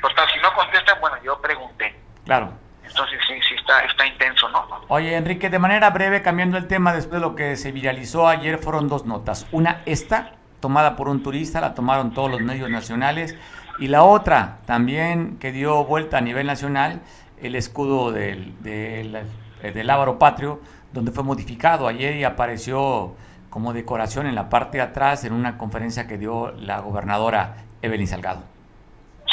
Total, 0.00 0.28
si 0.32 0.40
no 0.40 0.52
contestan, 0.54 1.00
bueno, 1.00 1.16
yo 1.22 1.40
pregunté. 1.40 1.94
Claro. 2.24 2.52
Entonces 2.84 3.18
sí, 3.26 3.34
sí 3.48 3.54
está, 3.54 3.80
está 3.80 4.06
intenso, 4.06 4.48
¿no? 4.48 4.66
Oye, 4.88 5.16
Enrique, 5.16 5.50
de 5.50 5.58
manera 5.58 5.90
breve, 5.90 6.22
cambiando 6.22 6.56
el 6.56 6.66
tema, 6.66 6.92
después 6.92 7.20
de 7.20 7.26
lo 7.26 7.34
que 7.34 7.56
se 7.56 7.72
viralizó 7.72 8.28
ayer, 8.28 8.58
fueron 8.58 8.88
dos 8.88 9.06
notas. 9.06 9.46
Una, 9.52 9.82
esta, 9.86 10.32
tomada 10.60 10.96
por 10.96 11.08
un 11.08 11.22
turista, 11.22 11.60
la 11.60 11.74
tomaron 11.74 12.14
todos 12.14 12.30
los 12.30 12.40
medios 12.40 12.70
nacionales. 12.70 13.36
Y 13.78 13.88
la 13.88 14.04
otra, 14.04 14.58
también 14.66 15.38
que 15.38 15.52
dio 15.52 15.84
vuelta 15.84 16.18
a 16.18 16.20
nivel 16.20 16.46
nacional, 16.46 17.02
el 17.42 17.54
escudo 17.56 18.12
del, 18.12 18.62
del, 18.62 19.16
eh, 19.62 19.72
del 19.72 19.90
Ávaro 19.90 20.18
Patrio, 20.18 20.60
donde 20.92 21.12
fue 21.12 21.24
modificado 21.24 21.88
ayer 21.88 22.16
y 22.16 22.24
apareció 22.24 23.14
como 23.50 23.72
decoración 23.72 24.26
en 24.26 24.34
la 24.34 24.48
parte 24.48 24.78
de 24.78 24.84
atrás 24.84 25.24
en 25.24 25.32
una 25.32 25.58
conferencia 25.58 26.06
que 26.06 26.18
dio 26.18 26.52
la 26.52 26.80
gobernadora 26.80 27.56
Evelyn 27.82 28.06
Salgado. 28.06 28.55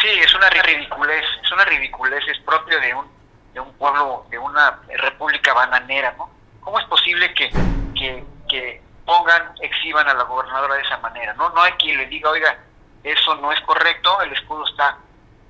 Sí, 0.03 0.09
es 0.09 0.35
una 0.35 0.49
ridiculez, 0.49 1.23
es 1.41 1.51
una 1.53 1.63
ridiculez, 1.63 2.21
es 2.27 2.37
propio 2.39 2.77
de 2.77 2.93
un, 2.93 3.09
de 3.53 3.61
un 3.61 3.71
pueblo, 3.75 4.25
de 4.29 4.37
una 4.37 4.81
república 4.97 5.53
bananera, 5.53 6.13
¿no? 6.17 6.29
¿Cómo 6.59 6.77
es 6.77 6.85
posible 6.87 7.33
que, 7.33 7.49
que, 8.49 8.81
pongan, 9.05 9.53
exhiban 9.61 10.05
a 10.09 10.13
la 10.13 10.23
gobernadora 10.23 10.75
de 10.75 10.81
esa 10.81 10.97
manera? 10.97 11.33
No, 11.35 11.49
no 11.51 11.61
hay 11.61 11.71
quien 11.73 11.97
le 11.97 12.07
diga, 12.07 12.31
oiga, 12.31 12.57
eso 13.01 13.35
no 13.35 13.53
es 13.53 13.61
correcto, 13.61 14.21
el 14.23 14.33
escudo 14.33 14.65
está, 14.65 14.97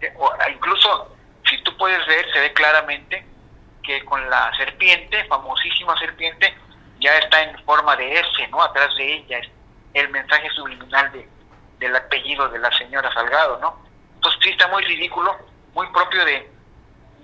eh, 0.01 0.13
o, 0.19 0.31
incluso 0.51 1.15
si 1.49 1.57
tú 1.63 1.75
puedes 1.75 2.05
ver, 2.05 2.31
se 2.31 2.39
ve 2.39 2.53
claramente 2.53 3.25
que 3.81 4.05
con 4.05 4.29
la 4.29 4.53
serpiente, 4.55 5.25
famosísima 5.25 5.97
serpiente, 5.97 6.55
ya 6.99 7.17
está 7.17 7.41
en 7.41 7.57
forma 7.65 7.95
de 7.95 8.19
S, 8.19 8.47
¿no? 8.49 8.61
Atrás 8.61 8.95
de 8.97 9.15
ella 9.15 9.39
es 9.39 9.49
el 9.95 10.09
mensaje 10.09 10.47
subliminal 10.51 11.11
de, 11.11 11.27
del 11.79 11.95
apellido 11.95 12.49
de 12.49 12.59
la 12.59 12.71
señora 12.77 13.11
Salgado, 13.13 13.57
¿no? 13.57 13.92
Entonces 14.23 14.39
sí 14.41 14.49
está 14.51 14.69
muy 14.69 14.81
ridículo, 14.85 15.35
muy 15.73 15.85
propio 15.87 16.23
de, 16.23 16.49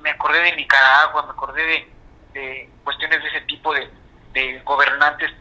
me 0.02 0.10
acordé 0.10 0.42
de 0.42 0.56
Nicaragua, 0.58 1.24
me 1.24 1.32
acordé 1.32 1.66
de, 1.66 1.94
de 2.34 2.70
cuestiones 2.84 3.24
de 3.24 3.30
ese 3.30 3.40
tipo 3.42 3.74
de, 3.74 3.90
de 4.34 4.60
gobernantes 4.66 5.32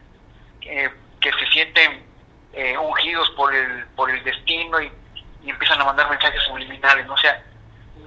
eh, 0.63 0.89
que 1.21 1.33
se 1.33 1.47
sienten 1.49 2.07
eh, 2.53 2.79
ungidos 2.79 3.29
por 3.31 3.53
el, 3.53 3.87
por 3.97 4.09
el 4.09 4.23
destino 4.23 4.81
y, 4.81 4.93
y 5.43 5.51
empiezan 5.51 5.81
a 5.81 5.85
mandar 5.85 6.09
mensajes 6.09 6.41
subliminales, 6.45 7.05
¿no? 7.09 7.15
O 7.15 7.19
sea, 7.19 7.43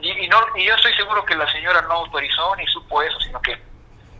y, 0.02 0.28
no, 0.30 0.38
y 0.56 0.64
yo 0.66 0.74
estoy 0.76 0.93
seguro 0.93 1.26
que 1.26 1.36
la 1.36 1.52
señora 1.52 1.82
no 1.82 1.91
autorizó 1.95 2.56
ni 2.56 2.66
supo 2.68 3.02
eso, 3.02 3.20
sino 3.20 3.41
que 3.41 3.62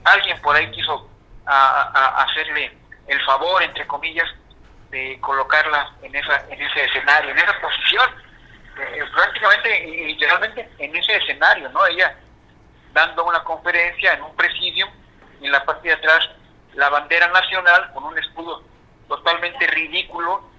alguien 0.04 0.42
por 0.42 0.58
ahí 0.58 0.70
quiso 0.72 1.10
a- 1.46 2.24
hacerle 2.26 2.78
el 3.08 3.22
favor, 3.24 3.64
entre 3.64 3.88
comillas, 3.88 4.28
de 4.90 5.18
colocarla 5.22 5.90
en 6.02 6.14
esa 6.16 6.46
en 6.50 6.62
ese 6.62 6.84
escenario, 6.84 7.32
en 7.32 7.38
esa 7.38 7.58
posición, 7.62 8.10
eh, 8.82 9.04
prácticamente 9.14 9.88
y 9.88 10.06
literalmente 10.08 10.70
en 10.80 10.96
ese 10.96 11.16
escenario, 11.18 11.70
¿no? 11.70 11.86
Ella 11.88 12.16
dando 12.94 13.26
una 13.26 13.44
conferencia 13.44 14.14
en 14.14 14.24
un 14.24 14.36
presidio 14.36 14.88
y 15.40 15.46
en 15.46 15.52
la 15.52 15.64
parte 15.66 15.88
de 15.88 15.94
atrás 15.96 16.30
la 16.74 16.90
bandera 16.90 17.28
nacional 17.28 17.92
con 17.94 18.04
un 18.06 18.18
escudo 18.18 18.64
totalmente 19.08 19.68
ridículo 19.68 20.50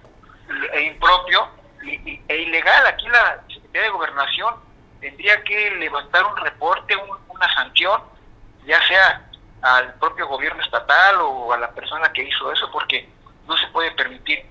e 0.73 0.81
impropio 0.83 1.47
e 1.83 2.35
ilegal. 2.37 2.87
Aquí 2.87 3.07
la 3.07 3.41
Secretaría 3.47 3.81
de 3.83 3.89
Gobernación 3.89 4.55
tendría 5.01 5.43
que 5.43 5.71
levantar 5.71 6.23
un 6.25 6.37
reporte, 6.37 6.95
un- 6.95 7.17
una 7.29 7.53
sanción, 7.53 8.01
ya 8.65 8.81
sea 8.87 9.25
al 9.61 9.93
propio 9.95 10.27
gobierno 10.27 10.61
estatal 10.63 11.15
o 11.21 11.51
a 11.53 11.57
la 11.57 11.71
persona 11.71 12.11
que 12.13 12.23
hizo 12.23 12.51
eso, 12.51 12.69
porque 12.71 13.09
no 13.47 13.57
se 13.57 13.67
puede 13.67 13.91
permitir 13.91 14.45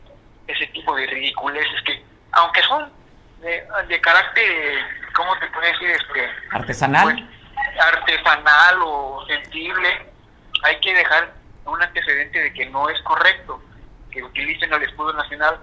ese 0.46 0.66
tipo 0.68 0.94
de 0.94 1.06
ridiculeces 1.06 1.82
que, 1.82 2.04
aunque 2.32 2.62
son 2.62 2.92
de, 3.42 3.66
de 3.88 4.00
carácter, 4.00 4.84
¿cómo 5.14 5.36
te 5.38 5.46
puedo 5.48 5.66
decir? 5.66 5.90
Este, 5.90 6.30
Artesanal. 6.52 7.14
pues, 7.14 7.24
artesanal 7.80 8.78
o 8.82 9.24
sensible, 9.26 10.06
hay 10.62 10.80
que 10.80 10.94
dejar 10.94 11.32
un 11.64 11.82
antecedente 11.82 12.38
de 12.40 12.52
que 12.52 12.66
no 12.66 12.88
es 12.88 13.00
correcto 13.02 13.62
que 14.10 14.22
utilicen 14.22 14.72
el 14.72 14.82
escudo 14.82 15.12
nacional 15.12 15.58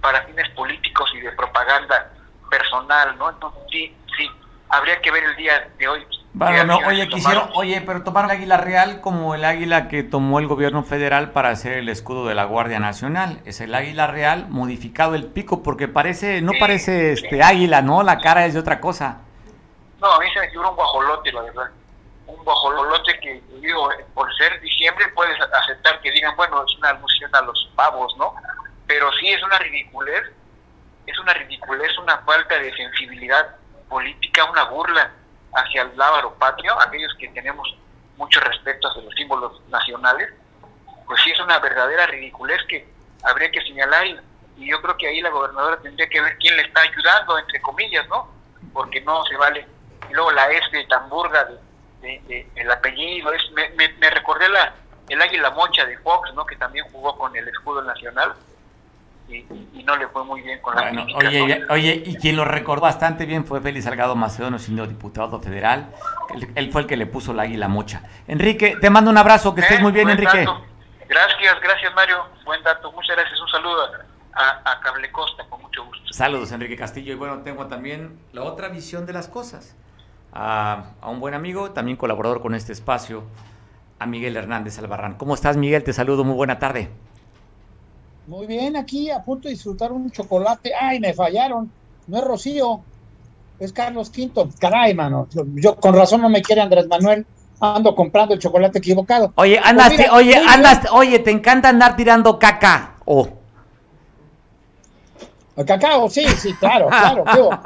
para 0.00 0.22
fines 0.22 0.48
políticos 0.50 1.10
y 1.14 1.20
de 1.20 1.32
propaganda 1.32 2.10
personal, 2.50 3.16
¿no? 3.18 3.30
Entonces 3.30 3.62
sí, 3.70 3.96
sí, 4.16 4.30
habría 4.68 5.00
que 5.00 5.10
ver 5.10 5.24
el 5.24 5.36
día 5.36 5.68
de 5.78 5.88
hoy. 5.88 6.06
Bueno, 6.36 6.64
no, 6.64 6.88
oye, 6.88 7.08
quisieron, 7.08 7.48
oye, 7.54 7.80
pero 7.86 8.02
tomaron 8.02 8.28
el 8.32 8.38
águila 8.38 8.56
real 8.56 9.00
como 9.00 9.36
el 9.36 9.44
águila 9.44 9.86
que 9.86 10.02
tomó 10.02 10.40
el 10.40 10.48
gobierno 10.48 10.82
federal 10.82 11.30
para 11.30 11.50
hacer 11.50 11.74
el 11.74 11.88
escudo 11.88 12.26
de 12.26 12.34
la 12.34 12.42
Guardia 12.42 12.80
Nacional. 12.80 13.40
Es 13.44 13.60
el 13.60 13.72
águila 13.72 14.08
real 14.08 14.48
modificado 14.48 15.14
el 15.14 15.26
pico 15.26 15.62
porque 15.62 15.86
parece, 15.86 16.42
no 16.42 16.50
parece 16.58 17.12
este 17.12 17.40
águila, 17.40 17.82
¿no? 17.82 18.02
La 18.02 18.18
cara 18.18 18.46
es 18.46 18.54
de 18.54 18.58
otra 18.58 18.80
cosa. 18.80 19.20
No, 20.00 20.12
a 20.12 20.18
mí 20.18 20.26
se 20.34 20.40
me 20.40 20.50
figura 20.50 20.70
un 20.70 20.74
guajolote, 20.74 21.30
la 21.30 21.42
verdad. 21.42 21.70
Un 22.26 22.44
guajolote 22.44 23.16
que, 23.20 23.40
digo, 23.60 23.88
por 24.12 24.34
ser 24.34 24.60
diciembre 24.60 25.06
puedes 25.14 25.38
aceptar 25.40 26.00
que 26.00 26.10
digan, 26.10 26.34
bueno, 26.34 26.64
es 26.66 26.76
una 26.78 26.90
alusión 26.90 27.30
a 27.32 27.42
los 27.42 27.70
pavos, 27.76 28.12
¿no? 28.18 28.34
Pero 28.88 29.08
sí 29.20 29.28
es 29.28 29.40
una 29.44 29.58
ridiculez, 29.60 30.24
es 31.06 31.16
una 31.20 31.32
ridiculez, 31.32 31.96
una 31.96 32.18
falta 32.18 32.58
de 32.58 32.74
sensibilidad 32.74 33.54
política, 33.88 34.50
una 34.50 34.64
burla 34.64 35.12
hacia 35.54 35.82
el 35.82 35.96
lábaro 35.96 36.34
patrio, 36.34 36.78
aquellos 36.80 37.14
que 37.18 37.28
tenemos 37.28 37.76
mucho 38.16 38.40
respeto 38.40 38.88
hacia 38.88 39.02
los 39.02 39.14
símbolos 39.14 39.60
nacionales, 39.68 40.30
pues 41.06 41.20
sí 41.22 41.30
es 41.30 41.40
una 41.40 41.58
verdadera 41.58 42.06
ridiculez 42.06 42.60
que 42.68 42.86
habría 43.22 43.50
que 43.50 43.60
señalar 43.62 44.06
y, 44.06 44.18
yo 44.56 44.80
creo 44.80 44.96
que 44.96 45.08
ahí 45.08 45.20
la 45.20 45.30
gobernadora 45.30 45.78
tendría 45.80 46.08
que 46.08 46.20
ver 46.20 46.38
quién 46.38 46.56
le 46.56 46.62
está 46.62 46.82
ayudando, 46.82 47.36
entre 47.38 47.60
comillas, 47.60 48.06
¿no? 48.08 48.28
Porque 48.72 49.00
no 49.00 49.24
se 49.24 49.36
vale. 49.36 49.66
Y 50.08 50.12
luego 50.14 50.30
la 50.30 50.48
S 50.48 50.70
de 50.70 50.84
Tamburga, 50.86 51.44
de- 52.00 52.20
de- 52.28 52.48
el 52.54 52.70
apellido, 52.70 53.32
es, 53.32 53.50
me, 53.50 53.68
me, 53.70 53.88
me 53.94 54.10
recordé 54.10 54.48
la, 54.48 54.72
el 55.08 55.20
águila 55.20 55.50
mocha 55.50 55.84
de 55.86 55.98
Fox, 55.98 56.32
¿no? 56.34 56.46
Que 56.46 56.54
también 56.54 56.86
jugó 56.92 57.18
con 57.18 57.34
el 57.34 57.48
escudo 57.48 57.82
nacional 57.82 58.34
y, 59.28 59.36
y 59.72 59.82
no 59.84 59.96
le 59.96 60.08
fue 60.08 60.24
muy 60.24 60.42
bien 60.42 60.60
con 60.60 60.74
la 60.74 60.82
Bueno, 60.82 61.06
oye, 61.16 61.62
oye, 61.70 62.02
y 62.06 62.16
quien 62.16 62.36
lo 62.36 62.44
recordó 62.44 62.82
bastante 62.82 63.26
bien 63.26 63.44
fue 63.44 63.60
Félix 63.60 63.84
Salgado 63.86 64.14
Macedonio, 64.16 64.58
siendo 64.58 64.86
diputado 64.86 65.40
federal. 65.40 65.90
Él, 66.34 66.48
él 66.54 66.72
fue 66.72 66.82
el 66.82 66.86
que 66.86 66.96
le 66.96 67.06
puso 67.06 67.32
la 67.32 67.44
águila 67.44 67.68
mocha. 67.68 68.02
Enrique, 68.26 68.76
te 68.80 68.90
mando 68.90 69.10
un 69.10 69.18
abrazo, 69.18 69.54
que 69.54 69.62
estés 69.62 69.78
Eh, 69.78 69.82
muy 69.82 69.92
bien, 69.92 70.08
Enrique. 70.10 70.38
dato. 70.38 70.64
Gracias, 71.08 71.60
gracias 71.62 71.94
Mario, 71.94 72.16
buen 72.44 72.62
dato, 72.62 72.90
muchas 72.92 73.16
gracias, 73.16 73.38
un 73.40 73.48
saludo 73.48 73.76
a, 74.34 74.72
a 74.72 74.80
Cable 74.80 75.12
Costa, 75.12 75.44
con 75.48 75.60
mucho 75.62 75.84
gusto. 75.84 76.12
Saludos, 76.12 76.50
Enrique 76.52 76.76
Castillo. 76.76 77.12
Y 77.12 77.16
bueno, 77.16 77.38
tengo 77.42 77.66
también 77.66 78.18
la 78.32 78.42
otra 78.42 78.68
visión 78.68 79.06
de 79.06 79.12
las 79.12 79.28
cosas. 79.28 79.76
A, 80.32 80.86
a 81.00 81.08
un 81.10 81.20
buen 81.20 81.34
amigo, 81.34 81.70
también 81.70 81.96
colaborador 81.96 82.40
con 82.42 82.54
este 82.56 82.72
espacio, 82.72 83.22
a 84.00 84.06
Miguel 84.06 84.36
Hernández 84.36 84.78
Albarrán. 84.80 85.14
¿Cómo 85.14 85.34
estás, 85.34 85.56
Miguel? 85.56 85.84
Te 85.84 85.92
saludo, 85.92 86.24
muy 86.24 86.34
buena 86.34 86.58
tarde. 86.58 86.90
Muy 88.26 88.46
bien, 88.46 88.76
aquí 88.76 89.10
a 89.10 89.22
punto 89.22 89.48
de 89.48 89.54
disfrutar 89.54 89.92
un 89.92 90.10
chocolate. 90.10 90.72
Ay, 90.78 90.98
me 90.98 91.12
fallaron. 91.12 91.70
No 92.06 92.18
es 92.18 92.24
Rocío, 92.24 92.80
es 93.58 93.72
Carlos 93.72 94.10
V. 94.16 94.48
Caray, 94.58 94.94
mano. 94.94 95.28
Yo, 95.30 95.44
yo 95.54 95.76
con 95.76 95.94
razón 95.94 96.22
no 96.22 96.28
me 96.28 96.42
quiere 96.42 96.62
Andrés 96.62 96.86
Manuel. 96.88 97.26
Ando 97.60 97.94
comprando 97.94 98.34
el 98.34 98.40
chocolate 98.40 98.78
equivocado. 98.78 99.32
Oye, 99.36 99.56
Pues 99.56 99.70
andas, 99.70 99.90
mira, 99.90 100.12
oye, 100.12 100.36
andas, 100.36 100.80
oye, 100.92 101.18
te 101.20 101.30
encanta 101.30 101.68
andar 101.68 101.96
tirando 101.96 102.38
caca. 102.38 102.96
Oh. 103.04 103.28
El 105.56 105.64
cacao, 105.64 106.10
sí, 106.10 106.26
sí, 106.38 106.52
claro, 106.54 106.88
claro. 106.88 107.24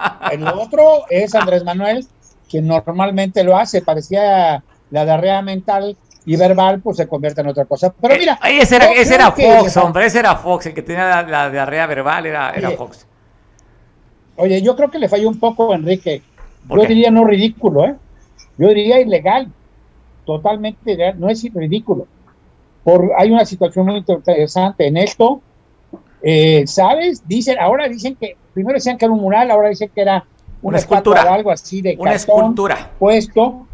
el 0.30 0.46
otro 0.46 1.04
es 1.08 1.34
Andrés 1.34 1.64
Manuel, 1.64 2.06
que 2.48 2.60
normalmente 2.60 3.42
lo 3.42 3.56
hace, 3.56 3.80
parecía 3.80 4.62
la 4.90 5.04
diarrea 5.04 5.40
mental 5.40 5.96
y 6.28 6.36
verbal, 6.36 6.80
pues 6.80 6.98
se 6.98 7.08
convierte 7.08 7.40
en 7.40 7.46
otra 7.48 7.64
cosa. 7.64 7.92
Pero 8.00 8.14
mira, 8.18 8.38
Ay, 8.42 8.58
ese 8.58 8.76
era, 8.76 8.92
ese 8.92 9.14
era 9.14 9.32
que- 9.34 9.50
Fox, 9.50 9.76
hombre, 9.78 10.04
ese 10.06 10.18
era 10.18 10.36
Fox, 10.36 10.66
el 10.66 10.74
que 10.74 10.82
tenía 10.82 11.08
la, 11.08 11.22
la 11.22 11.50
diarrea 11.50 11.86
verbal 11.86 12.26
era, 12.26 12.50
era 12.50 12.68
Oye, 12.68 12.76
Fox. 12.76 13.06
Oye, 14.36 14.62
yo 14.62 14.76
creo 14.76 14.90
que 14.90 14.98
le 14.98 15.08
falló 15.08 15.28
un 15.28 15.38
poco, 15.40 15.74
Enrique. 15.74 16.22
¿Por 16.68 16.78
Yo 16.78 16.82
qué? 16.82 16.88
diría 16.94 17.10
no 17.10 17.24
ridículo, 17.24 17.84
¿eh? 17.86 17.94
Yo 18.58 18.68
diría 18.68 19.00
ilegal. 19.00 19.50
Totalmente 20.26 20.92
ilegal. 20.92 21.18
No 21.18 21.28
es 21.30 21.42
ridículo. 21.54 22.06
Por, 22.84 23.10
hay 23.16 23.30
una 23.30 23.44
situación 23.44 23.86
muy 23.86 23.96
interesante 23.96 24.86
en 24.86 24.96
esto. 24.98 25.40
Eh, 26.22 26.64
¿Sabes? 26.66 27.22
Dicen, 27.26 27.56
ahora 27.58 27.88
dicen 27.88 28.16
que, 28.16 28.36
primero 28.52 28.74
decían 28.74 28.98
que 28.98 29.04
era 29.06 29.14
un 29.14 29.20
mural, 29.20 29.50
ahora 29.50 29.68
dicen 29.68 29.90
que 29.94 30.00
era 30.02 30.24
una, 30.60 30.78
escultura. 30.78 31.24
o 31.24 31.32
algo 31.32 31.50
así 31.50 31.80
de 31.80 31.96
Una 31.98 32.10
cartón 32.12 32.36
escultura. 32.38 32.90
puesto, 32.98 33.67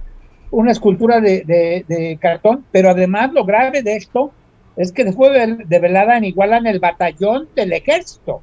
una 0.54 0.72
escultura 0.72 1.20
de, 1.20 1.42
de- 1.44 1.84
de 1.88 2.18
cartón, 2.20 2.64
pero 2.72 2.90
además 2.90 3.32
lo 3.32 3.44
grave 3.44 3.82
de 3.82 3.96
esto 3.96 4.32
es 4.76 4.92
que 4.92 5.04
después 5.04 5.32
de, 5.32 5.64
de 5.64 5.78
velada 5.78 6.18
igualan 6.18 6.66
el 6.66 6.80
batallón 6.80 7.48
del 7.54 7.72
ejército. 7.72 8.40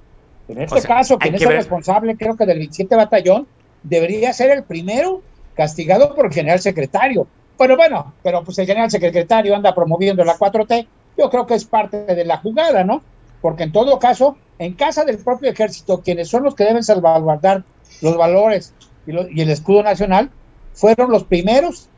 En 0.48 0.62
este 0.62 0.80
O 0.80 0.82
sea, 0.82 0.96
caso, 0.98 1.18
quien 1.18 1.36
es 1.36 1.42
el 1.42 1.48
responsable, 1.58 2.16
creo 2.18 2.36
que 2.36 2.46
del 2.46 2.58
27 2.60 2.96
batallón, 2.96 3.48
debería 3.84 4.32
ser 4.34 4.52
el 4.52 4.64
primero 4.64 5.22
castigado 5.56 6.16
por 6.16 6.26
el 6.28 6.34
general 6.34 6.60
secretario. 6.60 7.28
Pero 7.58 7.76
bueno, 7.78 8.14
pero 8.24 8.44
pues 8.44 8.58
el 8.60 8.66
general 8.66 8.90
secretario 8.90 9.56
anda 9.56 9.76
promoviendo 9.76 10.24
la 10.24 10.36
4T, 10.38 10.88
yo 11.18 11.30
creo 11.30 11.46
que 11.46 11.56
es 11.56 11.66
parte 11.66 12.06
de 12.06 12.26
la 12.26 12.38
jugada, 12.38 12.84
¿no? 12.84 13.02
Porque 13.42 13.64
en 13.64 13.72
todo 13.72 14.00
caso, 14.00 14.38
en 14.60 14.74
casa 14.74 15.04
del 15.04 15.18
propio 15.18 15.50
ejército, 15.50 16.02
quienes 16.02 16.28
son 16.30 16.44
los 16.44 16.56
que 16.56 16.64
deben 16.64 16.84
salvaguardar 16.84 17.64
los 18.02 18.16
valores 18.18 18.74
y, 19.06 19.12
lo- 19.12 19.30
y 19.30 19.42
el 19.42 19.50
escudo 19.50 19.84
nacional, 19.84 20.30
fueron 20.74 21.12
los 21.12 21.24
primeros 21.26 21.90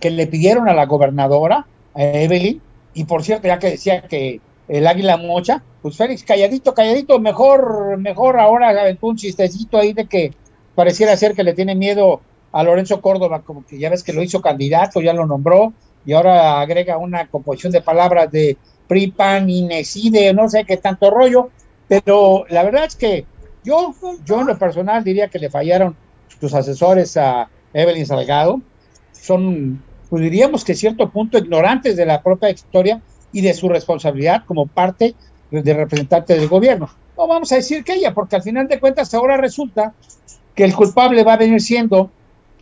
que 0.00 0.10
le 0.10 0.26
pidieron 0.26 0.68
a 0.68 0.74
la 0.74 0.86
gobernadora, 0.86 1.66
a 1.94 2.02
Evelyn, 2.02 2.60
y 2.94 3.04
por 3.04 3.22
cierto, 3.22 3.46
ya 3.46 3.58
que 3.58 3.70
decía 3.70 4.02
que 4.02 4.40
el 4.68 4.86
águila 4.86 5.16
mocha, 5.16 5.62
pues 5.82 5.96
Félix, 5.96 6.24
calladito, 6.24 6.74
calladito, 6.74 7.18
mejor, 7.18 7.98
mejor 7.98 8.38
ahora 8.38 8.68
aventó 8.70 9.08
un 9.08 9.16
chistecito 9.16 9.78
ahí 9.78 9.92
de 9.92 10.06
que 10.06 10.32
pareciera 10.74 11.16
ser 11.16 11.34
que 11.34 11.44
le 11.44 11.54
tiene 11.54 11.74
miedo 11.74 12.20
a 12.52 12.62
Lorenzo 12.62 13.00
Córdoba, 13.00 13.42
como 13.42 13.64
que 13.64 13.78
ya 13.78 13.90
ves 13.90 14.02
que 14.02 14.12
lo 14.12 14.22
hizo 14.22 14.40
candidato, 14.40 15.00
ya 15.00 15.12
lo 15.12 15.26
nombró, 15.26 15.72
y 16.04 16.12
ahora 16.12 16.60
agrega 16.60 16.98
una 16.98 17.28
composición 17.28 17.72
de 17.72 17.82
palabras 17.82 18.30
de 18.30 18.56
PRI, 18.88 19.12
PAN, 19.12 19.50
Ineside, 19.50 20.32
no 20.32 20.48
sé 20.48 20.64
qué 20.64 20.76
tanto 20.76 21.10
rollo, 21.10 21.50
pero 21.88 22.44
la 22.48 22.62
verdad 22.62 22.84
es 22.84 22.96
que 22.96 23.24
yo, 23.64 23.94
yo 24.24 24.40
en 24.40 24.46
lo 24.46 24.58
personal 24.58 25.04
diría 25.04 25.28
que 25.28 25.38
le 25.38 25.50
fallaron 25.50 25.96
sus 26.40 26.54
asesores 26.54 27.16
a 27.16 27.48
Evelyn 27.72 28.06
Salgado, 28.06 28.60
son, 29.12 29.82
pues 30.10 30.22
diríamos 30.22 30.64
que 30.64 30.74
cierto 30.74 31.08
punto 31.08 31.38
ignorantes 31.38 31.96
de 31.96 32.04
la 32.04 32.22
propia 32.22 32.50
historia 32.50 33.00
y 33.32 33.40
de 33.40 33.54
su 33.54 33.68
responsabilidad 33.68 34.44
como 34.44 34.66
parte 34.66 35.14
de 35.50 35.72
representante 35.72 36.34
del 36.34 36.48
gobierno. 36.48 36.90
No 37.16 37.28
vamos 37.28 37.52
a 37.52 37.56
decir 37.56 37.84
que 37.84 37.94
ella, 37.94 38.12
porque 38.12 38.36
al 38.36 38.42
final 38.42 38.66
de 38.66 38.80
cuentas 38.80 39.14
ahora 39.14 39.36
resulta 39.36 39.94
que 40.54 40.64
el 40.64 40.74
culpable 40.74 41.22
va 41.22 41.34
a 41.34 41.36
venir 41.36 41.60
siendo 41.60 42.10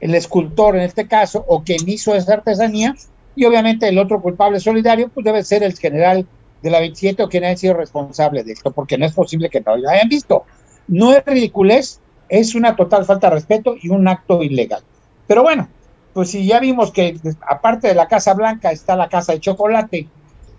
el 0.00 0.14
escultor 0.14 0.76
en 0.76 0.82
este 0.82 1.08
caso, 1.08 1.44
o 1.48 1.64
quien 1.64 1.88
hizo 1.88 2.14
esa 2.14 2.34
artesanía, 2.34 2.94
y 3.34 3.44
obviamente 3.44 3.88
el 3.88 3.98
otro 3.98 4.20
culpable 4.20 4.60
solidario, 4.60 5.08
pues 5.08 5.24
debe 5.24 5.42
ser 5.42 5.62
el 5.62 5.76
general 5.76 6.26
de 6.62 6.70
la 6.70 6.80
27 6.80 7.22
o 7.22 7.28
quien 7.28 7.44
haya 7.44 7.56
sido 7.56 7.74
responsable 7.74 8.44
de 8.44 8.52
esto, 8.52 8.72
porque 8.72 8.98
no 8.98 9.06
es 9.06 9.12
posible 9.12 9.48
que 9.48 9.60
no 9.60 9.76
lo 9.76 9.88
hayan 9.88 10.08
visto. 10.08 10.44
No 10.86 11.12
es 11.12 11.24
ridiculez, 11.24 12.00
es 12.28 12.54
una 12.54 12.76
total 12.76 13.04
falta 13.04 13.28
de 13.28 13.36
respeto 13.36 13.76
y 13.80 13.88
un 13.88 14.06
acto 14.06 14.42
ilegal. 14.42 14.82
Pero 15.26 15.42
bueno, 15.42 15.68
pues 16.12 16.30
si 16.30 16.46
ya 16.46 16.60
vimos 16.60 16.90
que 16.90 17.16
aparte 17.46 17.88
de 17.88 17.94
la 17.94 18.08
Casa 18.08 18.34
Blanca 18.34 18.70
está 18.70 18.96
la 18.96 19.08
Casa 19.08 19.32
de 19.32 19.40
Chocolate, 19.40 20.08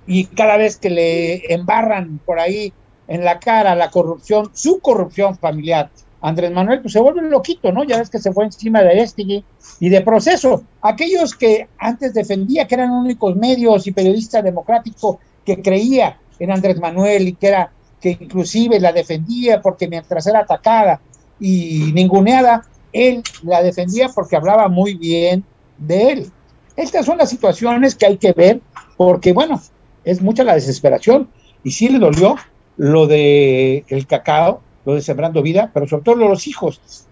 y 0.07 0.25
cada 0.25 0.57
vez 0.57 0.77
que 0.77 0.89
le 0.89 1.53
embarran 1.53 2.19
por 2.25 2.39
ahí 2.39 2.73
en 3.07 3.23
la 3.23 3.39
cara 3.39 3.75
la 3.75 3.91
corrupción, 3.91 4.49
su 4.53 4.79
corrupción 4.79 5.37
familiar, 5.37 5.91
Andrés 6.21 6.51
Manuel, 6.51 6.81
pues 6.81 6.93
se 6.93 6.99
vuelve 6.99 7.21
loquito, 7.29 7.71
¿no? 7.71 7.83
Ya 7.83 7.97
ves 7.97 8.09
que 8.09 8.19
se 8.19 8.33
fue 8.33 8.45
encima 8.45 8.81
de 8.81 9.01
Estigui 9.01 9.43
y 9.79 9.89
de 9.89 10.01
proceso. 10.01 10.63
Aquellos 10.81 11.35
que 11.35 11.67
antes 11.77 12.13
defendía 12.13 12.67
que 12.67 12.75
eran 12.75 12.91
únicos 12.91 13.35
medios 13.35 13.87
y 13.87 13.91
periodistas 13.91 14.43
democráticos 14.43 15.17
que 15.45 15.61
creía 15.61 16.17
en 16.39 16.51
Andrés 16.51 16.79
Manuel 16.79 17.27
y 17.27 17.33
que 17.33 17.47
era 17.47 17.71
que 18.01 18.17
inclusive 18.19 18.79
la 18.79 18.91
defendía 18.91 19.61
porque 19.61 19.87
mientras 19.87 20.25
era 20.25 20.39
atacada 20.39 20.99
y 21.39 21.91
ninguneada, 21.93 22.65
él 22.93 23.23
la 23.43 23.61
defendía 23.61 24.09
porque 24.09 24.35
hablaba 24.35 24.67
muy 24.67 24.95
bien 24.95 25.43
de 25.77 26.11
él. 26.11 26.31
Estas 26.75 27.05
son 27.05 27.17
las 27.17 27.29
situaciones 27.29 27.95
que 27.95 28.05
hay 28.05 28.17
que 28.17 28.33
ver 28.33 28.61
porque, 28.97 29.33
bueno, 29.33 29.61
es 30.03 30.21
mucha 30.21 30.43
la 30.43 30.55
desesperación 30.55 31.29
y 31.63 31.71
sí 31.71 31.89
le 31.89 31.99
dolió 31.99 32.35
lo 32.77 33.07
de 33.07 33.83
el 33.87 34.07
cacao, 34.07 34.61
lo 34.85 34.95
de 34.95 35.01
Sembrando 35.01 35.41
Vida, 35.41 35.71
pero 35.73 35.87
sobre 35.87 36.03
todo 36.03 36.15
lo 36.15 36.25
de 36.25 36.31
los 36.31 36.47
hijos. 36.47 37.05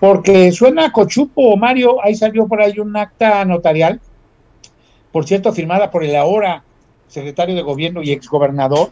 Porque 0.00 0.50
suena 0.52 0.92
cochupo, 0.92 1.56
Mario, 1.56 2.02
ahí 2.02 2.14
salió 2.14 2.46
por 2.46 2.60
ahí 2.60 2.78
un 2.78 2.96
acta 2.96 3.44
notarial 3.44 4.00
por 5.14 5.28
cierto, 5.28 5.52
firmada 5.52 5.92
por 5.92 6.02
el 6.02 6.16
ahora 6.16 6.64
secretario 7.06 7.54
de 7.54 7.62
gobierno 7.62 8.02
y 8.02 8.10
exgobernador, 8.10 8.90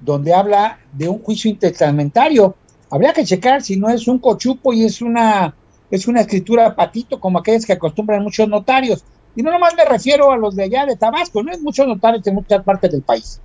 donde 0.00 0.34
habla 0.34 0.80
de 0.92 1.08
un 1.08 1.20
juicio 1.20 1.48
intestamentario. 1.48 2.56
Habría 2.90 3.12
que 3.12 3.24
checar 3.24 3.62
si 3.62 3.76
no 3.76 3.88
es 3.88 4.08
un 4.08 4.18
cochupo 4.18 4.72
y 4.72 4.82
es 4.84 5.00
una, 5.00 5.54
es 5.92 6.08
una 6.08 6.22
escritura 6.22 6.74
patito 6.74 7.20
como 7.20 7.38
aquellas 7.38 7.66
que 7.66 7.74
acostumbran 7.74 8.22
muchos 8.22 8.48
notarios. 8.48 9.04
Y 9.36 9.42
no 9.42 9.50
nomás 9.50 9.74
me 9.76 9.84
refiero 9.84 10.32
a 10.32 10.38
los 10.38 10.56
de 10.56 10.64
allá 10.64 10.86
de 10.86 10.96
Tabasco, 10.96 11.42
no 11.42 11.52
es 11.52 11.60
muchos 11.60 11.86
notarios 11.86 12.26
en 12.26 12.34
muchas 12.34 12.64
partes 12.64 12.90
del 12.90 13.02
país. 13.02 13.40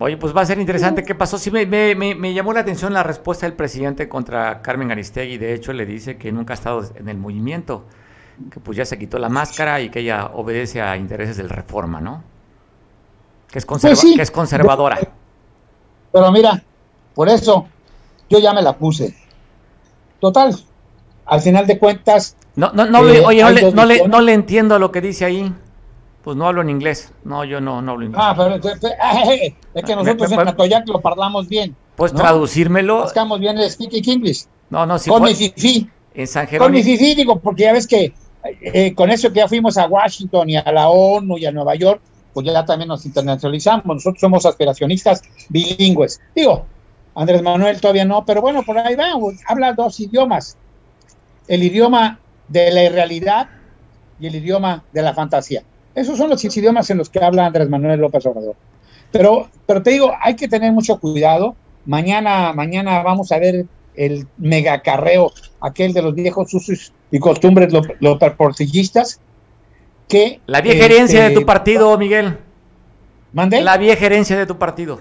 Oye, 0.00 0.18
pues 0.18 0.36
va 0.36 0.42
a 0.42 0.46
ser 0.46 0.58
interesante 0.58 1.02
qué 1.04 1.14
pasó. 1.14 1.38
Sí, 1.38 1.50
me, 1.50 1.64
me, 1.64 1.94
me, 1.94 2.34
llamó 2.34 2.52
la 2.52 2.60
atención 2.60 2.92
la 2.92 3.02
respuesta 3.02 3.46
del 3.46 3.56
presidente 3.56 4.06
contra 4.06 4.60
Carmen 4.60 4.90
Aristegui. 4.90 5.38
De 5.38 5.54
hecho, 5.54 5.72
le 5.72 5.86
dice 5.86 6.18
que 6.18 6.30
nunca 6.30 6.52
ha 6.52 6.56
estado 6.56 6.84
en 6.94 7.08
el 7.08 7.16
movimiento, 7.16 7.84
que 8.52 8.60
pues 8.60 8.76
ya 8.76 8.84
se 8.84 8.98
quitó 8.98 9.18
la 9.18 9.30
máscara 9.30 9.80
y 9.80 9.88
que 9.88 10.00
ella 10.00 10.26
obedece 10.34 10.82
a 10.82 10.96
intereses 10.98 11.38
del 11.38 11.48
Reforma, 11.48 12.02
¿no? 12.02 12.22
Que 13.50 13.60
es, 13.60 13.64
Pues 13.64 13.82
que 13.82 14.22
es 14.22 14.30
conservadora. 14.30 14.98
Pero 16.12 16.30
mira, 16.32 16.62
por 17.14 17.30
eso 17.30 17.66
yo 18.28 18.38
ya 18.38 18.52
me 18.52 18.60
la 18.60 18.76
puse. 18.76 19.16
Total, 20.20 20.54
al 21.28 21.40
final 21.40 21.66
de 21.66 21.78
cuentas. 21.78 22.36
No, 22.56 22.70
no, 22.72 22.86
no, 22.86 23.08
eh, 23.08 23.22
oye, 23.24 23.42
no 23.42 23.50
le, 23.50 23.72
no, 23.72 23.84
le, 23.84 24.08
no 24.08 24.20
le 24.20 24.32
entiendo 24.32 24.78
lo 24.78 24.90
que 24.90 25.00
dice 25.00 25.24
ahí. 25.24 25.52
Pues 26.22 26.36
no 26.36 26.46
hablo 26.46 26.60
en 26.62 26.70
inglés. 26.70 27.12
No, 27.24 27.44
yo 27.44 27.60
no, 27.60 27.80
no 27.80 27.92
hablo 27.92 28.04
inglés. 28.06 28.20
Ah, 28.22 28.34
pero 28.36 28.60
pero- 28.60 28.74
pero- 28.80 28.94
eh, 29.32 29.54
es 29.74 29.84
que 29.84 29.94
nosotros 29.96 30.30
Me- 30.30 30.36
en 30.36 30.48
Atoyac 30.48 30.88
lo 30.88 31.00
parlamos 31.00 31.48
bien. 31.48 31.74
¿Puedes 31.96 32.12
¿no? 32.12 32.20
traducírmelo? 32.20 33.02
Buscamos 33.02 33.40
bien 33.40 33.56
el 33.58 33.70
speaking 33.70 34.02
English. 34.10 34.46
No, 34.70 34.84
no, 34.84 34.98
si 34.98 35.08
con 35.10 35.20
fue- 35.20 35.30
mi 35.30 35.34
fifí. 35.36 35.88
En 36.14 36.26
San 36.26 36.46
Con 36.46 36.52
mi 36.72 36.82
Jerónimo. 36.82 36.84
fifí, 36.84 37.14
digo, 37.14 37.38
porque 37.38 37.62
ya 37.62 37.72
ves 37.72 37.86
que 37.86 38.12
eh, 38.62 38.94
con 38.94 39.10
eso 39.10 39.28
que 39.32 39.36
ya 39.40 39.48
fuimos 39.48 39.76
a 39.78 39.86
Washington 39.86 40.50
y 40.50 40.56
a 40.56 40.72
la 40.72 40.88
ONU 40.88 41.38
y 41.38 41.46
a 41.46 41.52
Nueva 41.52 41.74
York, 41.76 42.00
pues 42.32 42.44
ya 42.46 42.64
también 42.64 42.88
nos 42.88 43.06
internacionalizamos. 43.06 43.84
Nosotros 43.86 44.20
somos 44.20 44.44
aspiracionistas 44.44 45.22
bilingües. 45.48 46.20
Digo, 46.34 46.66
Andrés 47.14 47.42
Manuel 47.42 47.80
todavía 47.80 48.04
no, 48.04 48.24
pero 48.24 48.40
bueno, 48.40 48.62
por 48.64 48.78
ahí 48.78 48.94
va. 48.94 49.06
Habla 49.46 49.72
dos 49.72 49.98
idiomas. 50.00 50.56
El 51.48 51.62
idioma 51.62 52.20
de 52.48 52.70
la 52.70 52.84
irrealidad 52.84 53.48
y 54.20 54.26
el 54.26 54.34
idioma 54.36 54.84
de 54.92 55.02
la 55.02 55.14
fantasía. 55.14 55.62
Esos 55.94 56.16
son 56.16 56.30
los 56.30 56.44
idiomas 56.44 56.88
en 56.90 56.98
los 56.98 57.08
que 57.10 57.22
habla 57.24 57.46
Andrés 57.46 57.68
Manuel 57.68 58.00
López 58.00 58.24
Obrador. 58.26 58.54
Pero, 59.10 59.48
pero 59.66 59.82
te 59.82 59.90
digo, 59.90 60.12
hay 60.20 60.36
que 60.36 60.48
tener 60.48 60.72
mucho 60.72 61.00
cuidado. 61.00 61.56
Mañana, 61.86 62.52
mañana 62.52 63.02
vamos 63.02 63.32
a 63.32 63.38
ver 63.38 63.66
el 63.94 64.26
megacarreo, 64.36 65.32
aquel 65.60 65.92
de 65.92 66.02
los 66.02 66.14
viejos 66.14 66.52
usos 66.54 66.92
y 67.10 67.18
costumbres 67.18 67.72
lo- 67.72 67.82
los 68.00 68.18
portillistas, 68.34 69.20
que... 70.06 70.40
La 70.46 70.60
vieja 70.60 70.84
herencia 70.84 71.20
de 71.20 71.26
este, 71.28 71.40
tu 71.40 71.46
partido, 71.46 71.96
Miguel. 71.98 72.36
¿Mandé? 73.32 73.60
La 73.62 73.76
vieja 73.76 74.06
herencia 74.06 74.36
de 74.38 74.46
tu 74.46 74.56
partido. 74.58 75.00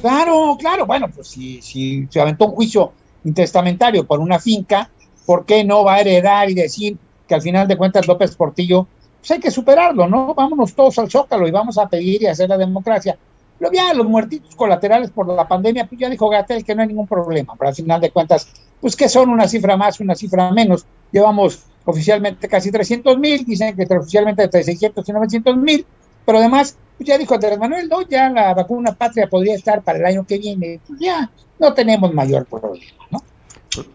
Claro, 0.00 0.56
claro. 0.58 0.86
Bueno, 0.86 1.08
pues 1.14 1.28
si, 1.28 1.60
si 1.62 2.06
se 2.10 2.20
aventó 2.20 2.46
un 2.46 2.52
juicio 2.52 2.92
intestamentario 3.24 4.04
por 4.06 4.18
una 4.18 4.38
finca, 4.38 4.90
¿por 5.26 5.44
qué 5.44 5.64
no 5.64 5.84
va 5.84 5.94
a 5.94 6.00
heredar 6.00 6.50
y 6.50 6.54
decir 6.54 6.96
que 7.26 7.34
al 7.34 7.42
final 7.42 7.68
de 7.68 7.76
cuentas 7.76 8.06
López 8.06 8.34
Portillo, 8.36 8.86
pues 9.20 9.30
hay 9.30 9.40
que 9.40 9.50
superarlo, 9.50 10.08
¿no? 10.08 10.34
Vámonos 10.34 10.74
todos 10.74 10.98
al 10.98 11.10
zócalo 11.10 11.46
y 11.46 11.50
vamos 11.50 11.78
a 11.78 11.88
pedir 11.88 12.22
y 12.22 12.26
hacer 12.26 12.48
la 12.48 12.58
democracia. 12.58 13.16
Luego 13.60 13.74
ya 13.74 13.94
los 13.94 14.06
muertitos 14.06 14.56
colaterales 14.56 15.10
por 15.10 15.28
la 15.28 15.46
pandemia, 15.46 15.86
pues 15.86 16.00
ya 16.00 16.10
dijo 16.10 16.28
Gatel 16.28 16.64
que 16.64 16.74
no 16.74 16.82
hay 16.82 16.88
ningún 16.88 17.06
problema, 17.06 17.54
pero 17.56 17.68
al 17.68 17.74
final 17.74 18.00
de 18.00 18.10
cuentas, 18.10 18.48
pues 18.80 18.96
que 18.96 19.08
son 19.08 19.30
una 19.30 19.46
cifra 19.46 19.76
más, 19.76 20.00
una 20.00 20.16
cifra 20.16 20.50
menos. 20.50 20.84
Llevamos 21.12 21.62
oficialmente 21.84 22.48
casi 22.48 22.72
300 22.72 23.16
mil, 23.18 23.44
dicen 23.44 23.76
que 23.76 23.86
oficialmente 23.94 24.42
entre 24.42 24.64
600 24.64 25.08
y 25.08 25.12
900 25.12 25.56
mil, 25.56 25.86
pero 26.26 26.38
además, 26.38 26.76
pues 26.98 27.08
ya 27.08 27.18
dijo 27.18 27.34
Andrés 27.34 27.58
Manuel, 27.58 27.88
no, 27.88 28.02
ya 28.02 28.30
la 28.30 28.52
vacuna 28.54 28.94
patria 28.94 29.28
podría 29.28 29.54
estar 29.54 29.82
para 29.82 29.98
el 29.98 30.06
año 30.06 30.26
que 30.26 30.38
viene, 30.38 30.80
pues 30.86 30.98
ya 30.98 31.30
no 31.58 31.72
tenemos 31.72 32.12
mayor 32.12 32.46
problema, 32.46 33.06
¿no? 33.10 33.22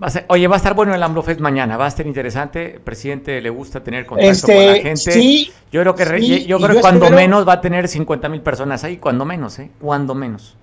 Va 0.01 0.07
a 0.07 0.09
ser- 0.09 0.25
oye, 0.29 0.47
va 0.47 0.55
a 0.55 0.57
estar 0.57 0.73
bueno 0.73 0.93
el 0.95 1.03
AMLOFest 1.03 1.39
mañana, 1.39 1.77
va 1.77 1.85
a 1.85 1.87
estar 1.89 2.05
interesante. 2.07 2.75
El 2.75 2.81
presidente 2.81 3.39
le 3.41 3.49
gusta 3.49 3.83
tener 3.83 4.05
contacto 4.05 4.31
Este, 4.31 4.55
con 4.55 4.65
la 4.65 4.73
gente. 4.75 5.11
sí, 5.11 5.51
yo 5.71 5.81
creo 5.81 5.95
que, 5.95 6.05
re- 6.05 6.19
sí, 6.19 6.45
yo 6.45 6.57
creo 6.57 6.69
yo 6.69 6.75
que 6.75 6.81
cuando 6.81 7.05
espero- 7.05 7.21
menos 7.21 7.47
va 7.47 7.53
a 7.53 7.61
tener 7.61 7.87
50 7.87 8.27
mil 8.29 8.41
personas 8.41 8.83
ahí, 8.83 8.97
cuando 8.97 9.23
menos, 9.25 9.59
¿eh? 9.59 9.69
Cuando 9.79 10.15
menos. 10.15 10.55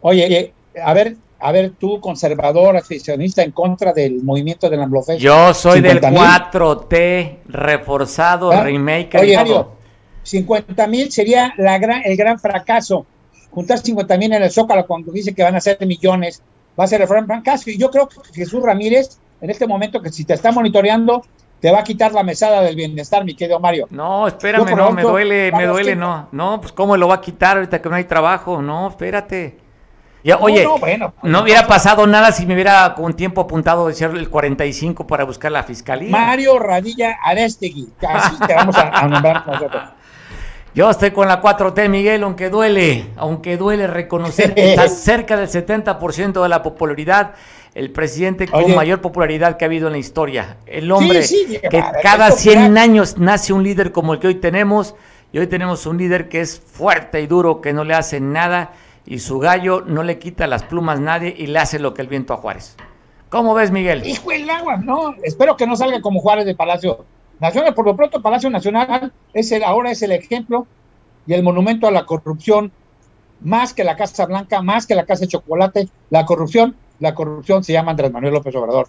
Oye, 0.00 0.26
eh, 0.38 0.52
a 0.84 0.92
ver, 0.94 1.16
a 1.40 1.52
ver, 1.52 1.72
tú, 1.78 2.00
conservador, 2.00 2.76
aficionista 2.76 3.42
en 3.42 3.50
contra 3.52 3.92
del 3.92 4.22
movimiento 4.22 4.70
del 4.70 4.82
AMLOFest. 4.82 5.20
Yo 5.20 5.52
soy 5.54 5.80
del 5.80 6.00
50,000. 6.00 6.20
4T, 6.50 7.38
reforzado, 7.46 8.52
Ah, 8.52 8.62
remake. 8.62 9.18
Oye. 9.18 9.36
Mario, 9.36 9.72
50 10.22 10.86
mil 10.86 11.10
sería 11.10 11.54
la 11.56 11.78
gran, 11.78 12.02
el 12.04 12.16
gran 12.16 12.38
fracaso. 12.38 13.06
Juntar 13.50 13.78
50 13.78 14.16
mil 14.18 14.32
en 14.32 14.42
el 14.42 14.50
Zócalo 14.50 14.86
cuando 14.86 15.10
dice 15.12 15.34
que 15.34 15.42
van 15.42 15.56
a 15.56 15.60
ser 15.60 15.78
millones, 15.86 16.42
va 16.78 16.84
a 16.84 16.86
ser 16.86 17.00
el 17.00 17.06
gran 17.06 17.26
fracaso. 17.26 17.70
Y 17.70 17.78
yo 17.78 17.90
creo 17.90 18.08
que 18.08 18.20
Jesús 18.34 18.62
Ramírez, 18.62 19.18
en 19.40 19.50
este 19.50 19.66
momento, 19.66 20.00
que 20.00 20.10
si 20.10 20.24
te 20.24 20.34
está 20.34 20.52
monitoreando, 20.52 21.22
te 21.60 21.70
va 21.70 21.80
a 21.80 21.84
quitar 21.84 22.12
la 22.12 22.22
mesada 22.22 22.60
del 22.62 22.76
bienestar, 22.76 23.24
mi 23.24 23.34
querido 23.34 23.60
Mario. 23.60 23.86
No, 23.90 24.26
espérame, 24.26 24.68
Yo, 24.68 24.76
no, 24.76 24.92
me 24.92 25.02
duele, 25.02 25.52
me 25.52 25.66
duele, 25.66 25.96
no. 25.96 26.28
No, 26.32 26.60
pues 26.60 26.72
cómo 26.72 26.96
lo 26.96 27.08
va 27.08 27.16
a 27.16 27.20
quitar 27.20 27.56
ahorita 27.56 27.80
que 27.80 27.88
no 27.88 27.96
hay 27.96 28.04
trabajo, 28.04 28.60
no, 28.60 28.88
espérate. 28.88 29.58
Ya, 30.22 30.38
oye, 30.38 30.64
no, 30.64 30.78
bueno, 30.78 31.14
no 31.22 31.42
hubiera 31.42 31.68
pasado 31.68 32.04
nada 32.04 32.32
si 32.32 32.46
me 32.46 32.54
hubiera 32.54 32.94
con 32.94 33.14
tiempo 33.14 33.42
apuntado 33.42 33.86
decir 33.86 34.08
el 34.08 34.28
45 34.28 35.06
para 35.06 35.22
buscar 35.22 35.52
la 35.52 35.62
fiscalía. 35.62 36.10
Mario 36.10 36.58
Radilla 36.58 37.16
Arestegui, 37.24 37.92
así 38.08 38.36
te 38.44 38.54
vamos 38.54 38.76
a, 38.76 38.88
a 38.88 39.06
nombrar 39.06 39.46
nosotros. 39.46 39.82
Yo 40.76 40.90
estoy 40.90 41.10
con 41.12 41.26
la 41.26 41.40
4T, 41.40 41.88
Miguel, 41.88 42.22
aunque 42.22 42.50
duele, 42.50 43.06
aunque 43.16 43.56
duele 43.56 43.86
reconocer 43.86 44.54
que 44.54 44.72
está 44.72 44.88
cerca 44.90 45.34
del 45.34 45.48
70% 45.48 46.42
de 46.42 46.48
la 46.50 46.62
popularidad, 46.62 47.32
el 47.74 47.90
presidente 47.90 48.46
con 48.46 48.62
Oye. 48.62 48.76
mayor 48.76 49.00
popularidad 49.00 49.56
que 49.56 49.64
ha 49.64 49.68
habido 49.68 49.86
en 49.86 49.94
la 49.94 49.98
historia. 49.98 50.58
El 50.66 50.92
hombre 50.92 51.22
Sí, 51.22 51.46
sí, 51.48 51.58
que 51.70 51.82
cada 52.02 52.28
esto 52.28 52.40
100 52.40 52.68
mira. 52.68 52.82
años 52.82 53.16
nace 53.16 53.54
un 53.54 53.62
líder 53.62 53.90
como 53.90 54.12
el 54.12 54.20
que 54.20 54.26
hoy 54.26 54.34
tenemos, 54.34 54.94
y 55.32 55.38
hoy 55.38 55.46
tenemos 55.46 55.86
un 55.86 55.96
líder 55.96 56.28
que 56.28 56.42
es 56.42 56.60
fuerte 56.60 57.22
y 57.22 57.26
duro, 57.26 57.62
que 57.62 57.72
no 57.72 57.82
le 57.82 57.94
hace 57.94 58.20
nada, 58.20 58.72
y 59.06 59.20
su 59.20 59.38
gallo 59.38 59.80
no 59.80 60.02
le 60.02 60.18
quita 60.18 60.46
las 60.46 60.62
plumas 60.64 60.98
a 60.98 61.00
nadie 61.00 61.34
y 61.38 61.46
le 61.46 61.58
hace 61.58 61.78
lo 61.78 61.94
que 61.94 62.02
el 62.02 62.08
viento 62.08 62.34
a 62.34 62.36
Juárez. 62.36 62.76
¿Cómo 63.30 63.54
ves, 63.54 63.70
Miguel? 63.70 64.06
Hijo 64.06 64.28
del 64.28 64.50
agua, 64.50 64.76
no, 64.76 65.14
espero 65.22 65.56
que 65.56 65.66
no 65.66 65.74
salga 65.74 66.02
como 66.02 66.20
Juárez 66.20 66.44
de 66.44 66.54
Palacio 66.54 67.06
Nacional. 67.40 67.74
Por 67.74 67.86
lo 67.86 67.96
pronto, 67.96 68.22
Palacio 68.22 68.50
Nacional 68.50 69.12
es 69.32 69.52
el, 69.52 69.64
ahora 69.64 69.90
es 69.90 70.02
el 70.02 70.12
ejemplo 70.12 70.66
y 71.26 71.34
el 71.34 71.42
monumento 71.42 71.86
a 71.86 71.90
la 71.90 72.06
corrupción, 72.06 72.72
más 73.40 73.74
que 73.74 73.84
la 73.84 73.96
Casa 73.96 74.26
Blanca, 74.26 74.62
más 74.62 74.86
que 74.86 74.94
la 74.94 75.04
Casa 75.04 75.22
de 75.22 75.28
Chocolate, 75.28 75.88
la 76.10 76.24
corrupción, 76.24 76.76
la 77.00 77.14
corrupción 77.14 77.64
se 77.64 77.72
llama 77.72 77.90
Andrés 77.90 78.12
Manuel 78.12 78.34
López 78.34 78.54
Obrador. 78.54 78.86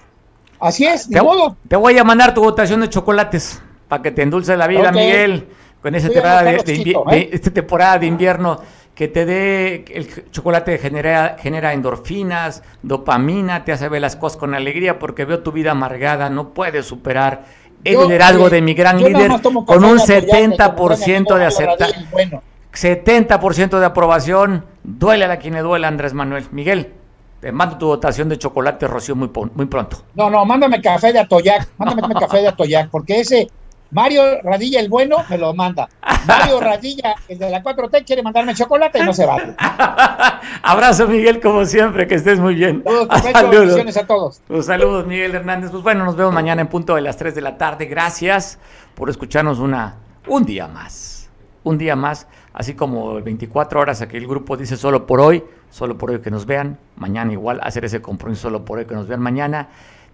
Así 0.60 0.86
es, 0.86 1.10
Te, 1.10 1.16
de 1.16 1.22
modo. 1.22 1.58
te 1.68 1.76
voy 1.76 1.98
a 1.98 2.04
mandar 2.04 2.34
tu 2.34 2.41
votación 2.41 2.82
de 2.82 2.89
chocolates 2.89 3.62
para 3.88 4.02
que 4.02 4.12
te 4.12 4.24
endulce 4.24 4.56
la 4.58 4.68
vida. 4.68 4.91
Miguel, 4.91 5.48
con 5.82 5.93
temporada 5.93 6.43
de, 6.43 6.58
de 6.58 6.84
de 6.84 7.18
¿eh? 7.18 7.30
esta 7.32 7.52
temporada 7.52 8.00
de 8.00 8.08
invierno 8.08 8.60
que 8.98 9.08
te 9.08 9.26
dé 9.28 9.86
el 9.93 10.32
chocolate 10.32 10.80
genera, 10.80 11.38
genera 11.39 11.74
endorfinas, 11.74 12.64
dopamina, 12.82 13.64
te 13.64 13.72
hace 13.72 13.89
ver 13.89 14.02
las 14.02 14.16
cosas 14.16 14.38
con 14.38 14.56
alegría 14.56 14.98
porque 14.98 15.24
veo 15.24 15.43
tu 15.43 15.52
vida 15.52 15.72
amargada, 15.72 16.32
no 16.32 16.56
puedes 16.56 16.88
superar 16.88 17.45
el 17.84 17.93
Yo, 17.93 18.05
liderazgo 18.05 18.45
oye, 18.45 18.55
de 18.55 18.61
mi 18.61 18.73
gran 18.73 18.97
líder 19.01 19.32
con 19.65 19.84
un 19.86 19.97
de 19.97 20.17
Atoyac, 20.17 20.25
que 20.25 20.28
70% 20.28 21.34
me 21.34 21.39
de 21.39 21.45
aceptación. 21.45 21.91
Radilla, 21.91 22.09
Bueno, 22.11 22.43
70% 22.73 23.80
de 23.80 23.86
aprobación, 23.86 24.65
duele 24.84 25.25
a 25.25 25.38
quien 25.38 25.53
le 25.55 25.61
duele 25.61 25.88
Andrés 25.88 26.13
Manuel. 26.13 26.45
Miguel, 26.51 26.93
te 27.39 27.51
mando 27.51 27.78
tu 27.78 27.88
votación 27.88 28.30
de 28.30 28.38
chocolate, 28.38 28.88
Rocío, 28.88 29.15
muy, 29.15 29.30
muy 29.53 29.65
pronto. 29.65 30.03
no, 30.15 30.30
no, 30.30 30.45
mándame 30.45 30.82
café 30.82 31.13
de 31.13 31.19
Atoyac, 31.19 31.69
mándame 31.78 32.13
café 32.13 32.39
de 32.41 32.47
Atoyac, 32.49 32.89
porque 32.89 33.19
ese 33.21 33.47
Mario 33.92 34.42
Radilla 34.44 34.80
el 34.80 34.90
bueno 34.90 35.18
me 35.30 35.38
lo 35.38 35.54
manda. 35.54 35.88
Mario 36.26 36.60
Radilla, 36.62 37.16
el 37.28 37.40
de 37.40 37.50
la 37.50 37.64
4T, 37.64 38.06
quiere 38.06 38.22
mandarme 38.22 38.54
chocolate 38.54 39.00
y 39.00 39.04
no 39.04 39.14
se 39.14 39.26
vale. 39.26 39.56
Abrazo, 40.62 41.08
Miguel, 41.08 41.40
como 41.40 41.66
siempre, 41.66 42.08
que 42.08 42.16
estés 42.16 42.40
muy 42.40 42.56
bien. 42.56 42.84
Saludos, 42.86 43.08
Saludos. 43.32 43.98
a 43.98 44.08
todos. 44.08 44.42
Pues 44.48 44.66
saludos, 44.66 45.06
Miguel 45.06 45.36
Hernández. 45.36 45.72
Pues 45.72 45.84
bueno, 45.84 46.04
nos 46.04 46.16
vemos 46.16 46.34
mañana 46.34 46.62
en 46.62 46.68
punto 46.68 46.96
de 46.96 47.02
las 47.02 47.18
3 47.18 47.34
de 47.36 47.42
la 47.42 47.58
tarde. 47.58 47.86
Gracias 47.86 48.60
por 48.96 49.10
escucharnos 49.10 49.60
una, 49.60 49.96
un 50.28 50.46
día 50.46 50.68
más. 50.68 51.30
Un 51.64 51.78
día 51.78 51.98
más, 51.98 52.28
así 52.54 52.76
como 52.76 53.22
24 53.22 53.82
horas 53.82 54.02
aquí 54.02 54.16
el 54.16 54.26
grupo 54.26 54.56
dice 54.56 54.78
solo 54.78 55.06
por 55.06 55.20
hoy, 55.20 55.44
solo 55.70 55.98
por 55.98 56.12
hoy 56.12 56.22
que 56.22 56.32
nos 56.32 56.46
vean. 56.46 56.80
Mañana 56.96 57.34
igual 57.34 57.60
hacer 57.62 57.84
ese 57.84 58.02
compromiso 58.02 58.44
solo 58.44 58.64
por 58.64 58.80
hoy 58.80 58.86
que 58.86 58.96
nos 58.96 59.08
vean 59.08 59.20
mañana. 59.20 59.68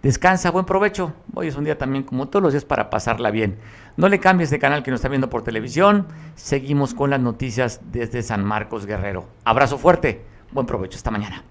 Descansa, 0.04 0.52
buen 0.52 0.66
provecho. 0.66 1.14
Hoy 1.34 1.48
es 1.48 1.56
un 1.56 1.64
día 1.64 1.78
también 1.78 2.04
como 2.04 2.28
todos 2.28 2.44
los 2.44 2.52
días 2.52 2.66
para 2.66 2.90
pasarla 2.90 3.32
bien. 3.32 3.58
No 3.96 4.10
le 4.10 4.20
cambies 4.20 4.50
de 4.50 4.60
canal 4.60 4.84
que 4.84 4.92
nos 4.92 4.98
está 4.98 5.08
viendo 5.08 5.30
por 5.30 5.44
televisión. 5.44 6.08
Seguimos 6.36 6.94
con 6.94 7.10
las 7.10 7.22
noticias 7.22 7.80
desde 7.90 8.22
San 8.22 8.44
Marcos 8.44 8.86
Guerrero. 8.86 9.30
Abrazo 9.46 9.78
fuerte. 9.78 10.26
Buen 10.52 10.66
provecho. 10.66 10.98
Hasta 10.98 11.10
mañana. 11.10 11.46